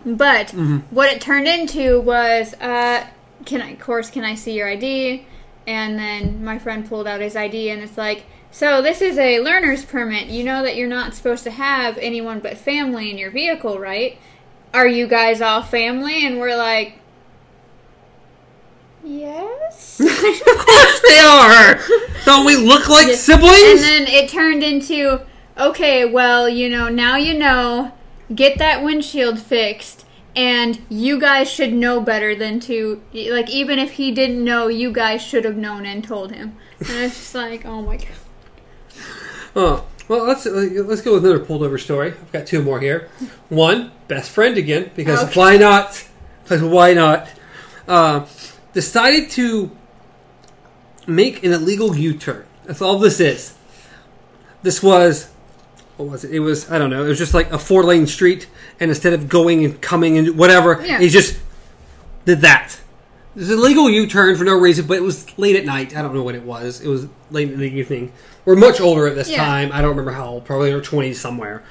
But 0.03 0.51
what 0.89 1.13
it 1.13 1.21
turned 1.21 1.47
into 1.47 2.01
was, 2.01 2.55
uh, 2.55 3.05
can 3.45 3.61
I, 3.61 3.71
of 3.71 3.79
course, 3.79 4.09
can 4.09 4.23
I 4.23 4.33
see 4.33 4.53
your 4.53 4.67
ID? 4.67 5.27
And 5.67 5.99
then 5.99 6.43
my 6.43 6.57
friend 6.57 6.87
pulled 6.87 7.05
out 7.05 7.19
his 7.19 7.35
ID, 7.35 7.69
and 7.69 7.83
it's 7.83 7.97
like, 7.97 8.23
so 8.49 8.81
this 8.81 9.01
is 9.01 9.17
a 9.19 9.39
learner's 9.41 9.85
permit. 9.85 10.27
You 10.27 10.43
know 10.43 10.63
that 10.63 10.75
you're 10.75 10.89
not 10.89 11.13
supposed 11.13 11.43
to 11.43 11.51
have 11.51 11.97
anyone 11.99 12.39
but 12.39 12.57
family 12.57 13.11
in 13.11 13.17
your 13.19 13.29
vehicle, 13.29 13.77
right? 13.77 14.17
Are 14.73 14.87
you 14.87 15.05
guys 15.05 15.41
all 15.41 15.61
family? 15.61 16.25
And 16.25 16.39
we're 16.39 16.57
like, 16.57 16.95
yes. 19.03 19.99
of 19.99 20.07
course 20.07 21.01
they 21.07 21.19
are. 21.19 21.79
Don't 22.25 22.45
we 22.45 22.55
look 22.55 22.89
like 22.89 23.07
And 23.07 23.17
siblings? 23.17 23.53
And 23.61 23.79
then 23.79 24.07
it 24.07 24.29
turned 24.29 24.63
into, 24.63 25.21
okay, 25.69 26.05
well, 26.05 26.49
you 26.49 26.69
know, 26.69 26.89
now 26.89 27.15
you 27.15 27.37
know, 27.37 27.91
get 28.33 28.57
that 28.57 28.83
windshield 28.83 29.39
fixed. 29.39 30.05
And 30.33 30.81
you 30.87 31.19
guys 31.19 31.51
should 31.51 31.73
know 31.73 31.99
better 31.99 32.33
than 32.33 32.61
to, 32.61 33.01
like, 33.13 33.49
even 33.49 33.79
if 33.79 33.91
he 33.91 34.13
didn't 34.13 34.41
know, 34.41 34.69
you 34.69 34.89
guys 34.89 35.21
should 35.21 35.43
have 35.43 35.57
known 35.57 35.85
and 35.85 36.01
told 36.01 36.31
him. 36.31 36.55
And 36.79 36.89
it's 36.99 37.15
just 37.17 37.35
like, 37.35 37.65
oh 37.65 37.81
my 37.81 37.97
god. 37.97 38.07
Oh, 39.53 39.85
well, 40.07 40.23
let's 40.25 40.45
let's 40.45 41.01
go 41.01 41.15
with 41.15 41.25
another 41.25 41.43
pulled 41.43 41.63
over 41.63 41.77
story. 41.77 42.11
I've 42.11 42.31
got 42.31 42.47
two 42.47 42.63
more 42.63 42.79
here. 42.79 43.09
One, 43.49 43.91
best 44.07 44.31
friend 44.31 44.57
again, 44.57 44.91
because 44.95 45.21
Okay. 45.25 45.37
why 45.37 45.57
not? 45.57 46.07
Because 46.43 46.63
why 46.63 46.93
not? 46.93 47.27
Uh, 47.85 48.25
decided 48.71 49.29
to 49.31 49.69
make 51.07 51.43
an 51.43 51.51
illegal 51.51 51.93
U-turn. 51.93 52.45
That's 52.63 52.81
all 52.81 52.99
this 52.99 53.19
is. 53.19 53.53
This 54.63 54.81
was 54.81 55.29
what 56.03 56.11
was 56.11 56.23
it? 56.23 56.31
It 56.33 56.39
was 56.39 56.69
I 56.71 56.77
don't 56.77 56.89
know. 56.89 57.03
It 57.05 57.07
was 57.09 57.17
just 57.17 57.33
like 57.33 57.51
a 57.51 57.57
four-lane 57.59 58.07
street, 58.07 58.47
and 58.79 58.89
instead 58.91 59.13
of 59.13 59.27
going 59.29 59.63
and 59.65 59.79
coming 59.81 60.17
and 60.17 60.37
whatever, 60.37 60.81
Yeah. 60.85 60.99
he 60.99 61.09
just 61.09 61.39
did 62.25 62.41
that. 62.41 62.79
It 63.35 63.39
was 63.39 63.49
a 63.51 63.55
legal 63.55 63.89
U-turn 63.89 64.35
for 64.35 64.43
no 64.43 64.57
reason, 64.57 64.85
but 64.87 64.97
it 64.97 65.03
was 65.03 65.25
late 65.37 65.55
at 65.55 65.63
night. 65.65 65.95
I 65.95 66.01
don't 66.01 66.13
know 66.13 66.23
what 66.23 66.35
it 66.35 66.43
was. 66.43 66.81
It 66.81 66.87
was 66.89 67.07
late 67.29 67.49
in 67.51 67.59
the 67.59 67.65
evening. 67.71 68.11
We're 68.43 68.55
much 68.57 68.81
older 68.81 69.07
at 69.07 69.15
this 69.15 69.29
Yeah. 69.29 69.37
time. 69.45 69.69
I 69.71 69.79
don't 69.81 69.91
remember 69.91 70.11
how 70.11 70.25
old. 70.25 70.45
Probably 70.45 70.69
in 70.69 70.75
our 70.75 70.81
twenties 70.81 71.19
somewhere. 71.21 71.63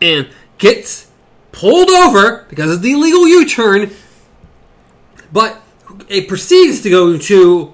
And 0.00 0.28
gets 0.58 1.08
pulled 1.50 1.90
over 1.90 2.46
because 2.48 2.70
of 2.70 2.82
the 2.82 2.92
illegal 2.92 3.26
U-turn, 3.26 3.90
but 5.32 5.60
it 6.08 6.28
proceeds 6.28 6.80
to 6.82 6.90
go 6.90 7.16
to. 7.18 7.72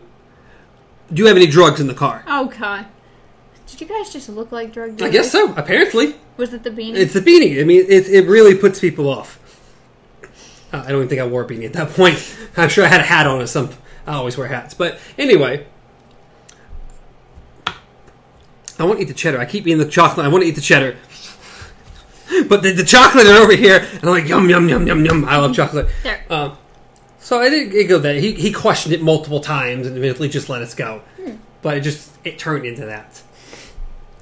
Do 1.12 1.22
you 1.22 1.26
have 1.28 1.36
any 1.36 1.46
drugs 1.46 1.80
in 1.80 1.86
the 1.86 1.94
car? 1.94 2.22
Oh 2.26 2.46
god. 2.58 2.86
Did 3.68 3.80
you 3.82 3.86
guys 3.86 4.12
just 4.12 4.28
look 4.28 4.50
like 4.50 4.72
drug 4.72 4.96
dealers? 4.96 5.10
I 5.10 5.12
guess 5.12 5.30
so. 5.30 5.54
Apparently, 5.54 6.14
Was 6.36 6.52
it 6.54 6.62
the 6.62 6.70
beanie? 6.70 6.96
it's 6.96 7.12
the 7.14 7.20
beanie. 7.20 7.60
I 7.60 7.64
mean, 7.64 7.84
it, 7.88 8.08
it 8.08 8.26
really 8.26 8.54
puts 8.54 8.80
people 8.80 9.08
off. 9.08 9.38
Uh, 10.72 10.78
I 10.84 10.88
don't 10.88 10.96
even 10.96 11.08
think 11.08 11.20
I 11.20 11.26
wore 11.26 11.42
a 11.42 11.46
beanie 11.46 11.66
at 11.66 11.72
that 11.74 11.90
point. 11.90 12.36
I'm 12.56 12.68
sure 12.68 12.84
I 12.84 12.88
had 12.88 13.00
a 13.00 13.04
hat 13.04 13.26
on 13.26 13.40
or 13.40 13.46
some. 13.46 13.70
I 14.06 14.14
always 14.14 14.36
wear 14.38 14.48
hats, 14.48 14.74
but 14.74 14.98
anyway. 15.18 15.66
I 18.78 18.84
want 18.84 18.98
to 18.98 19.02
eat 19.02 19.08
the 19.08 19.14
cheddar. 19.14 19.38
I 19.38 19.44
keep 19.44 19.66
eating 19.66 19.78
the 19.78 19.84
chocolate. 19.88 20.24
I 20.24 20.28
want 20.28 20.42
to 20.44 20.48
eat 20.48 20.54
the 20.54 20.60
cheddar. 20.60 20.96
But 22.46 22.62
the, 22.62 22.72
the 22.72 22.84
chocolate 22.84 23.26
are 23.26 23.38
over 23.38 23.56
here, 23.56 23.78
and 23.78 24.04
I'm 24.04 24.10
like, 24.10 24.28
yum, 24.28 24.50
yum, 24.50 24.68
yum, 24.68 24.86
yum, 24.86 25.02
yum. 25.02 25.24
I 25.24 25.38
love 25.38 25.56
chocolate. 25.56 25.88
there. 26.02 26.22
Um, 26.28 26.58
so 27.20 27.40
I 27.40 27.48
didn't 27.48 27.88
go 27.88 27.98
that. 28.00 28.16
He, 28.16 28.34
he 28.34 28.52
questioned 28.52 28.94
it 28.94 29.00
multiple 29.02 29.40
times 29.40 29.86
and 29.86 29.96
eventually 29.96 30.28
just 30.28 30.50
let 30.50 30.60
us 30.60 30.74
go. 30.74 31.00
But 31.62 31.78
it 31.78 31.80
just, 31.80 32.10
it 32.24 32.38
turned 32.38 32.66
into 32.66 32.84
that. 32.84 33.22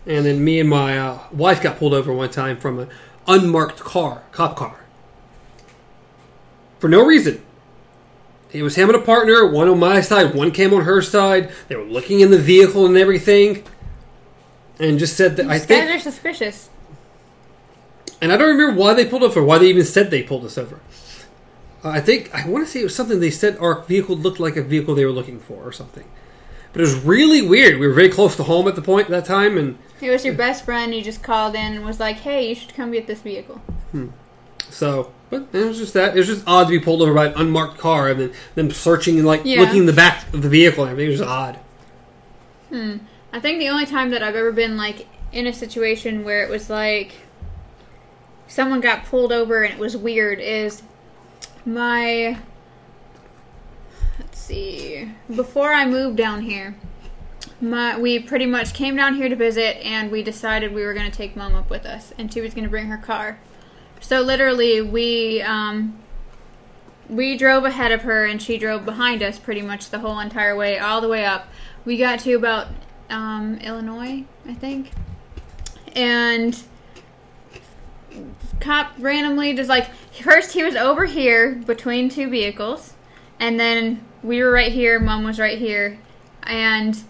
And 0.06 0.24
then 0.24 0.44
me 0.44 0.60
and 0.60 0.68
my 0.68 0.96
uh, 0.98 1.18
wife 1.32 1.60
got 1.60 1.78
pulled 1.78 1.92
over 1.94 2.12
one 2.12 2.30
time 2.30 2.58
from 2.58 2.78
an 2.78 2.88
unmarked 3.26 3.80
car, 3.80 4.22
cop 4.32 4.56
car, 4.56 4.84
for 6.78 6.88
no 6.88 7.04
reason. 7.04 7.42
It 8.52 8.62
was 8.62 8.76
him 8.76 8.88
and 8.88 8.96
a 8.96 9.00
partner, 9.02 9.44
one 9.46 9.68
on 9.68 9.78
my 9.80 10.00
side, 10.00 10.34
one 10.34 10.52
came 10.52 10.72
on 10.72 10.84
her 10.84 11.02
side. 11.02 11.50
They 11.68 11.74
were 11.76 11.82
looking 11.84 12.20
in 12.20 12.30
the 12.30 12.38
vehicle 12.38 12.86
and 12.86 12.96
everything, 12.96 13.64
and 14.78 14.98
just 14.98 15.16
said 15.16 15.36
that 15.36 15.46
I 15.46 15.58
These 15.58 15.66
guys 15.66 15.78
think 15.88 15.96
are 15.96 15.98
suspicious. 16.00 16.70
and 18.22 18.32
I 18.32 18.36
don't 18.36 18.48
remember 18.56 18.80
why 18.80 18.94
they 18.94 19.04
pulled 19.04 19.24
over, 19.24 19.42
why 19.42 19.58
they 19.58 19.66
even 19.66 19.84
said 19.84 20.10
they 20.10 20.22
pulled 20.22 20.44
us 20.44 20.56
over. 20.56 20.80
Uh, 21.84 21.88
I 21.90 22.00
think 22.00 22.32
I 22.32 22.48
want 22.48 22.64
to 22.64 22.70
say 22.70 22.80
it 22.80 22.84
was 22.84 22.94
something 22.94 23.18
they 23.18 23.30
said 23.30 23.58
our 23.58 23.82
vehicle 23.82 24.16
looked 24.16 24.38
like 24.38 24.56
a 24.56 24.62
vehicle 24.62 24.94
they 24.94 25.04
were 25.04 25.10
looking 25.12 25.40
for 25.40 25.62
or 25.64 25.72
something. 25.72 26.04
But 26.76 26.82
it 26.84 26.94
was 26.94 27.04
really 27.06 27.40
weird. 27.40 27.80
We 27.80 27.86
were 27.86 27.94
very 27.94 28.10
close 28.10 28.36
to 28.36 28.42
home 28.42 28.68
at 28.68 28.74
the 28.74 28.82
point 28.82 29.06
at 29.06 29.10
that 29.10 29.24
time, 29.24 29.56
and 29.56 29.78
It 30.02 30.10
was 30.10 30.26
your 30.26 30.34
best 30.34 30.66
friend. 30.66 30.94
You 30.94 31.00
just 31.00 31.22
called 31.22 31.54
in 31.54 31.72
and 31.72 31.86
was 31.86 31.98
like, 31.98 32.16
"Hey, 32.16 32.50
you 32.50 32.54
should 32.54 32.74
come 32.74 32.92
get 32.92 33.06
this 33.06 33.20
vehicle." 33.20 33.62
so. 34.68 35.10
But 35.30 35.46
it 35.54 35.64
was 35.64 35.78
just 35.78 35.94
that 35.94 36.14
it 36.14 36.18
was 36.18 36.26
just 36.26 36.44
odd 36.46 36.64
to 36.64 36.70
be 36.70 36.78
pulled 36.78 37.00
over 37.00 37.14
by 37.14 37.28
an 37.28 37.32
unmarked 37.34 37.78
car 37.78 38.10
and 38.10 38.20
then 38.20 38.32
them 38.56 38.70
searching 38.70 39.16
and 39.16 39.26
like 39.26 39.40
Yeah. 39.42 39.62
looking 39.62 39.78
in 39.78 39.86
the 39.86 39.92
back 39.94 40.32
of 40.34 40.42
the 40.42 40.50
vehicle 40.50 40.84
and 40.84 40.92
everything. 40.92 41.08
It 41.08 41.12
was 41.12 41.20
just 41.20 41.30
odd. 41.30 41.58
Hmm. 42.68 42.96
I 43.32 43.40
think 43.40 43.58
the 43.58 43.68
only 43.70 43.86
time 43.86 44.10
that 44.10 44.22
I've 44.22 44.36
ever 44.36 44.52
been 44.52 44.76
like 44.76 45.06
in 45.32 45.46
a 45.46 45.54
situation 45.54 46.24
where 46.24 46.42
it 46.44 46.50
was 46.50 46.68
like 46.68 47.12
someone 48.48 48.82
got 48.82 49.06
pulled 49.06 49.32
over 49.32 49.62
and 49.62 49.72
it 49.72 49.80
was 49.80 49.96
weird 49.96 50.40
is 50.40 50.82
my 51.64 52.36
see. 54.46 55.10
Before 55.34 55.72
I 55.72 55.86
moved 55.86 56.16
down 56.16 56.42
here 56.42 56.76
my 57.60 57.98
we 57.98 58.18
pretty 58.18 58.46
much 58.46 58.74
came 58.74 58.96
down 58.96 59.14
here 59.14 59.28
to 59.28 59.36
visit 59.36 59.78
and 59.84 60.10
we 60.10 60.22
decided 60.22 60.72
we 60.72 60.84
were 60.84 60.94
going 60.94 61.10
to 61.10 61.16
take 61.16 61.36
mom 61.36 61.54
up 61.54 61.70
with 61.70 61.86
us 61.86 62.12
and 62.18 62.32
she 62.32 62.40
was 62.40 62.54
going 62.54 62.64
to 62.64 62.70
bring 62.70 62.86
her 62.86 62.98
car. 62.98 63.38
So 64.00 64.20
literally 64.20 64.80
we 64.80 65.42
um 65.42 65.98
we 67.08 67.36
drove 67.36 67.64
ahead 67.64 67.92
of 67.92 68.02
her 68.02 68.24
and 68.24 68.42
she 68.42 68.58
drove 68.58 68.84
behind 68.84 69.22
us 69.22 69.38
pretty 69.38 69.62
much 69.62 69.90
the 69.90 70.00
whole 70.00 70.18
entire 70.18 70.56
way 70.56 70.78
all 70.78 71.00
the 71.00 71.08
way 71.08 71.24
up. 71.24 71.48
We 71.84 71.96
got 71.96 72.20
to 72.20 72.34
about 72.34 72.68
um, 73.08 73.58
illinois 73.58 74.24
i 74.46 74.54
think. 74.54 74.90
And 75.94 76.60
cop 78.60 78.92
randomly 78.98 79.54
just 79.54 79.68
like 79.68 79.88
first 80.12 80.52
he 80.52 80.62
was 80.62 80.74
over 80.76 81.04
here 81.04 81.54
between 81.54 82.08
two 82.08 82.28
vehicles 82.28 82.94
and 83.38 83.60
then 83.60 84.04
we 84.26 84.42
were 84.42 84.50
right 84.50 84.72
here 84.72 84.98
mom 84.98 85.24
was 85.24 85.38
right 85.38 85.58
here 85.58 85.98
and 86.42 87.02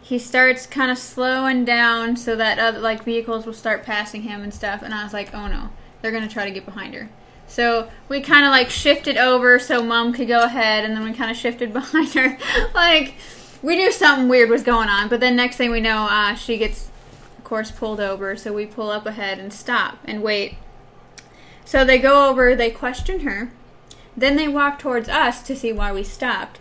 he 0.00 0.18
starts 0.18 0.66
kind 0.66 0.90
of 0.90 0.98
slowing 0.98 1.64
down 1.64 2.16
so 2.16 2.36
that 2.36 2.58
other 2.58 2.78
like 2.78 3.04
vehicles 3.04 3.46
will 3.46 3.52
start 3.52 3.84
passing 3.84 4.22
him 4.22 4.42
and 4.42 4.52
stuff 4.52 4.82
and 4.82 4.92
i 4.92 5.02
was 5.02 5.12
like 5.12 5.34
oh 5.34 5.46
no 5.46 5.70
they're 6.02 6.10
gonna 6.10 6.28
try 6.28 6.44
to 6.44 6.50
get 6.50 6.66
behind 6.66 6.94
her. 6.94 7.08
So 7.46 7.88
we 8.08 8.20
kind 8.20 8.44
of 8.44 8.50
like 8.50 8.70
shifted 8.70 9.16
over 9.16 9.58
so 9.58 9.82
mom 9.82 10.12
could 10.12 10.28
go 10.28 10.42
ahead 10.42 10.84
and 10.84 10.96
then 10.96 11.04
we 11.04 11.12
kind 11.12 11.30
of 11.30 11.36
shifted 11.36 11.72
behind 11.72 12.12
her. 12.14 12.36
Like 12.74 13.14
we 13.62 13.76
knew 13.76 13.92
something 13.92 14.28
weird 14.28 14.50
was 14.50 14.62
going 14.62 14.88
on 14.88 15.08
but 15.08 15.20
then 15.20 15.36
next 15.36 15.56
thing 15.56 15.70
we 15.70 15.80
know 15.80 16.08
uh, 16.10 16.34
she 16.34 16.58
gets 16.58 16.90
of 17.38 17.44
course 17.44 17.70
pulled 17.70 18.00
over 18.00 18.36
so 18.36 18.52
we 18.52 18.66
pull 18.66 18.90
up 18.90 19.06
ahead 19.06 19.38
and 19.38 19.52
stop 19.52 19.98
and 20.04 20.22
wait. 20.22 20.56
So 21.64 21.84
they 21.84 21.98
go 21.98 22.28
over 22.28 22.54
they 22.54 22.70
question 22.70 23.20
her 23.20 23.52
then 24.16 24.36
they 24.36 24.48
walk 24.48 24.78
towards 24.78 25.08
us 25.08 25.42
to 25.42 25.56
see 25.56 25.72
why 25.72 25.92
we 25.92 26.02
stopped 26.02 26.60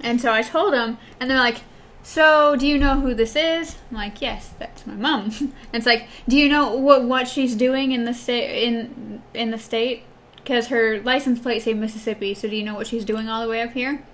and 0.00 0.20
so 0.20 0.32
I 0.32 0.42
told 0.42 0.72
them, 0.72 0.98
and 1.18 1.30
they're 1.30 1.38
like, 1.38 1.62
"So, 2.02 2.56
do 2.56 2.66
you 2.66 2.78
know 2.78 3.00
who 3.00 3.14
this 3.14 3.34
is?" 3.34 3.76
I'm 3.90 3.96
like, 3.96 4.20
"Yes, 4.22 4.50
that's 4.58 4.86
my 4.86 4.94
mom." 4.94 5.32
and 5.40 5.52
it's 5.72 5.86
like, 5.86 6.08
"Do 6.28 6.36
you 6.36 6.48
know 6.48 6.74
what 6.74 7.04
what 7.04 7.28
she's 7.28 7.54
doing 7.54 7.92
in 7.92 8.04
the 8.04 8.14
state 8.14 8.64
in 8.64 9.22
in 9.34 9.50
the 9.50 9.58
state? 9.58 10.04
Because 10.36 10.68
her 10.68 11.00
license 11.00 11.40
plate 11.40 11.62
say 11.62 11.74
Mississippi. 11.74 12.34
So, 12.34 12.48
do 12.48 12.56
you 12.56 12.64
know 12.64 12.74
what 12.74 12.86
she's 12.86 13.04
doing 13.04 13.28
all 13.28 13.42
the 13.42 13.48
way 13.48 13.60
up 13.60 13.72
here?" 13.72 14.04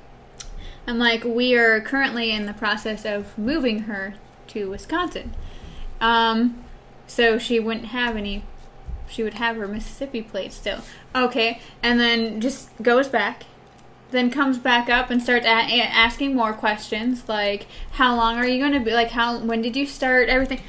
I'm 0.87 0.99
like, 0.99 1.25
"We 1.25 1.55
are 1.55 1.81
currently 1.81 2.31
in 2.31 2.47
the 2.47 2.55
process 2.55 3.05
of 3.05 3.37
moving 3.39 3.81
her 3.81 4.15
to 4.49 4.71
Wisconsin, 4.71 5.35
um, 6.01 6.65
so 7.07 7.39
she 7.39 7.61
wouldn't 7.61 7.87
have 7.87 8.17
any. 8.17 8.45
She 9.15 9.23
would 9.23 9.35
have 9.35 9.57
her 9.57 9.69
Mississippi 9.69 10.23
plate 10.23 10.53
still. 10.53 10.81
Okay, 11.15 11.61
and 11.83 11.99
then 12.01 12.41
just 12.41 12.71
goes 12.83 13.09
back." 13.09 13.45
then 14.11 14.31
comes 14.31 14.59
back 14.59 14.89
up 14.89 15.11
and 15.11 15.21
starts 15.21 15.45
a- 15.45 15.49
asking 15.49 16.37
more 16.37 16.53
questions 16.53 17.29
like 17.29 17.67
how 17.93 18.15
long 18.15 18.37
are 18.37 18.47
you 18.47 18.61
going 18.61 18.71
to 18.73 18.79
be 18.79 18.93
like 18.93 19.11
how 19.11 19.39
when 19.41 19.61
did 19.61 19.75
you 19.75 19.85
start 19.85 20.29
everything 20.29 20.61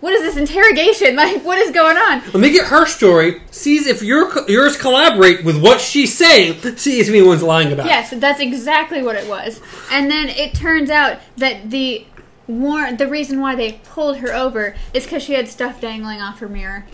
what 0.00 0.12
is 0.14 0.22
this 0.22 0.36
interrogation 0.38 1.14
like 1.24 1.44
what 1.44 1.58
is 1.58 1.70
going 1.72 1.96
on 1.96 2.20
Let 2.32 2.36
me 2.36 2.50
get 2.52 2.68
her 2.68 2.86
story. 2.86 3.42
Sees 3.50 3.86
if 3.86 4.02
your 4.02 4.30
yours 4.48 4.76
collaborate 4.78 5.44
with 5.44 5.60
what 5.62 5.78
she's 5.80 6.16
saying. 6.16 6.60
See 6.76 7.00
if 7.00 7.08
anyone's 7.08 7.42
lying 7.42 7.70
about. 7.72 7.86
it. 7.86 7.90
yes 7.90 8.14
that's 8.16 8.40
exactly 8.40 9.02
what 9.02 9.16
it 9.16 9.28
was 9.28 9.60
and 9.90 10.10
then 10.10 10.28
it 10.28 10.54
turns 10.54 10.88
out 10.88 11.18
that 11.36 11.70
the 11.70 12.06
the 12.46 13.06
reason 13.08 13.40
why 13.40 13.54
they 13.54 13.72
pulled 13.84 14.18
her 14.18 14.32
over 14.34 14.74
is 14.92 15.04
because 15.04 15.22
she 15.22 15.32
had 15.34 15.48
stuff 15.48 15.80
dangling 15.80 16.20
off 16.20 16.38
her 16.40 16.48
mirror 16.48 16.84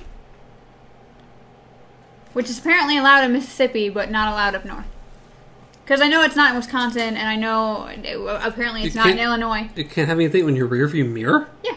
which 2.33 2.49
is 2.49 2.59
apparently 2.59 2.97
allowed 2.97 3.25
in 3.25 3.33
mississippi 3.33 3.89
but 3.89 4.11
not 4.11 4.29
allowed 4.33 4.55
up 4.55 4.65
north 4.65 4.85
because 5.85 6.01
i 6.01 6.07
know 6.07 6.23
it's 6.23 6.37
not 6.37 6.51
in 6.51 6.57
wisconsin 6.57 7.17
and 7.17 7.29
i 7.29 7.35
know 7.35 7.89
uh, 8.29 8.41
apparently 8.45 8.83
it's 8.85 8.95
You 8.95 9.01
not 9.01 9.11
in 9.11 9.19
illinois 9.19 9.69
You 9.75 9.85
can't 9.85 10.09
have 10.09 10.19
anything 10.19 10.49
in 10.49 10.55
your 10.57 10.69
rearview 10.69 11.11
mirror. 11.11 11.49
Yeah. 11.65 11.77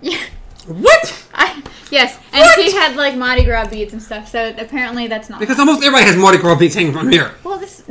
Yeah. 0.00 0.22
What? 0.66 1.24
I, 1.34 1.62
yes, 1.90 2.16
and 2.32 2.40
What? 2.40 2.60
she 2.60 2.72
had 2.72 2.96
like 2.96 3.16
Mardi 3.16 3.44
Gras 3.44 3.68
beads 3.68 3.92
and 3.92 4.02
stuff. 4.02 4.28
So 4.28 4.54
apparently 4.58 5.06
that's 5.06 5.28
not. 5.30 5.40
Because 5.40 5.58
almost 5.58 5.82
everybody 5.82 6.04
has 6.06 6.16
Mardi 6.16 6.38
Gras 6.38 6.54
beads 6.56 6.74
hanging 6.74 6.92
from 6.92 7.08
mirror. 7.08 7.32
well, 7.44 7.58
this 7.58 7.82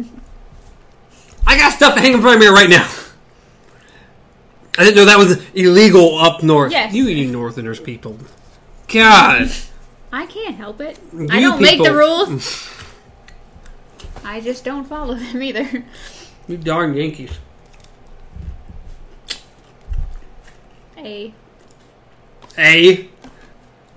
I 1.47 1.57
got 1.57 1.71
stuff 1.73 1.97
hanging 1.97 2.21
from 2.21 2.35
a 2.35 2.39
mirror 2.39 2.53
right 2.53 2.69
now. 2.69 2.87
I 4.77 4.83
didn't 4.83 4.95
know 4.95 5.05
that 5.05 5.17
was 5.17 5.41
illegal 5.53 6.17
up 6.17 6.43
north. 6.43 6.71
Yes. 6.71 6.93
You 6.93 7.05
you 7.05 7.31
northerners 7.31 7.79
people. 7.79 8.17
God. 8.87 9.49
I 10.11 10.25
can't 10.25 10.55
help 10.55 10.81
it. 10.81 10.99
You 11.13 11.27
I 11.29 11.39
don't 11.39 11.61
make 11.61 11.81
the 11.81 11.93
rules. 11.93 12.69
I 14.23 14.41
just 14.41 14.63
don't 14.63 14.85
follow 14.85 15.15
them 15.15 15.41
either. 15.41 15.83
You 16.47 16.57
darn 16.57 16.93
Yankees. 16.93 17.31
A 20.97 21.33
A. 22.57 23.09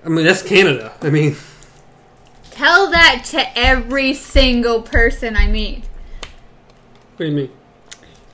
I 0.05 0.09
mean 0.09 0.25
that's 0.25 0.41
Canada. 0.41 0.93
I 1.01 1.09
mean 1.09 1.35
tell 2.51 2.89
that 2.91 3.23
to 3.25 3.57
every 3.57 4.13
single 4.13 4.81
person 4.81 5.37
I 5.37 5.47
meet. 5.47 5.83
what 7.15 7.19
do 7.19 7.25
you 7.25 7.31
mean? 7.31 7.51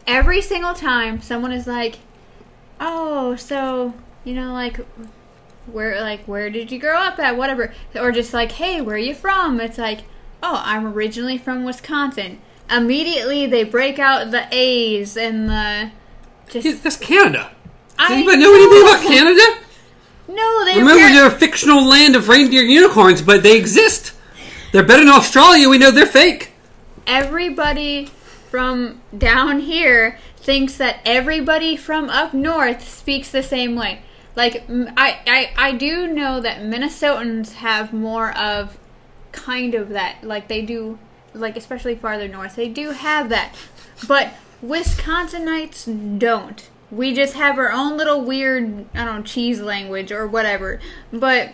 Every 0.08 0.41
single 0.41 0.74
time 0.74 1.22
someone 1.22 1.52
is 1.52 1.68
like, 1.68 2.00
"Oh, 2.80 3.36
so 3.36 3.94
you 4.24 4.34
know, 4.34 4.54
like." 4.54 4.80
Where 5.72 6.00
like 6.00 6.26
where 6.26 6.52
did 6.52 6.72
you 6.72 6.78
grow 6.78 6.96
up 6.96 7.18
at 7.18 7.38
whatever 7.38 7.74
or 7.96 8.12
just 8.12 8.36
like 8.36 8.52
hey 8.52 8.82
where 8.82 8.98
are 8.98 9.00
you 9.00 9.16
from 9.16 9.60
it's 9.60 9.80
like 9.80 10.02
oh 10.44 10.62
I'm 10.64 10.86
originally 10.86 11.40
from 11.40 11.64
Wisconsin 11.64 12.40
immediately 12.70 13.48
they 13.48 13.64
break 13.64 13.98
out 13.98 14.30
the 14.30 14.48
A's 14.52 15.18
and 15.18 15.50
the 15.50 15.90
just 16.50 16.66
Yeah, 16.68 16.74
That's 16.84 16.98
Canada. 16.98 17.52
Does 17.98 18.12
I 18.12 18.14
anybody 18.14 18.38
know 18.38 18.54
anything 18.54 18.82
about 18.84 19.04
know. 19.04 19.10
Canada? 19.10 19.66
No, 20.28 20.66
they 20.66 20.80
Remember, 20.80 21.14
they're 21.16 21.28
a 21.28 21.32
fictional 21.32 21.84
land 21.84 22.16
of 22.16 22.28
reindeer 22.30 22.62
unicorns, 22.62 23.22
but 23.24 23.42
they 23.42 23.58
exist. 23.58 24.14
They're 24.72 24.84
better 24.84 25.04
than 25.04 25.14
Australia. 25.14 25.70
We 25.70 25.78
know 25.80 25.90
they're 25.90 26.06
fake. 26.06 26.52
everybody 27.08 28.10
from 28.52 29.02
down 29.18 29.60
here 29.62 30.20
thinks 30.46 30.78
that 30.78 31.00
everybody 31.04 31.76
from 31.76 32.08
up 32.08 32.32
north 32.32 32.88
speaks 32.88 33.32
the 33.32 33.41
same 33.41 33.76
way. 33.76 34.00
Like 34.36 34.64
I, 34.70 35.20
I, 35.26 35.54
I 35.58 35.72
do 35.72 36.06
know 36.06 36.39
that 36.39 36.62
Minnesotans 36.62 37.54
have 37.54 37.91
more 37.91 38.32
of 38.38 38.78
kind 39.32 39.74
of 39.74 39.89
that. 39.89 40.24
Like 40.24 40.48
they 40.48 40.62
do, 40.62 41.00
like 41.34 41.58
especially 41.58 41.96
farther 41.96 42.28
north, 42.28 42.56
they 42.56 42.70
do 42.70 42.91
have 42.91 43.30
that. 43.30 43.56
But 44.08 44.34
Wisconsinites 44.64 46.20
don't. 46.20 46.70
We 46.91 47.14
just 47.16 47.34
have 47.34 47.58
our 47.58 47.72
own 47.72 47.98
little 47.98 48.22
weird, 48.22 48.86
I 48.93 49.04
don't 49.04 49.16
know, 49.18 49.24
cheese 49.24 49.60
language 49.60 50.12
or 50.12 50.28
whatever. 50.28 50.80
But 51.12 51.54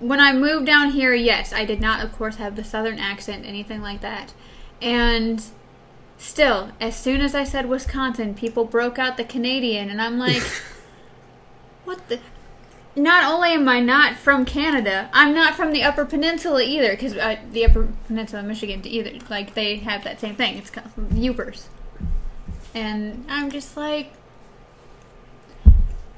when 0.00 0.18
I 0.18 0.32
moved 0.32 0.66
down 0.66 0.90
here, 0.90 1.14
yes, 1.14 1.52
I 1.52 1.64
did 1.64 1.80
not, 1.80 2.04
of 2.04 2.12
course, 2.12 2.36
have 2.36 2.56
the 2.56 2.64
southern 2.64 2.98
accent, 2.98 3.46
anything 3.46 3.82
like 3.82 4.00
that. 4.00 4.34
And 4.82 5.42
Still, 6.18 6.72
as 6.80 6.96
soon 6.96 7.20
as 7.20 7.34
I 7.34 7.44
said 7.44 7.68
Wisconsin, 7.68 8.34
people 8.34 8.64
broke 8.64 8.98
out 8.98 9.16
the 9.16 9.24
Canadian, 9.24 9.90
and 9.90 10.00
I'm 10.00 10.18
like, 10.26 10.42
what 11.84 12.08
the? 12.08 12.20
Not 12.98 13.30
only 13.30 13.52
am 13.52 13.68
I 13.68 13.80
not 13.80 14.16
from 14.16 14.46
Canada, 14.46 15.10
I'm 15.12 15.34
not 15.34 15.54
from 15.54 15.72
the 15.72 15.82
Upper 15.82 16.06
Peninsula 16.06 16.62
either, 16.62 16.92
because 16.92 17.14
uh, 17.14 17.36
the 17.52 17.66
Upper 17.66 17.88
Peninsula 18.06 18.40
of 18.40 18.48
Michigan, 18.48 18.80
either, 18.86 19.12
like, 19.28 19.52
they 19.52 19.76
have 19.76 20.02
that 20.04 20.18
same 20.18 20.34
thing. 20.34 20.56
It's 20.56 20.70
called 20.70 20.88
Yoopers. 21.10 21.66
And 22.74 23.26
I'm 23.28 23.50
just 23.50 23.76
like, 23.76 24.12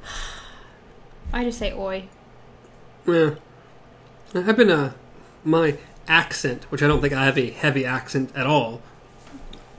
I 1.33 1.43
just 1.43 1.59
say 1.59 1.73
oi. 1.73 2.05
Yeah. 3.07 3.35
I've 4.35 4.57
been, 4.57 4.71
uh, 4.71 4.93
my 5.45 5.79
accent, 6.07 6.65
which 6.71 6.83
I 6.83 6.87
don't 6.87 7.01
think 7.01 7.13
I 7.13 7.25
have 7.25 7.39
a 7.39 7.51
heavy 7.51 7.85
accent 7.85 8.31
at 8.37 8.47
all, 8.47 8.83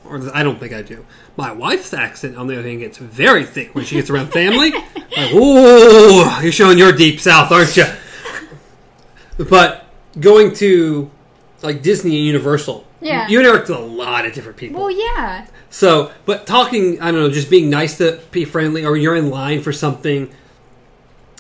or 0.10 0.36
I 0.36 0.43
don't 0.43 0.60
think 0.60 0.74
I 0.74 0.82
do. 0.82 1.05
My 1.38 1.51
wife's 1.51 1.93
accent, 1.93 2.36
on 2.36 2.47
the 2.47 2.57
other 2.57 2.68
hand, 2.68 2.80
gets 2.80 2.97
very 2.97 3.45
thick 3.45 3.76
when 3.76 3.86
she 3.86 3.95
gets 3.95 4.10
around 4.10 4.32
family. 4.32 4.72
like, 5.18 5.34
ooh, 5.34 6.41
you're 6.41 6.51
showing 6.51 6.78
your 6.78 6.91
deep 6.91 7.20
south, 7.20 7.51
aren't 7.51 7.76
you? 7.78 7.86
But 9.38 9.86
going 10.20 10.53
to 10.55 11.10
like 11.62 11.82
Disney 11.82 12.18
and 12.18 12.26
Universal, 12.26 12.86
Yeah. 13.01 13.28
you 13.28 13.39
interact 13.39 13.70
with 13.70 13.78
a 13.78 13.82
lot 13.82 14.26
of 14.26 14.34
different 14.34 14.57
people. 14.57 14.82
Well, 14.82 14.91
yeah. 14.91 15.45
So, 15.70 16.12
but 16.26 16.47
talking, 16.47 17.01
I 17.01 17.12
don't 17.12 17.20
know, 17.22 17.30
just 17.30 17.49
being 17.49 17.70
nice 17.70 17.97
to 17.97 18.20
be 18.32 18.45
friendly, 18.45 18.86
or 18.86 18.97
you're 18.97 19.16
in 19.16 19.30
line 19.30 19.62
for 19.62 19.72
something. 19.72 20.30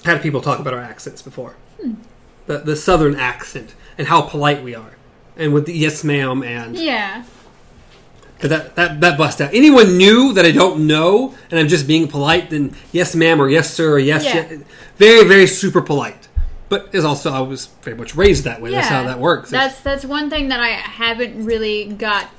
Had 0.05 0.21
people 0.21 0.39
talk 0.41 0.59
about 0.59 0.73
our 0.73 0.79
accents 0.79 1.21
before, 1.21 1.55
hmm. 1.81 1.95
the 2.45 2.59
the 2.59 2.75
southern 2.77 3.15
accent 3.15 3.75
and 3.97 4.07
how 4.07 4.21
polite 4.21 4.63
we 4.63 4.73
are, 4.73 4.95
and 5.35 5.53
with 5.53 5.65
the 5.65 5.73
yes 5.73 6.05
ma'am 6.05 6.41
and 6.41 6.77
Yeah. 6.77 7.23
That 8.47 8.75
that 8.75 9.01
that 9.01 9.17
bust 9.17 9.41
out. 9.41 9.53
Anyone 9.53 9.97
new 9.97 10.33
that 10.33 10.45
I 10.45 10.51
don't 10.51 10.87
know 10.87 11.35
and 11.51 11.59
I'm 11.59 11.67
just 11.67 11.85
being 11.87 12.07
polite, 12.07 12.49
then 12.49 12.73
yes 12.91 13.13
ma'am 13.15 13.41
or 13.41 13.49
yes 13.49 13.73
sir 13.73 13.91
or 13.93 13.99
yes, 13.99 14.23
Yeah. 14.23 14.49
ye- 14.49 14.63
very 14.97 15.27
very 15.27 15.45
super 15.47 15.81
polite. 15.81 16.27
But 16.69 16.89
is 16.93 17.03
also 17.03 17.31
I 17.33 17.41
was 17.41 17.65
very 17.81 17.97
much 17.97 18.15
raised 18.15 18.43
that 18.45 18.61
way. 18.61 18.71
That's 18.71 18.87
how 18.87 19.03
that 19.03 19.19
works. 19.19 19.51
It's- 19.51 19.71
That's 19.73 19.81
that's 19.83 20.05
one 20.05 20.29
thing 20.29 20.49
that 20.49 20.59
I 20.59 20.69
haven't 20.69 21.43
really 21.45 21.85
got 21.85 22.29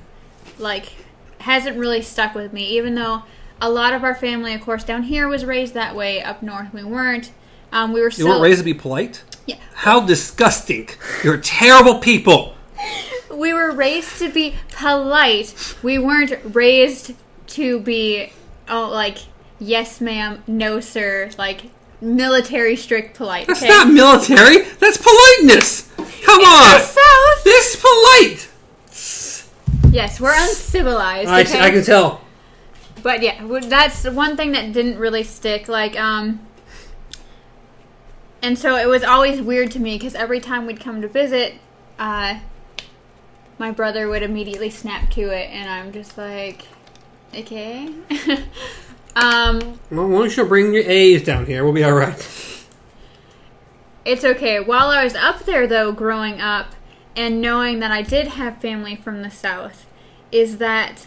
like 0.58 0.92
hasn't 1.38 1.76
really 1.76 2.02
stuck 2.02 2.34
with 2.34 2.52
me 2.52 2.64
even 2.76 2.94
though 2.94 3.22
a 3.62 3.68
lot 3.70 3.92
of 3.94 4.04
our 4.04 4.14
family 4.14 4.52
of 4.54 4.60
course 4.60 4.84
down 4.84 5.02
here 5.04 5.26
was 5.26 5.44
raised 5.44 5.72
that 5.74 5.94
way 5.96 6.22
up 6.22 6.42
north 6.42 6.72
we 6.74 6.84
weren't 6.84 7.30
um, 7.72 7.92
we 7.92 8.00
were 8.00 8.06
you 8.08 8.10
still 8.10 8.28
weren't 8.28 8.42
raised 8.42 8.58
to 8.58 8.64
be 8.64 8.74
polite. 8.74 9.22
yeah 9.46 9.56
How 9.74 10.00
disgusting! 10.00 10.88
You're 11.24 11.38
terrible 11.38 11.98
people. 11.98 12.54
we 13.40 13.54
were 13.54 13.72
raised 13.72 14.18
to 14.18 14.30
be 14.30 14.54
polite 14.72 15.74
we 15.82 15.98
weren't 15.98 16.38
raised 16.54 17.14
to 17.46 17.80
be 17.80 18.30
oh 18.68 18.88
like 18.90 19.18
yes 19.58 20.00
ma'am 20.00 20.42
no 20.46 20.80
sir 20.80 21.30
like 21.38 21.70
military 22.00 22.76
strict 22.76 23.16
polite 23.16 23.46
That's 23.46 23.62
okay 23.62 23.68
not 23.68 23.92
military. 23.92 24.62
That's 24.78 24.96
politeness. 24.96 25.90
Come 26.24 26.40
on. 26.40 26.78
The 26.78 26.80
South. 26.80 27.44
This 27.44 27.74
is 27.74 27.80
polite. 27.80 28.48
yes 29.92 30.20
we're 30.20 30.34
uncivilized 30.34 31.28
I, 31.28 31.42
okay? 31.42 31.60
I 31.60 31.70
can 31.70 31.84
tell. 31.84 32.22
But 33.02 33.22
yeah, 33.22 33.40
w- 33.40 33.66
that's 33.66 34.04
one 34.04 34.36
thing 34.36 34.52
that 34.52 34.72
didn't 34.72 34.98
really 34.98 35.22
stick. 35.22 35.68
Like, 35.68 35.98
um, 35.98 36.46
and 38.42 38.58
so 38.58 38.76
it 38.76 38.86
was 38.86 39.02
always 39.02 39.40
weird 39.40 39.70
to 39.72 39.78
me 39.78 39.96
because 39.96 40.14
every 40.14 40.38
time 40.38 40.66
we'd 40.66 40.80
come 40.80 41.00
to 41.00 41.08
visit, 41.08 41.54
uh, 41.98 42.40
my 43.60 43.70
brother 43.70 44.08
would 44.08 44.22
immediately 44.22 44.70
snap 44.70 45.10
to 45.10 45.20
it, 45.20 45.50
and 45.50 45.68
I'm 45.68 45.92
just 45.92 46.16
like, 46.16 46.66
okay. 47.34 47.86
um, 49.14 49.78
Well, 49.90 50.08
why 50.08 50.18
don't 50.18 50.36
you 50.36 50.46
bring 50.46 50.72
your 50.72 50.84
A's 50.84 51.22
down 51.22 51.44
here? 51.44 51.62
We'll 51.62 51.74
be 51.74 51.84
all 51.84 51.92
right. 51.92 52.66
it's 54.06 54.24
okay. 54.24 54.60
While 54.60 54.88
I 54.88 55.04
was 55.04 55.14
up 55.14 55.44
there, 55.44 55.66
though, 55.66 55.92
growing 55.92 56.40
up, 56.40 56.74
and 57.14 57.42
knowing 57.42 57.80
that 57.80 57.92
I 57.92 58.00
did 58.00 58.28
have 58.28 58.62
family 58.62 58.96
from 58.96 59.22
the 59.22 59.30
South, 59.30 59.86
is 60.32 60.56
that 60.56 61.06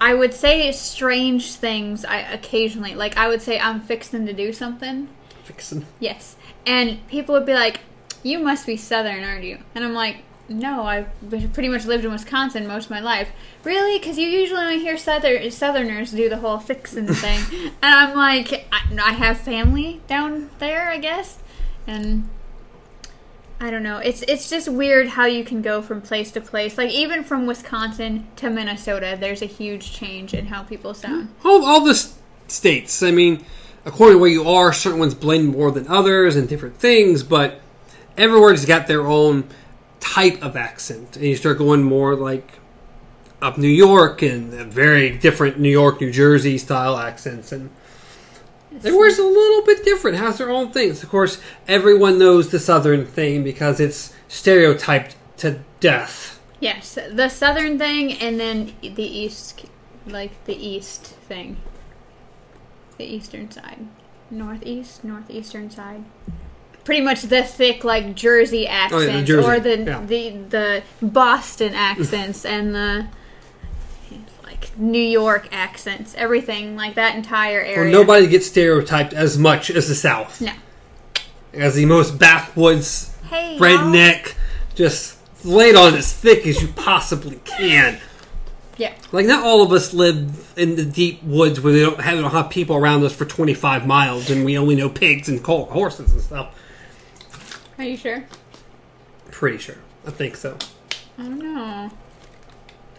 I 0.00 0.14
would 0.14 0.32
say 0.32 0.70
strange 0.70 1.54
things 1.54 2.04
I 2.04 2.18
occasionally. 2.20 2.94
Like, 2.94 3.16
I 3.16 3.26
would 3.26 3.42
say, 3.42 3.58
I'm 3.58 3.80
fixing 3.80 4.26
to 4.26 4.32
do 4.32 4.52
something. 4.52 5.08
Fixin'. 5.42 5.86
Yes. 5.98 6.36
And 6.64 7.04
people 7.08 7.34
would 7.34 7.46
be 7.46 7.54
like, 7.54 7.80
You 8.22 8.38
must 8.38 8.64
be 8.64 8.76
Southern, 8.76 9.24
aren't 9.24 9.42
you? 9.42 9.58
And 9.74 9.84
I'm 9.84 9.94
like, 9.94 10.22
No, 10.50 10.82
I've 10.82 11.06
pretty 11.52 11.68
much 11.68 11.86
lived 11.86 12.04
in 12.04 12.10
Wisconsin 12.10 12.66
most 12.66 12.86
of 12.86 12.90
my 12.90 12.98
life. 12.98 13.30
Really? 13.62 14.00
Because 14.00 14.18
you 14.18 14.26
usually 14.26 14.60
only 14.60 14.80
hear 14.80 14.96
Southern- 14.96 15.48
Southerners 15.52 16.10
do 16.10 16.28
the 16.28 16.38
whole 16.38 16.58
fixin' 16.58 17.06
thing. 17.06 17.40
and 17.82 17.94
I'm 17.94 18.16
like, 18.16 18.66
I, 18.72 18.82
I 19.00 19.12
have 19.12 19.38
family 19.38 20.00
down 20.08 20.50
there, 20.58 20.90
I 20.90 20.98
guess. 20.98 21.38
And 21.86 22.28
I 23.60 23.70
don't 23.70 23.84
know. 23.84 23.98
It's 23.98 24.22
it's 24.22 24.50
just 24.50 24.68
weird 24.68 25.08
how 25.08 25.26
you 25.26 25.44
can 25.44 25.62
go 25.62 25.82
from 25.82 26.02
place 26.02 26.32
to 26.32 26.40
place. 26.40 26.76
Like 26.76 26.90
even 26.90 27.22
from 27.22 27.46
Wisconsin 27.46 28.26
to 28.36 28.50
Minnesota, 28.50 29.16
there's 29.20 29.42
a 29.42 29.46
huge 29.46 29.92
change 29.92 30.34
in 30.34 30.46
how 30.46 30.64
people 30.64 30.94
sound. 30.94 31.28
All, 31.44 31.64
all 31.64 31.84
the 31.84 31.94
states. 32.48 33.04
I 33.04 33.12
mean, 33.12 33.44
according 33.84 34.16
to 34.16 34.20
where 34.20 34.30
you 34.30 34.48
are, 34.48 34.72
certain 34.72 34.98
ones 34.98 35.14
blend 35.14 35.48
more 35.48 35.70
than 35.70 35.86
others 35.86 36.34
and 36.34 36.48
different 36.48 36.78
things, 36.78 37.22
but 37.22 37.60
everywhere's 38.16 38.64
got 38.64 38.88
their 38.88 39.06
own 39.06 39.44
type 40.00 40.42
of 40.42 40.56
accent. 40.56 41.16
And 41.16 41.26
you 41.26 41.36
start 41.36 41.58
going 41.58 41.82
more 41.82 42.16
like 42.16 42.58
up 43.40 43.56
New 43.56 43.68
York 43.68 44.22
and 44.22 44.52
very 44.72 45.16
different 45.16 45.58
New 45.58 45.70
York, 45.70 46.00
New 46.00 46.10
Jersey 46.10 46.58
style 46.58 46.96
accents. 46.96 47.52
And 47.52 47.70
everywhere's 48.74 49.18
a 49.18 49.24
little 49.24 49.64
bit 49.64 49.84
different, 49.84 50.16
has 50.18 50.38
their 50.38 50.50
own 50.50 50.72
things. 50.72 51.02
Of 51.02 51.08
course, 51.08 51.40
everyone 51.68 52.18
knows 52.18 52.50
the 52.50 52.58
Southern 52.58 53.06
thing 53.06 53.42
because 53.44 53.80
it's 53.80 54.12
stereotyped 54.28 55.16
to 55.38 55.60
death. 55.80 56.40
Yes, 56.60 56.98
the 57.10 57.30
southern 57.30 57.78
thing, 57.78 58.12
and 58.12 58.38
then 58.38 58.74
the 58.82 59.02
east, 59.02 59.64
like 60.06 60.44
the 60.44 60.54
east 60.54 61.06
thing, 61.26 61.56
the 62.98 63.04
eastern 63.04 63.50
side, 63.50 63.86
northeast, 64.30 65.02
northeastern 65.02 65.70
side. 65.70 66.04
Pretty 66.84 67.02
much 67.02 67.22
the 67.22 67.42
thick, 67.42 67.84
like 67.84 68.14
Jersey 68.14 68.66
oh, 68.66 68.70
accents, 68.72 69.28
Jersey, 69.28 69.46
or 69.46 69.60
the 69.60 69.78
yeah. 69.78 70.04
the 70.04 70.30
the 70.30 70.82
Boston 71.02 71.74
accents, 71.74 72.44
and 72.44 72.74
the 72.74 73.06
like 74.42 74.78
New 74.78 75.02
York 75.02 75.48
accents. 75.52 76.14
Everything 76.16 76.76
like 76.76 76.94
that 76.94 77.14
entire 77.14 77.62
Well, 77.62 77.70
area. 77.70 77.92
nobody 77.92 78.26
gets 78.26 78.46
stereotyped 78.46 79.12
as 79.12 79.38
much 79.38 79.70
as 79.70 79.88
the 79.88 79.94
South. 79.94 80.40
No. 80.40 80.52
As 81.52 81.74
the 81.74 81.84
most 81.86 82.18
backwoods, 82.18 83.14
Hey, 83.28 83.52
y'all. 83.56 83.60
redneck, 83.60 84.34
just 84.74 85.18
lay 85.44 85.70
it 85.70 85.76
on 85.76 85.94
as 85.94 86.12
thick 86.12 86.46
as 86.46 86.60
you 86.62 86.68
possibly 86.68 87.40
can. 87.44 88.00
Yeah. 88.76 88.94
Like, 89.12 89.26
not 89.26 89.44
all 89.44 89.62
of 89.62 89.72
us 89.72 89.92
live 89.92 90.54
in 90.56 90.76
the 90.76 90.84
deep 90.84 91.22
woods 91.22 91.60
where 91.60 91.72
they 91.72 91.80
don't 91.80 92.00
have, 92.00 92.18
don't 92.18 92.30
have 92.30 92.48
people 92.48 92.76
around 92.76 93.04
us 93.04 93.14
for 93.14 93.26
25 93.26 93.86
miles 93.86 94.30
and 94.30 94.44
we 94.44 94.56
only 94.56 94.74
know 94.74 94.88
pigs 94.88 95.28
and 95.28 95.44
horses 95.44 96.12
and 96.12 96.22
stuff. 96.22 96.54
Are 97.80 97.84
you 97.84 97.96
sure? 97.96 98.24
Pretty 99.30 99.56
sure. 99.56 99.78
I 100.06 100.10
think 100.10 100.36
so. 100.36 100.58
I 101.18 101.22
don't 101.22 101.38
know. 101.38 101.90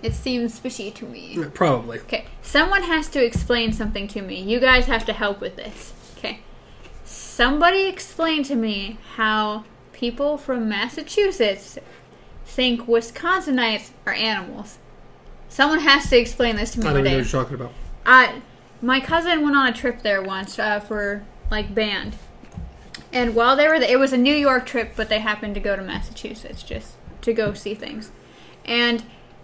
It 0.01 0.15
seems 0.15 0.57
fishy 0.57 0.89
to 0.89 1.05
me. 1.05 1.37
Probably. 1.53 1.99
Okay, 1.99 2.25
someone 2.41 2.81
has 2.81 3.07
to 3.09 3.23
explain 3.23 3.73
something 3.73 4.07
to 4.07 4.23
me. 4.23 4.41
You 4.41 4.59
guys 4.59 4.87
have 4.87 5.05
to 5.05 5.13
help 5.13 5.39
with 5.39 5.55
this. 5.55 5.93
Okay. 6.17 6.39
Somebody 7.05 7.83
explain 7.83 8.41
to 8.45 8.55
me 8.55 8.97
how 9.17 9.65
people 9.93 10.39
from 10.39 10.67
Massachusetts 10.67 11.77
think 12.43 12.87
Wisconsinites 12.87 13.91
are 14.07 14.13
animals. 14.13 14.79
Someone 15.47 15.81
has 15.81 16.09
to 16.09 16.17
explain 16.17 16.55
this 16.55 16.71
to 16.71 16.79
me 16.79 16.85
I 16.85 16.87
don't 16.87 16.93
one 16.95 17.03
know 17.03 17.09
what 17.11 17.23
day. 17.23 17.29
you're 17.31 17.43
talking 17.43 17.53
about. 17.53 17.71
I, 18.03 18.41
my 18.81 18.99
cousin 18.99 19.43
went 19.43 19.55
on 19.55 19.67
a 19.67 19.73
trip 19.73 20.01
there 20.01 20.23
once 20.23 20.57
uh, 20.57 20.79
for 20.79 21.23
like 21.51 21.75
band, 21.75 22.15
and 23.13 23.35
while 23.35 23.55
they 23.55 23.67
were 23.67 23.79
there, 23.79 23.91
it 23.91 23.99
was 23.99 24.13
a 24.13 24.17
New 24.17 24.33
York 24.33 24.65
trip, 24.65 24.93
but 24.95 25.09
they 25.09 25.19
happened 25.19 25.55
to 25.55 25.61
go 25.61 25.75
to 25.75 25.81
Massachusetts 25.81 26.63
just 26.63 26.95
to 27.21 27.33
go 27.33 27.53
see 27.53 27.73
things. 27.73 28.11
And 28.65 29.03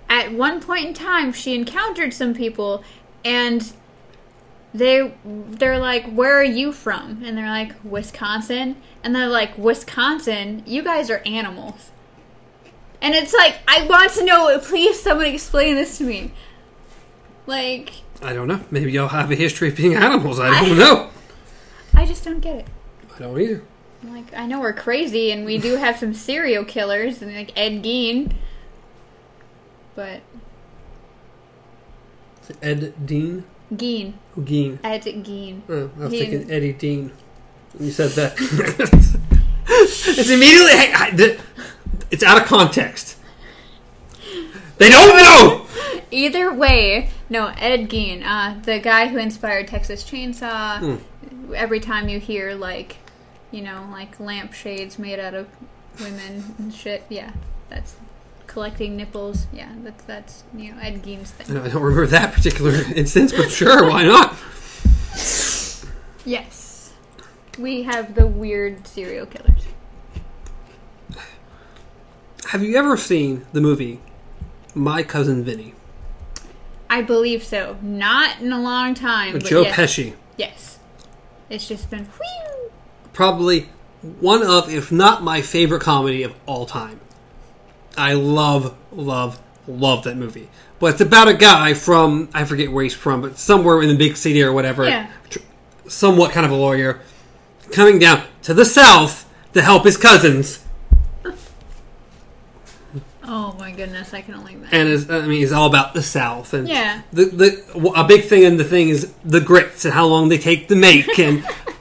at 0.10 0.32
one 0.32 0.62
point 0.62 0.86
in 0.86 0.94
time, 0.94 1.34
she 1.34 1.56
encountered 1.56 2.14
some 2.14 2.34
people, 2.34 2.84
and 3.26 3.74
they 4.74 5.14
they're 5.26 5.80
like, 5.80 6.10
"Where 6.12 6.40
are 6.40 6.44
you 6.44 6.72
from?" 6.72 7.24
And 7.26 7.38
they're 7.38 7.50
like, 7.50 7.74
"Wisconsin." 7.84 8.78
And 9.04 9.16
they're 9.16 9.28
like, 9.28 9.58
"Wisconsin, 9.58 10.64
you 10.66 10.84
guys 10.84 11.10
are 11.10 11.22
animals." 11.26 11.92
And 13.02 13.14
it's 13.14 13.34
like, 13.34 13.58
I 13.68 13.86
want 13.86 14.12
to 14.14 14.26
know. 14.26 14.60
Please, 14.60 15.00
someone 15.02 15.28
explain 15.28 15.76
this 15.76 15.98
to 16.00 16.04
me. 16.04 16.32
Like, 17.46 17.92
I 18.22 18.34
don't 18.34 18.48
know. 18.48 18.62
Maybe 18.72 18.92
y'all 18.92 19.08
have 19.10 19.32
a 19.32 19.36
history 19.36 19.70
of 19.70 19.76
being 19.76 19.96
animals. 19.96 20.40
I 20.40 20.50
don't 20.66 20.78
know. 20.78 21.10
I 21.94 22.06
just 22.06 22.24
don't 22.24 22.40
get 22.40 22.56
it. 22.56 22.68
I 23.18 23.24
don't 23.24 23.40
either. 23.40 23.64
Like, 24.04 24.34
I 24.36 24.46
know 24.46 24.60
we're 24.60 24.74
crazy 24.74 25.32
and 25.32 25.44
we 25.46 25.58
do 25.58 25.76
have 25.76 25.98
some 25.98 26.14
serial 26.14 26.64
killers 26.64 27.22
and 27.22 27.36
like 27.36 27.52
Ed 27.58 27.84
Gein, 27.84 28.34
but 29.96 30.22
Is 32.44 32.50
it 32.52 32.58
Ed 32.62 33.06
Dean? 33.06 33.44
Gein, 33.74 34.14
Oh, 34.38 34.42
Gein. 34.42 34.80
Ed 34.84 35.02
Gein. 35.04 35.62
Oh, 35.68 35.90
I 35.98 36.00
was 36.04 36.12
Dean. 36.12 36.30
thinking 36.30 36.52
Eddie 36.52 36.74
Dean. 36.74 37.12
when 37.74 37.86
You 37.88 37.92
said 37.92 38.12
that. 38.12 38.36
it's 39.68 40.30
immediately. 40.30 40.72
Hey, 40.72 40.92
I, 40.94 41.38
it's 42.12 42.24
out 42.24 42.40
of 42.42 42.48
context. 42.48 43.18
They 44.78 44.90
don't 44.90 45.18
know. 45.18 45.66
Either 46.12 46.54
way, 46.54 47.10
no, 47.30 47.48
Ed 47.58 47.90
Gein, 47.90 48.24
uh, 48.24 48.60
the 48.62 48.80
guy 48.80 49.08
who 49.08 49.18
inspired 49.18 49.68
Texas 49.68 50.04
Chainsaw. 50.04 50.80
Hmm. 50.80 51.54
Every 51.54 51.80
time 51.80 52.08
you 52.10 52.20
hear 52.20 52.54
like 52.54 52.98
you 53.52 53.62
know, 53.62 53.88
like 53.92 54.20
lampshades 54.20 55.00
made 55.00 55.20
out 55.20 55.34
of 55.34 55.48
women 56.00 56.56
and 56.58 56.74
shit. 56.74 57.04
Yeah, 57.10 57.32
that's 57.70 57.96
collecting 58.48 58.96
nipples. 58.98 59.48
Yeah, 59.52 59.72
that's 59.84 60.04
that's 60.04 60.44
you 60.56 60.72
know 60.72 60.80
Ed 60.82 61.04
Gein's 61.04 61.32
thing. 61.32 61.58
I 61.58 61.68
don't 61.70 61.82
remember 61.82 62.08
that 62.08 62.34
particular 62.34 62.72
instance, 62.96 63.32
but 63.32 63.50
sure, 63.50 63.90
why 63.90 64.04
not? 64.04 64.36
Yes, 66.26 66.94
we 67.58 67.84
have 67.84 68.16
the 68.16 68.28
weird 68.28 68.88
serial 68.88 69.26
killers. 69.26 69.64
Have 72.50 72.64
you 72.64 72.78
ever 72.78 72.96
seen 72.96 73.46
the 73.52 73.60
movie 73.60 74.00
My 74.74 75.04
Cousin 75.04 75.44
Vinny 75.44 75.74
I 76.90 77.02
believe 77.02 77.44
so. 77.44 77.78
Not 77.82 78.40
in 78.40 78.52
a 78.52 78.62
long 78.62 78.94
time. 78.94 79.34
with 79.34 79.46
Joe 79.46 79.62
yes. 79.62 79.76
Pesci? 79.76 80.14
Yes, 80.38 80.80
it's 81.50 81.68
just 81.68 81.90
been. 81.90 82.06
Whew. 82.06 82.57
Probably 83.18 83.62
one 84.20 84.44
of, 84.44 84.70
if 84.72 84.92
not 84.92 85.24
my 85.24 85.42
favorite 85.42 85.82
comedy 85.82 86.22
of 86.22 86.36
all 86.46 86.68
time. 86.68 87.00
I 87.98 88.14
love, 88.14 88.78
love, 88.92 89.42
love 89.68 90.04
that 90.04 90.16
movie. 90.18 90.50
But 90.78 90.92
it's 90.92 91.02
about 91.02 91.28
a 91.28 91.34
guy 91.34 91.74
from 91.74 92.30
I 92.32 92.46
forget 92.46 92.72
where 92.72 92.84
he's 92.84 92.94
from, 92.94 93.22
but 93.22 93.40
somewhere 93.40 93.82
in 93.82 93.90
the 93.90 93.96
big 93.98 94.18
city 94.18 94.44
or 94.44 94.54
whatever. 94.54 94.88
Yeah. 94.88 95.10
tr- 95.32 95.40
Somewhat 95.88 96.32
kind 96.32 96.46
of 96.46 96.52
a 96.52 96.56
lawyer 96.56 97.00
coming 97.72 97.98
down 97.98 98.22
to 98.44 98.54
the 98.54 98.66
south 98.66 99.28
to 99.54 99.64
help 99.64 99.84
his 99.86 99.98
cousins. 99.98 100.64
Oh 103.30 103.54
my 103.60 103.72
goodness, 103.72 104.14
I 104.14 104.22
can 104.22 104.36
only 104.36 104.54
imagine. 104.54 105.10
and 105.10 105.12
I 105.12 105.28
mean, 105.28 105.44
it's 105.44 105.52
all 105.52 105.68
about 105.68 105.94
the 105.94 106.02
South. 106.02 106.54
And 106.54 106.66
Yeah. 106.66 107.02
the 107.12 107.26
the 107.26 107.92
a 107.94 108.06
big 108.08 108.24
thing 108.26 108.44
in 108.44 108.56
the 108.56 108.64
thing 108.64 108.88
is 108.88 109.12
the 109.26 109.42
grits 109.42 109.84
and 109.84 109.94
how 109.94 110.06
long 110.06 110.30
they 110.30 110.38
take 110.38 110.70
to 110.70 110.76
make, 110.76 111.20
and 111.20 111.44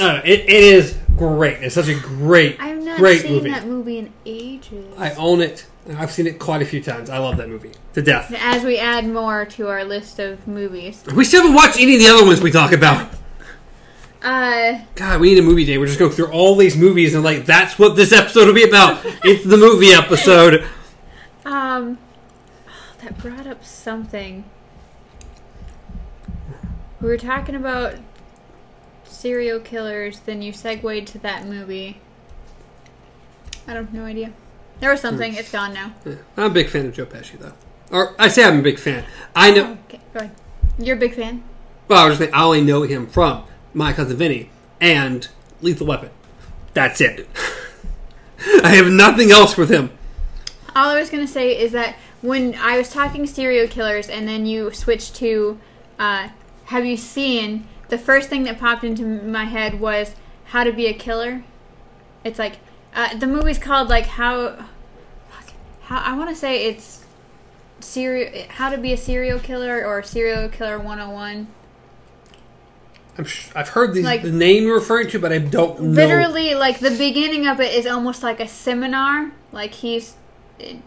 uh, 0.00 0.20
it, 0.24 0.40
it 0.40 0.48
is 0.50 0.96
great. 1.16 1.62
It's 1.62 1.74
such 1.74 1.88
a 1.88 1.94
great, 1.98 2.56
I've 2.60 2.82
not 2.82 2.98
great 2.98 3.22
seen 3.22 3.32
movie. 3.32 3.50
that 3.50 3.66
movie 3.66 3.98
in 3.98 4.12
ages. 4.24 4.94
I 4.96 5.12
own 5.14 5.40
it. 5.40 5.66
I've 5.96 6.10
seen 6.12 6.26
it 6.26 6.38
quite 6.38 6.60
a 6.62 6.66
few 6.66 6.82
times. 6.82 7.08
I 7.10 7.18
love 7.18 7.38
that 7.38 7.48
movie 7.48 7.72
to 7.94 8.02
death. 8.02 8.32
As 8.38 8.62
we 8.62 8.78
add 8.78 9.06
more 9.08 9.44
to 9.46 9.68
our 9.68 9.84
list 9.84 10.18
of 10.18 10.46
movies, 10.46 11.02
We 11.14 11.24
still 11.24 11.42
haven't 11.42 11.56
watched 11.56 11.78
any 11.78 11.94
of 11.94 12.00
the 12.00 12.08
other 12.08 12.24
ones 12.26 12.40
we 12.42 12.50
talk 12.50 12.72
about. 12.72 13.10
uh, 14.22 14.80
God, 14.94 15.20
we 15.20 15.30
need 15.30 15.38
a 15.38 15.42
movie 15.42 15.64
day. 15.64 15.78
We're 15.78 15.86
just 15.86 15.98
going 15.98 16.12
through 16.12 16.30
all 16.30 16.56
these 16.56 16.76
movies 16.76 17.14
and 17.14 17.24
like 17.24 17.46
that's 17.46 17.78
what 17.78 17.96
this 17.96 18.12
episode 18.12 18.46
will 18.46 18.54
be 18.54 18.64
about. 18.68 19.00
it's 19.24 19.44
the 19.44 19.56
movie 19.56 19.92
episode. 19.92 20.66
um, 21.46 21.98
that 23.02 23.16
brought 23.18 23.46
up 23.46 23.64
something. 23.64 24.44
We 27.00 27.08
were 27.08 27.16
talking 27.16 27.54
about 27.54 27.94
serial 29.18 29.58
killers, 29.58 30.20
then 30.20 30.42
you 30.42 30.52
segued 30.52 31.08
to 31.08 31.18
that 31.18 31.44
movie. 31.44 32.00
I 33.66 33.74
don't 33.74 33.86
have 33.86 33.94
no 33.94 34.04
idea. 34.04 34.32
There 34.80 34.90
was 34.90 35.00
something. 35.00 35.34
It's 35.34 35.50
gone 35.50 35.74
now. 35.74 35.92
Yeah, 36.06 36.14
I'm 36.36 36.44
a 36.44 36.54
big 36.54 36.68
fan 36.68 36.86
of 36.86 36.94
Joe 36.94 37.04
Pesci 37.04 37.38
though. 37.38 37.52
Or 37.90 38.14
I 38.18 38.28
say 38.28 38.44
I'm 38.44 38.60
a 38.60 38.62
big 38.62 38.78
fan. 38.78 39.04
I 39.34 39.50
know. 39.50 39.64
Oh, 39.64 39.78
okay, 39.88 40.00
go 40.12 40.20
ahead. 40.20 40.36
You're 40.78 40.96
a 40.96 41.00
big 41.00 41.14
fan. 41.14 41.42
Well, 41.88 41.98
I 41.98 42.08
was 42.08 42.18
just 42.18 42.30
saying, 42.30 42.34
I 42.34 42.44
only 42.44 42.62
know 42.62 42.82
him 42.82 43.06
from 43.06 43.44
My 43.74 43.92
Cousin 43.92 44.16
Vinny 44.16 44.50
and 44.80 45.26
Lethal 45.60 45.86
Weapon. 45.86 46.10
That's 46.74 47.00
it. 47.00 47.26
I 48.62 48.76
have 48.76 48.86
nothing 48.86 49.32
else 49.32 49.56
with 49.56 49.68
him. 49.68 49.90
All 50.76 50.90
I 50.90 51.00
was 51.00 51.10
gonna 51.10 51.26
say 51.26 51.58
is 51.58 51.72
that 51.72 51.96
when 52.22 52.54
I 52.54 52.78
was 52.78 52.90
talking 52.90 53.26
serial 53.26 53.66
killers, 53.66 54.08
and 54.08 54.28
then 54.28 54.46
you 54.46 54.72
switched 54.72 55.16
to, 55.16 55.58
uh, 55.98 56.28
have 56.66 56.84
you 56.84 56.96
seen? 56.96 57.66
The 57.88 57.98
first 57.98 58.28
thing 58.28 58.44
that 58.44 58.58
popped 58.58 58.84
into 58.84 59.04
my 59.04 59.44
head 59.44 59.80
was 59.80 60.14
How 60.46 60.64
to 60.64 60.72
Be 60.72 60.86
a 60.86 60.94
Killer. 60.94 61.42
It's 62.24 62.38
like 62.38 62.58
uh, 62.94 63.16
the 63.16 63.26
movie's 63.26 63.58
called 63.58 63.88
like 63.88 64.06
how, 64.06 64.56
fuck, 65.30 65.52
how 65.82 65.98
I 66.00 66.16
want 66.16 66.30
to 66.30 66.36
say 66.36 66.66
it's 66.66 67.04
serial 67.80 68.44
How 68.48 68.70
to 68.70 68.78
Be 68.78 68.92
a 68.92 68.96
Serial 68.96 69.38
Killer 69.38 69.84
or 69.86 70.02
Serial 70.02 70.48
Killer 70.48 70.78
101. 70.78 71.46
I'm 73.16 73.24
sh- 73.24 73.48
I've 73.54 73.70
heard 73.70 73.94
the, 73.94 74.02
Like- 74.02 74.22
the 74.22 74.30
name 74.30 74.64
you're 74.64 74.74
referring 74.76 75.08
to, 75.08 75.18
but 75.18 75.32
I 75.32 75.38
don't 75.38 75.80
know. 75.80 75.88
Literally, 75.90 76.54
like 76.54 76.78
the 76.80 76.90
beginning 76.90 77.46
of 77.46 77.60
it 77.60 77.74
is 77.74 77.86
almost 77.86 78.22
like 78.22 78.38
a 78.40 78.46
seminar. 78.48 79.32
Like 79.50 79.72
he's 79.74 80.14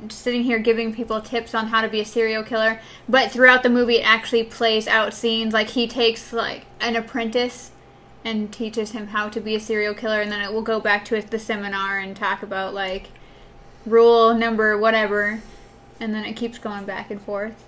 sitting 0.10 0.44
here 0.44 0.60
giving 0.60 0.94
people 0.94 1.22
tips 1.22 1.56
on 1.56 1.68
how 1.68 1.82
to 1.82 1.88
be 1.88 2.02
a 2.02 2.06
serial 2.06 2.44
killer. 2.44 2.82
But 3.08 3.32
throughout 3.32 3.64
the 3.64 3.70
movie, 3.70 3.98
it 3.98 4.06
actually 4.06 4.44
plays 4.44 4.88
out 4.88 5.14
scenes. 5.14 5.54
Like 5.54 5.70
he 5.70 5.88
takes 5.88 6.34
like 6.34 6.66
an 6.80 6.96
apprentice 6.96 7.72
and 8.24 8.52
teaches 8.52 8.92
him 8.92 9.08
how 9.08 9.30
to 9.30 9.40
be 9.40 9.56
a 9.56 9.60
serial 9.60 9.94
killer, 9.94 10.22
and 10.22 10.32
then 10.32 10.42
it 10.42 10.54
will 10.54 10.62
go 10.62 10.80
back 10.80 11.04
to 11.06 11.22
the 11.22 11.40
seminar 11.40 11.98
and 11.98 12.16
talk 12.16 12.44
about 12.44 12.74
like 12.74 13.08
rule 13.86 14.34
number 14.34 14.78
whatever, 14.78 15.42
and 16.00 16.14
then 16.14 16.26
it 16.26 16.34
keeps 16.34 16.60
going 16.60 16.86
back 16.86 17.10
and 17.10 17.22
forth. 17.22 17.66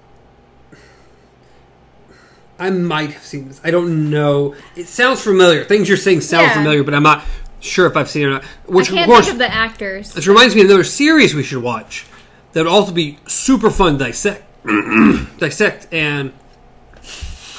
I 2.60 2.70
might 2.70 3.12
have 3.12 3.24
seen 3.24 3.48
this. 3.48 3.60
I 3.64 3.72
don't 3.72 4.12
know. 4.12 4.56
It 4.76 4.88
sounds 4.88 5.22
familiar. 5.22 5.64
Things 5.64 5.88
you're 5.88 5.98
saying 5.98 6.22
sound 6.22 6.48
Yeah. 6.48 6.54
familiar, 6.54 6.84
but 6.84 6.94
I'm 6.94 7.04
not 7.04 7.24
sure 7.64 7.86
if 7.88 7.96
I've 7.98 8.10
seen 8.10 8.24
it 8.24 8.26
or 8.28 8.30
not. 8.32 8.44
Which, 8.66 8.90
I 8.92 8.96
can't 8.96 9.10
of 9.10 9.14
course, 9.14 9.26
think 9.26 9.34
of 9.34 9.40
the 9.40 9.52
actors. 9.54 10.14
this 10.14 10.28
reminds 10.28 10.56
me 10.56 10.62
of 10.62 10.68
another 10.68 10.84
series 10.84 11.34
we 11.34 11.44
should 11.44 11.64
watch 11.64 12.06
that 12.54 12.62
would 12.66 12.72
also 12.72 12.92
be 12.92 13.18
super 13.28 13.70
fun 13.70 13.98
to 13.98 14.06
dissect, 14.06 14.44
dissect, 15.40 15.88
and 15.92 16.32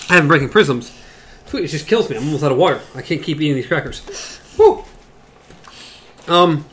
I 0.08 0.14
have 0.16 0.28
breaking 0.28 0.50
prisms. 0.50 0.92
Sweet, 1.46 1.64
it 1.64 1.68
just 1.68 1.86
kills 1.86 2.08
me. 2.10 2.16
I'm 2.16 2.24
almost 2.24 2.44
out 2.44 2.52
of 2.52 2.58
water. 2.58 2.80
I 2.94 3.02
can't 3.02 3.22
keep 3.22 3.40
eating 3.40 3.54
these 3.54 3.66
crackers. 3.66 4.00
Whew. 4.56 4.84
Um. 6.28 6.64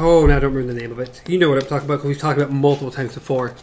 Oh, 0.00 0.26
now 0.26 0.36
I 0.36 0.40
don't 0.40 0.54
remember 0.54 0.72
the 0.72 0.80
name 0.80 0.92
of 0.92 1.00
it. 1.00 1.22
You 1.26 1.38
know 1.38 1.48
what 1.48 1.60
I'm 1.60 1.68
talking 1.68 1.86
about 1.86 1.96
because 1.96 2.08
we've 2.08 2.18
talked 2.18 2.38
about 2.38 2.50
it 2.50 2.54
multiple 2.54 2.90
times 2.92 3.14
before. 3.14 3.54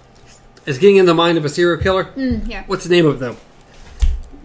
It's 0.66 0.78
getting 0.80 0.97
in 0.97 1.05
the 1.05 1.13
mind 1.13 1.38
of 1.38 1.45
a 1.45 1.49
serial 1.49 1.82
killer. 1.82 2.05
Mm, 2.05 2.49
yeah. 2.49 2.63
What's 2.68 2.84
the 2.84 2.89
name 2.93 3.05
of 3.05 3.16
it 3.16 3.20
though? 3.20 3.38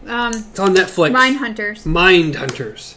Um, 0.07 0.33
It's 0.35 0.59
on 0.59 0.75
Netflix. 0.75 1.13
Mind 1.13 1.37
Hunters. 1.39 1.85
Mind 1.87 2.37
Hunters. 2.37 2.97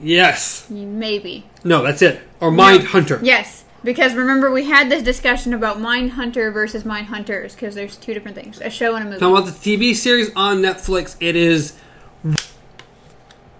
Yes. 0.00 0.68
Maybe. 0.70 1.44
No, 1.64 1.82
that's 1.82 2.02
it. 2.02 2.20
Or 2.40 2.50
Mind 2.50 2.84
No. 2.84 2.88
Hunter. 2.90 3.20
Yes, 3.22 3.64
because 3.84 4.14
remember 4.14 4.50
we 4.50 4.64
had 4.64 4.90
this 4.90 5.02
discussion 5.02 5.52
about 5.54 5.80
Mind 5.80 6.12
Hunter 6.12 6.50
versus 6.50 6.84
Mind 6.84 7.06
Hunters 7.06 7.54
because 7.54 7.74
there's 7.74 7.96
two 7.96 8.12
different 8.14 8.36
things: 8.36 8.60
a 8.60 8.70
show 8.70 8.94
and 8.94 9.04
a 9.04 9.08
movie. 9.08 9.20
Talking 9.20 9.36
about 9.36 9.46
the 9.62 9.76
TV 9.76 9.94
series 9.94 10.30
on 10.34 10.58
Netflix, 10.58 11.16
it 11.20 11.36
is. 11.36 11.78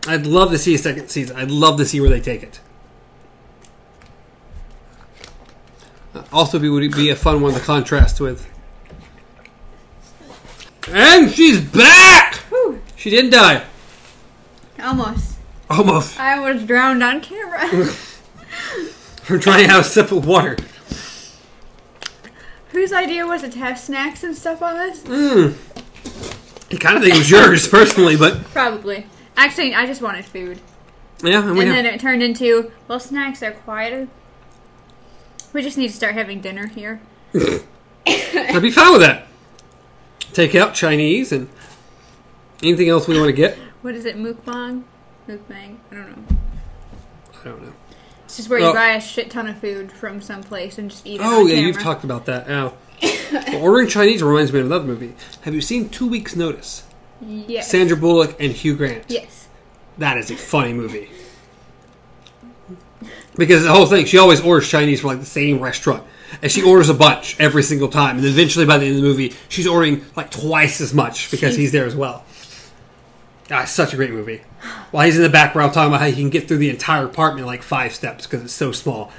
I'd 0.08 0.26
love 0.26 0.50
to 0.50 0.58
see 0.58 0.74
a 0.74 0.78
second 0.78 1.08
season. 1.10 1.36
I'd 1.36 1.50
love 1.52 1.76
to 1.78 1.84
see 1.84 2.00
where 2.00 2.10
they 2.10 2.20
take 2.20 2.42
it. 2.42 2.58
Uh, 6.14 6.22
Also, 6.32 6.58
be 6.58 6.68
would 6.68 6.92
be 6.96 7.10
a 7.10 7.16
fun 7.16 7.40
one 7.40 7.54
to 7.54 7.60
contrast 7.60 8.20
with. 8.20 8.48
And 10.88 11.30
she's 11.30 11.60
back. 11.60 12.34
Whew, 12.50 12.80
She 12.96 13.10
didn't 13.10 13.30
die. 13.30 13.64
almost. 14.82 15.31
Almost. 15.72 16.20
I 16.20 16.38
was 16.38 16.64
drowned 16.64 17.02
on 17.02 17.22
camera. 17.22 17.86
From 19.22 19.40
trying 19.40 19.64
to 19.64 19.70
have 19.70 19.80
a 19.80 19.84
sip 19.84 20.12
of 20.12 20.26
water. 20.26 20.56
Whose 22.72 22.92
idea 22.92 23.26
was 23.26 23.42
it 23.42 23.52
to 23.52 23.58
have 23.58 23.78
snacks 23.78 24.22
and 24.22 24.36
stuff 24.36 24.60
on 24.60 24.74
this? 24.76 25.02
Mm. 25.04 25.54
I 26.70 26.76
kind 26.76 26.96
of 26.96 27.02
think 27.02 27.14
it 27.14 27.18
was 27.18 27.30
yours 27.30 27.66
personally, 27.68 28.16
but 28.16 28.44
Probably. 28.44 29.06
Actually, 29.34 29.74
I 29.74 29.86
just 29.86 30.02
wanted 30.02 30.26
food, 30.26 30.60
yeah, 31.22 31.42
and 31.42 31.52
we 31.52 31.60
and 31.60 31.68
have, 31.68 31.84
then 31.84 31.86
it 31.86 32.00
turned 32.00 32.22
into 32.22 32.70
well, 32.86 33.00
snacks 33.00 33.42
are 33.42 33.52
quieter. 33.52 34.08
We 35.54 35.62
just 35.62 35.78
need 35.78 35.88
to 35.88 35.94
start 35.94 36.14
having 36.14 36.42
dinner 36.42 36.66
here. 36.66 37.00
I'd 38.06 38.60
be 38.60 38.70
fine 38.70 38.92
with 38.92 39.00
that. 39.00 39.26
Take 40.34 40.54
out 40.54 40.74
Chinese 40.74 41.32
and 41.32 41.48
anything 42.62 42.90
else 42.90 43.08
we 43.08 43.16
want 43.16 43.28
to 43.28 43.32
get. 43.32 43.56
What 43.80 43.94
is 43.94 44.04
it, 44.04 44.16
mukbang? 44.16 44.84
Mukbang? 45.36 45.76
I 45.90 45.94
don't 45.94 46.08
know. 46.30 46.36
I 47.40 47.44
don't 47.44 47.62
know. 47.62 47.72
It's 48.24 48.36
just 48.36 48.48
where 48.48 48.58
you 48.60 48.72
buy 48.72 48.92
a 48.92 49.00
shit 49.00 49.30
ton 49.30 49.46
of 49.46 49.58
food 49.58 49.90
from 49.92 50.20
some 50.20 50.42
place 50.42 50.78
and 50.78 50.90
just 50.90 51.06
eat 51.06 51.20
it. 51.20 51.24
Oh 51.24 51.40
on 51.40 51.48
yeah, 51.48 51.54
camera. 51.54 51.66
you've 51.68 51.80
talked 51.82 52.04
about 52.04 52.26
that. 52.26 52.48
Now, 52.48 52.74
Well, 53.32 53.62
ordering 53.62 53.88
Chinese 53.88 54.22
reminds 54.22 54.52
me 54.52 54.60
of 54.60 54.66
another 54.66 54.84
movie. 54.84 55.14
Have 55.42 55.54
you 55.54 55.60
seen 55.60 55.88
Two 55.88 56.06
Weeks 56.08 56.36
Notice? 56.36 56.84
Yes. 57.20 57.68
Sandra 57.70 57.96
Bullock 57.96 58.36
and 58.40 58.52
Hugh 58.52 58.76
Grant. 58.76 59.04
Yes. 59.08 59.48
That 59.98 60.16
is 60.18 60.30
a 60.30 60.36
funny 60.36 60.72
movie. 60.72 61.10
Because 63.36 63.62
the 63.62 63.72
whole 63.72 63.86
thing, 63.86 64.04
she 64.06 64.18
always 64.18 64.40
orders 64.40 64.68
Chinese 64.68 65.00
from 65.00 65.08
like 65.08 65.20
the 65.20 65.26
same 65.26 65.60
restaurant. 65.60 66.04
And 66.42 66.50
she 66.50 66.62
orders 66.62 66.88
a 66.88 66.94
bunch 66.94 67.38
every 67.40 67.62
single 67.62 67.88
time. 67.88 68.16
And 68.18 68.26
eventually 68.26 68.66
by 68.66 68.78
the 68.78 68.86
end 68.86 68.96
of 68.96 69.02
the 69.02 69.08
movie, 69.08 69.34
she's 69.48 69.66
ordering 69.66 70.04
like 70.16 70.30
twice 70.30 70.80
as 70.80 70.92
much 70.94 71.30
because 71.30 71.56
he's 71.56 71.72
there 71.72 71.86
as 71.86 71.94
well. 71.94 72.24
Ah, 73.50 73.62
it's 73.62 73.72
such 73.72 73.92
a 73.92 73.96
great 73.96 74.10
movie. 74.10 74.42
While 74.92 75.06
he's 75.06 75.16
in 75.16 75.22
the 75.22 75.28
background 75.28 75.72
talking 75.74 75.88
about 75.88 76.00
how 76.00 76.06
he 76.06 76.12
can 76.14 76.30
get 76.30 76.46
through 76.46 76.58
the 76.58 76.70
entire 76.70 77.04
apartment 77.06 77.40
in 77.40 77.46
like 77.46 77.62
five 77.62 77.94
steps 77.94 78.26
because 78.26 78.44
it's 78.44 78.52
so 78.52 78.70
small. 78.72 79.10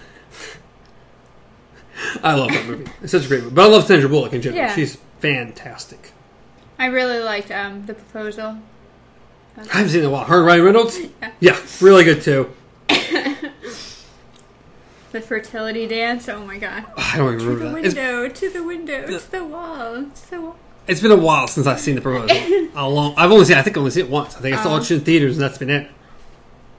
I 2.23 2.35
love 2.35 2.49
that 2.49 2.65
movie. 2.65 2.89
It's 3.01 3.11
such 3.11 3.25
a 3.25 3.27
great 3.27 3.43
movie. 3.43 3.55
But 3.55 3.65
I 3.65 3.67
love 3.67 3.83
Sandra 3.85 4.07
Bullock 4.09 4.33
in 4.33 4.41
general. 4.41 4.63
Yeah. 4.63 4.73
She's 4.75 4.97
fantastic. 5.19 6.11
I 6.79 6.85
really 6.87 7.19
liked 7.19 7.51
um, 7.51 7.85
the 7.85 7.93
proposal. 7.93 8.57
I 9.57 9.65
haven't 9.67 9.89
seen 9.89 9.99
it 10.01 10.03
in 10.03 10.09
a 10.09 10.09
while. 10.09 10.25
Her 10.25 10.37
and 10.37 10.45
Ryan 10.47 10.63
Reynolds? 10.63 10.99
Yeah. 10.99 11.31
Yeah, 11.39 11.59
really 11.81 12.03
good 12.03 12.21
too. 12.21 12.49
The 15.11 15.21
fertility 15.21 15.85
dance. 15.85 16.27
Oh 16.27 16.43
my 16.43 16.57
god. 16.57 16.85
I 16.97 17.17
don't 17.17 17.35
even 17.35 17.37
To 17.37 17.45
the 17.45 17.51
remember 17.55 17.81
that. 17.81 17.85
It's, 17.85 17.95
window, 17.95 18.29
to 18.29 18.49
the 18.49 18.63
window, 18.63 19.19
to 19.19 19.31
the 19.31 19.45
wall, 19.45 20.05
to 20.05 20.29
the 20.31 20.41
wall. 20.41 20.57
It's 20.87 21.01
been 21.01 21.11
a 21.11 21.15
while 21.17 21.47
since 21.47 21.65
I've 21.67 21.79
seen 21.79 21.95
the 21.95 22.01
proposal. 22.01 22.35
How 22.73 22.87
long? 22.89 23.13
I've 23.17 23.31
only 23.31 23.45
seen. 23.45 23.57
I 23.57 23.61
think 23.61 23.77
I 23.77 23.79
only 23.79 23.91
seen 23.91 24.05
it 24.05 24.11
once. 24.11 24.35
I 24.35 24.39
think 24.39 24.55
I 24.57 24.63
saw 24.63 24.77
it 24.77 24.89
in 24.91 25.01
theaters, 25.01 25.33
and 25.37 25.41
that's 25.43 25.57
been 25.57 25.69
it. 25.69 25.89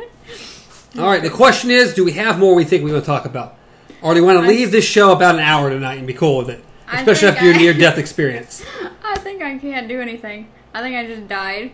All 0.98 1.06
right. 1.08 1.22
The 1.22 1.30
question 1.30 1.72
is, 1.72 1.94
do 1.94 2.06
we 2.06 2.14
have 2.14 2.40
more 2.40 2.56
we 2.56 2.64
think 2.64 2.84
we 2.84 2.92
want 2.92 3.04
to 3.04 3.08
talk 3.08 3.26
about, 3.26 3.58
or 4.02 4.14
do 4.14 4.22
we 4.22 4.28
want 4.34 4.42
to 4.42 4.48
leave 4.48 4.72
this 4.72 4.86
show 4.86 5.12
about 5.12 5.36
an 5.36 5.42
hour 5.42 5.70
tonight 5.70 5.96
and 5.98 6.08
be 6.08 6.14
cool 6.14 6.38
with 6.38 6.50
it, 6.50 6.64
I 6.88 7.00
especially 7.02 7.28
think 7.28 7.36
after 7.38 7.46
your 7.46 7.56
I- 7.56 7.58
near-death 7.58 7.98
experience? 8.06 8.66
I 9.04 9.18
think 9.20 9.42
I 9.42 9.58
can't 9.58 9.88
do 9.88 10.00
anything. 10.00 10.50
I 10.74 10.82
think 10.82 10.96
I 10.96 11.06
just 11.06 11.28
died. 11.28 11.72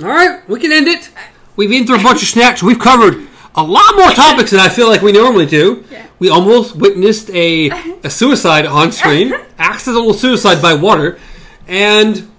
All 0.00 0.06
right, 0.06 0.48
we 0.48 0.60
can 0.60 0.72
end 0.72 0.86
it. 0.88 1.10
We've 1.56 1.72
eaten 1.72 1.86
through 1.86 2.00
a 2.00 2.02
bunch 2.02 2.22
of 2.22 2.28
snacks. 2.28 2.62
We've 2.62 2.78
covered 2.78 3.26
a 3.56 3.62
lot 3.62 3.96
more 3.96 4.10
topics 4.10 4.50
than 4.50 4.60
I 4.60 4.68
feel 4.68 4.88
like 4.88 5.02
we 5.02 5.12
normally 5.12 5.46
do. 5.46 5.84
Yeah. 5.90 6.06
We 6.18 6.28
almost 6.28 6.76
witnessed 6.76 7.30
a, 7.30 7.70
a 8.04 8.10
suicide 8.10 8.66
on 8.66 8.92
screen, 8.92 9.34
accidental 9.58 10.14
suicide 10.14 10.60
by 10.60 10.74
water, 10.74 11.18
and 11.66 12.30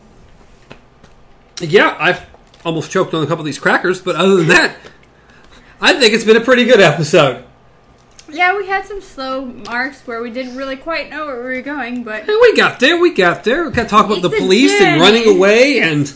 yeah, 1.59 1.95
I've 1.99 2.25
almost 2.63 2.91
choked 2.91 3.13
on 3.13 3.23
a 3.23 3.27
couple 3.27 3.41
of 3.41 3.45
these 3.45 3.59
crackers. 3.59 4.01
But 4.01 4.15
other 4.15 4.37
than 4.37 4.47
that, 4.47 4.75
I 5.81 5.93
think 5.93 6.13
it's 6.13 6.23
been 6.23 6.37
a 6.37 6.41
pretty 6.41 6.65
good 6.65 6.79
episode. 6.79 7.43
Yeah, 8.29 8.57
we 8.57 8.67
had 8.67 8.85
some 8.85 9.01
slow 9.01 9.45
marks 9.45 10.05
where 10.05 10.21
we 10.21 10.29
didn't 10.29 10.57
really 10.57 10.75
quite 10.75 11.09
know 11.09 11.25
where 11.25 11.37
we 11.37 11.55
were 11.55 11.61
going, 11.61 12.03
but 12.03 12.27
And 12.27 12.37
we 12.41 12.55
got 12.55 12.79
there. 12.79 12.99
We 12.99 13.13
got 13.13 13.43
there. 13.45 13.63
We 13.63 13.71
got 13.71 13.83
to 13.83 13.89
talk 13.89 14.05
about 14.05 14.21
the 14.21 14.29
It's 14.29 14.37
a 14.37 14.41
police 14.41 14.81
and 14.81 14.99
running 14.99 15.27
away, 15.27 15.79
and 15.79 16.13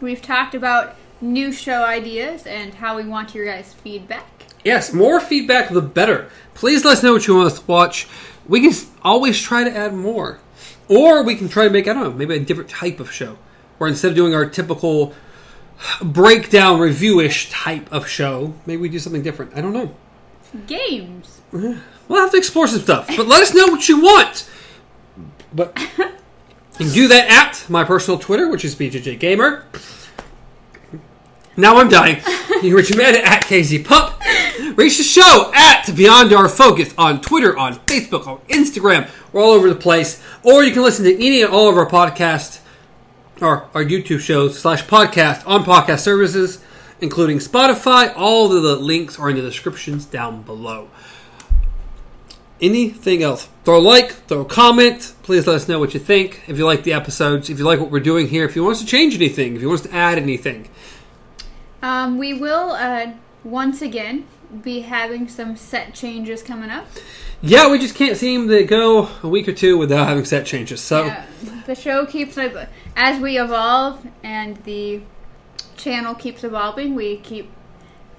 we've 0.00 0.20
talked 0.20 0.54
about 0.56 0.96
new 1.20 1.52
show 1.52 1.84
ideas 1.84 2.46
and 2.46 2.74
how 2.74 2.96
we 2.96 3.04
want 3.04 3.34
your 3.34 3.44
guys' 3.46 3.74
feedback. 3.74 4.26
Yes, 4.64 4.92
more 4.92 5.20
feedback 5.20 5.70
the 5.70 5.80
better. 5.80 6.28
Please 6.54 6.84
let 6.84 6.98
us 6.98 7.02
know 7.02 7.12
what 7.12 7.26
you 7.26 7.34
want 7.34 7.52
us 7.52 7.58
to 7.58 7.66
watch. 7.66 8.06
We 8.46 8.60
can 8.60 8.72
always 9.02 9.40
try 9.40 9.64
to 9.64 9.74
add 9.74 9.94
more. 9.94 10.40
Or 10.88 11.22
we 11.22 11.36
can 11.36 11.48
try 11.48 11.64
to 11.64 11.70
make, 11.70 11.86
I 11.86 11.92
don't 11.92 12.02
know, 12.02 12.12
maybe 12.12 12.34
a 12.34 12.40
different 12.40 12.68
type 12.68 13.00
of 13.00 13.10
show. 13.12 13.38
Where 13.78 13.88
instead 13.88 14.08
of 14.08 14.16
doing 14.16 14.34
our 14.34 14.44
typical 14.44 15.14
breakdown 16.02 16.80
review 16.80 17.20
ish 17.20 17.50
type 17.50 17.90
of 17.92 18.06
show, 18.06 18.54
maybe 18.66 18.82
we 18.82 18.88
do 18.88 18.98
something 18.98 19.22
different. 19.22 19.56
I 19.56 19.60
don't 19.60 19.72
know. 19.72 19.94
Games. 20.66 21.40
We'll 22.08 22.20
have 22.20 22.32
to 22.32 22.38
explore 22.38 22.66
some 22.66 22.80
stuff. 22.80 23.06
But 23.06 23.28
let 23.28 23.40
us 23.40 23.54
know 23.54 23.68
what 23.68 23.88
you 23.88 24.00
want. 24.00 24.50
But 25.54 25.78
you 25.98 26.06
can 26.76 26.88
do 26.88 27.06
that 27.06 27.28
at 27.30 27.70
my 27.70 27.84
personal 27.84 28.18
Twitter, 28.18 28.48
which 28.48 28.64
is 28.64 28.74
BJJ 28.74 29.20
Gamer. 29.20 29.64
Now 31.60 31.76
I'm 31.76 31.88
dying. 31.90 32.16
You 32.62 32.70
can 32.70 32.74
reach 32.74 32.90
Amanda 32.90 33.22
at 33.22 33.44
KZ 33.44 33.84
Pup. 33.84 34.18
Reach 34.76 34.96
the 34.96 35.04
show 35.04 35.50
at 35.54 35.94
Beyond 35.94 36.32
Our 36.32 36.48
Focus 36.48 36.94
on 36.96 37.20
Twitter, 37.20 37.56
on 37.56 37.74
Facebook, 37.80 38.26
on 38.26 38.38
Instagram. 38.48 39.10
We're 39.32 39.42
all 39.42 39.50
over 39.50 39.68
the 39.68 39.74
place. 39.74 40.22
Or 40.42 40.64
you 40.64 40.72
can 40.72 40.82
listen 40.82 41.04
to 41.04 41.14
any 41.14 41.42
and 41.42 41.52
all 41.52 41.68
of 41.68 41.76
our 41.76 41.88
podcasts 41.88 42.60
or 43.42 43.68
our 43.74 43.84
YouTube 43.84 44.20
shows 44.20 44.58
slash 44.58 44.84
podcast 44.84 45.46
on 45.46 45.64
podcast 45.64 46.00
services, 46.00 46.64
including 47.00 47.38
Spotify. 47.38 48.12
All 48.16 48.54
of 48.54 48.62
the 48.62 48.76
links 48.76 49.18
are 49.18 49.28
in 49.28 49.36
the 49.36 49.42
descriptions 49.42 50.06
down 50.06 50.42
below. 50.42 50.88
Anything 52.60 53.22
else? 53.22 53.48
Throw 53.64 53.78
a 53.78 53.80
like, 53.80 54.12
throw 54.12 54.42
a 54.42 54.44
comment. 54.46 55.14
Please 55.22 55.46
let 55.46 55.56
us 55.56 55.68
know 55.68 55.78
what 55.78 55.92
you 55.92 56.00
think. 56.00 56.42
If 56.46 56.58
you 56.58 56.64
like 56.64 56.84
the 56.84 56.92
episodes, 56.92 57.48
if 57.50 57.58
you 57.58 57.64
like 57.64 57.80
what 57.80 57.90
we're 57.90 58.00
doing 58.00 58.28
here, 58.28 58.44
if 58.44 58.56
you 58.56 58.64
want 58.64 58.76
us 58.76 58.82
to 58.82 58.86
change 58.86 59.14
anything, 59.14 59.56
if 59.56 59.62
you 59.62 59.68
want 59.68 59.80
us 59.80 59.86
to 59.86 59.94
add 59.94 60.18
anything. 60.18 60.68
Um, 61.82 62.18
we 62.18 62.34
will 62.34 62.72
uh, 62.72 63.12
once 63.44 63.82
again 63.82 64.26
be 64.62 64.80
having 64.80 65.28
some 65.28 65.56
set 65.56 65.94
changes 65.94 66.42
coming 66.42 66.70
up. 66.70 66.86
Yeah, 67.42 67.70
we 67.70 67.78
just 67.78 67.94
can't 67.94 68.16
seem 68.16 68.48
to 68.48 68.64
go 68.64 69.08
a 69.22 69.28
week 69.28 69.48
or 69.48 69.52
two 69.52 69.78
without 69.78 70.06
having 70.08 70.24
set 70.24 70.44
changes. 70.44 70.80
So 70.80 71.06
Yeah, 71.06 71.24
the 71.66 71.74
show 71.74 72.04
keeps 72.04 72.36
like 72.36 72.54
as 72.96 73.20
we 73.20 73.38
evolve 73.38 74.06
and 74.22 74.56
the 74.64 75.00
channel 75.76 76.14
keeps 76.14 76.44
evolving. 76.44 76.94
We 76.94 77.16
keep 77.16 77.50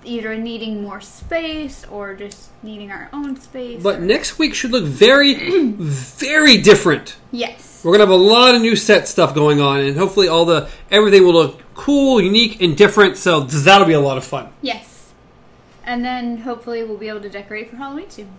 either 0.03 0.36
needing 0.36 0.82
more 0.82 0.99
space 1.01 1.86
or 1.86 2.16
just 2.16 2.49
needing 2.64 2.91
our 2.91 3.09
own 3.14 3.39
space. 3.39 3.82
But 3.84 4.01
next 4.01 4.39
week 4.39 4.55
should 4.55 4.72
look 4.72 4.86
very, 4.86 5.36
very 5.78 6.57
different. 6.57 7.18
yes, 7.32 7.70
We're 7.84 7.93
gonna 7.93 8.03
have 8.03 8.09
a 8.09 8.15
lot 8.23 8.55
of 8.55 8.61
new 8.61 8.75
set 8.75 9.07
stuff 9.07 9.34
going 9.34 9.59
on, 9.61 9.79
and 9.79 9.97
hopefully, 9.97 10.27
all 10.27 10.45
the 10.45 10.69
everything 10.91 11.23
will 11.23 11.34
look 11.34 11.61
cool, 11.73 12.21
unique, 12.21 12.61
and 12.61 12.75
different. 12.77 13.17
So 13.17 13.41
that'll 13.41 13.88
be 13.88 13.93
a 13.93 13.99
lot 13.99 14.17
of 14.17 14.23
fun, 14.23 14.49
yes, 14.61 15.11
and 15.84 16.03
then 16.05 16.38
hopefully 16.38 16.84
we'll 16.84 16.97
be 16.97 17.09
able 17.09 17.21
to 17.21 17.29
decorate 17.29 17.69
for 17.69 17.77
Halloween 17.77 18.09
soon. 18.09 18.29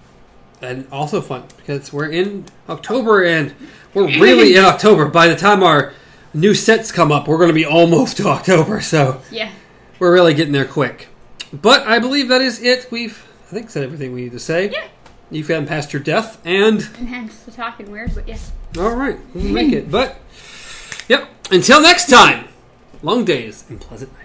and 0.60 0.86
also 0.92 1.20
fun 1.20 1.42
because 1.56 1.92
we're 1.92 2.08
in 2.08 2.44
October, 2.68 3.24
and 3.24 3.52
we're 3.94 4.06
really 4.06 4.54
in 4.54 4.64
October. 4.72 5.06
By 5.08 5.26
the 5.28 5.34
time 5.36 5.62
our 5.64 5.92
new 6.32 6.54
sets 6.54 6.92
come 6.92 7.10
up, 7.10 7.26
we're 7.26 7.38
gonna 7.38 7.52
be 7.52 7.66
almost 7.66 8.16
to 8.18 8.28
October. 8.36 8.80
So 8.80 9.20
Yeah. 9.30 9.50
we're 9.98 10.12
really 10.12 10.34
getting 10.34 10.52
there 10.52 10.64
quick. 10.64 11.08
But 11.52 11.82
I 11.86 11.98
believe 11.98 12.28
that 12.28 12.40
is 12.40 12.62
it. 12.62 12.86
We've 12.92 13.26
I 13.50 13.54
think 13.54 13.70
said 13.70 13.82
everything 13.82 14.12
we 14.14 14.22
need 14.22 14.32
to 14.32 14.38
say. 14.38 14.70
Yeah. 14.70 14.84
You've 15.32 15.48
gotten 15.48 15.66
past 15.66 15.92
your 15.92 16.00
death, 16.02 16.38
and 16.44 16.88
And 16.98 17.08
hence 17.08 17.40
the 17.40 17.50
talking 17.50 17.90
weird, 17.90 18.14
but 18.14 18.28
yes. 18.28 18.52
All 18.78 18.94
right, 18.94 19.18
we'll 19.34 19.52
make 19.52 19.68
hmm. 19.68 19.74
it. 19.74 19.90
But, 19.90 20.18
yep. 21.08 21.28
Until 21.50 21.82
next 21.82 22.08
time, 22.08 22.48
long 23.02 23.24
days 23.24 23.64
and 23.68 23.80
pleasant 23.80 24.12
nights. 24.14 24.21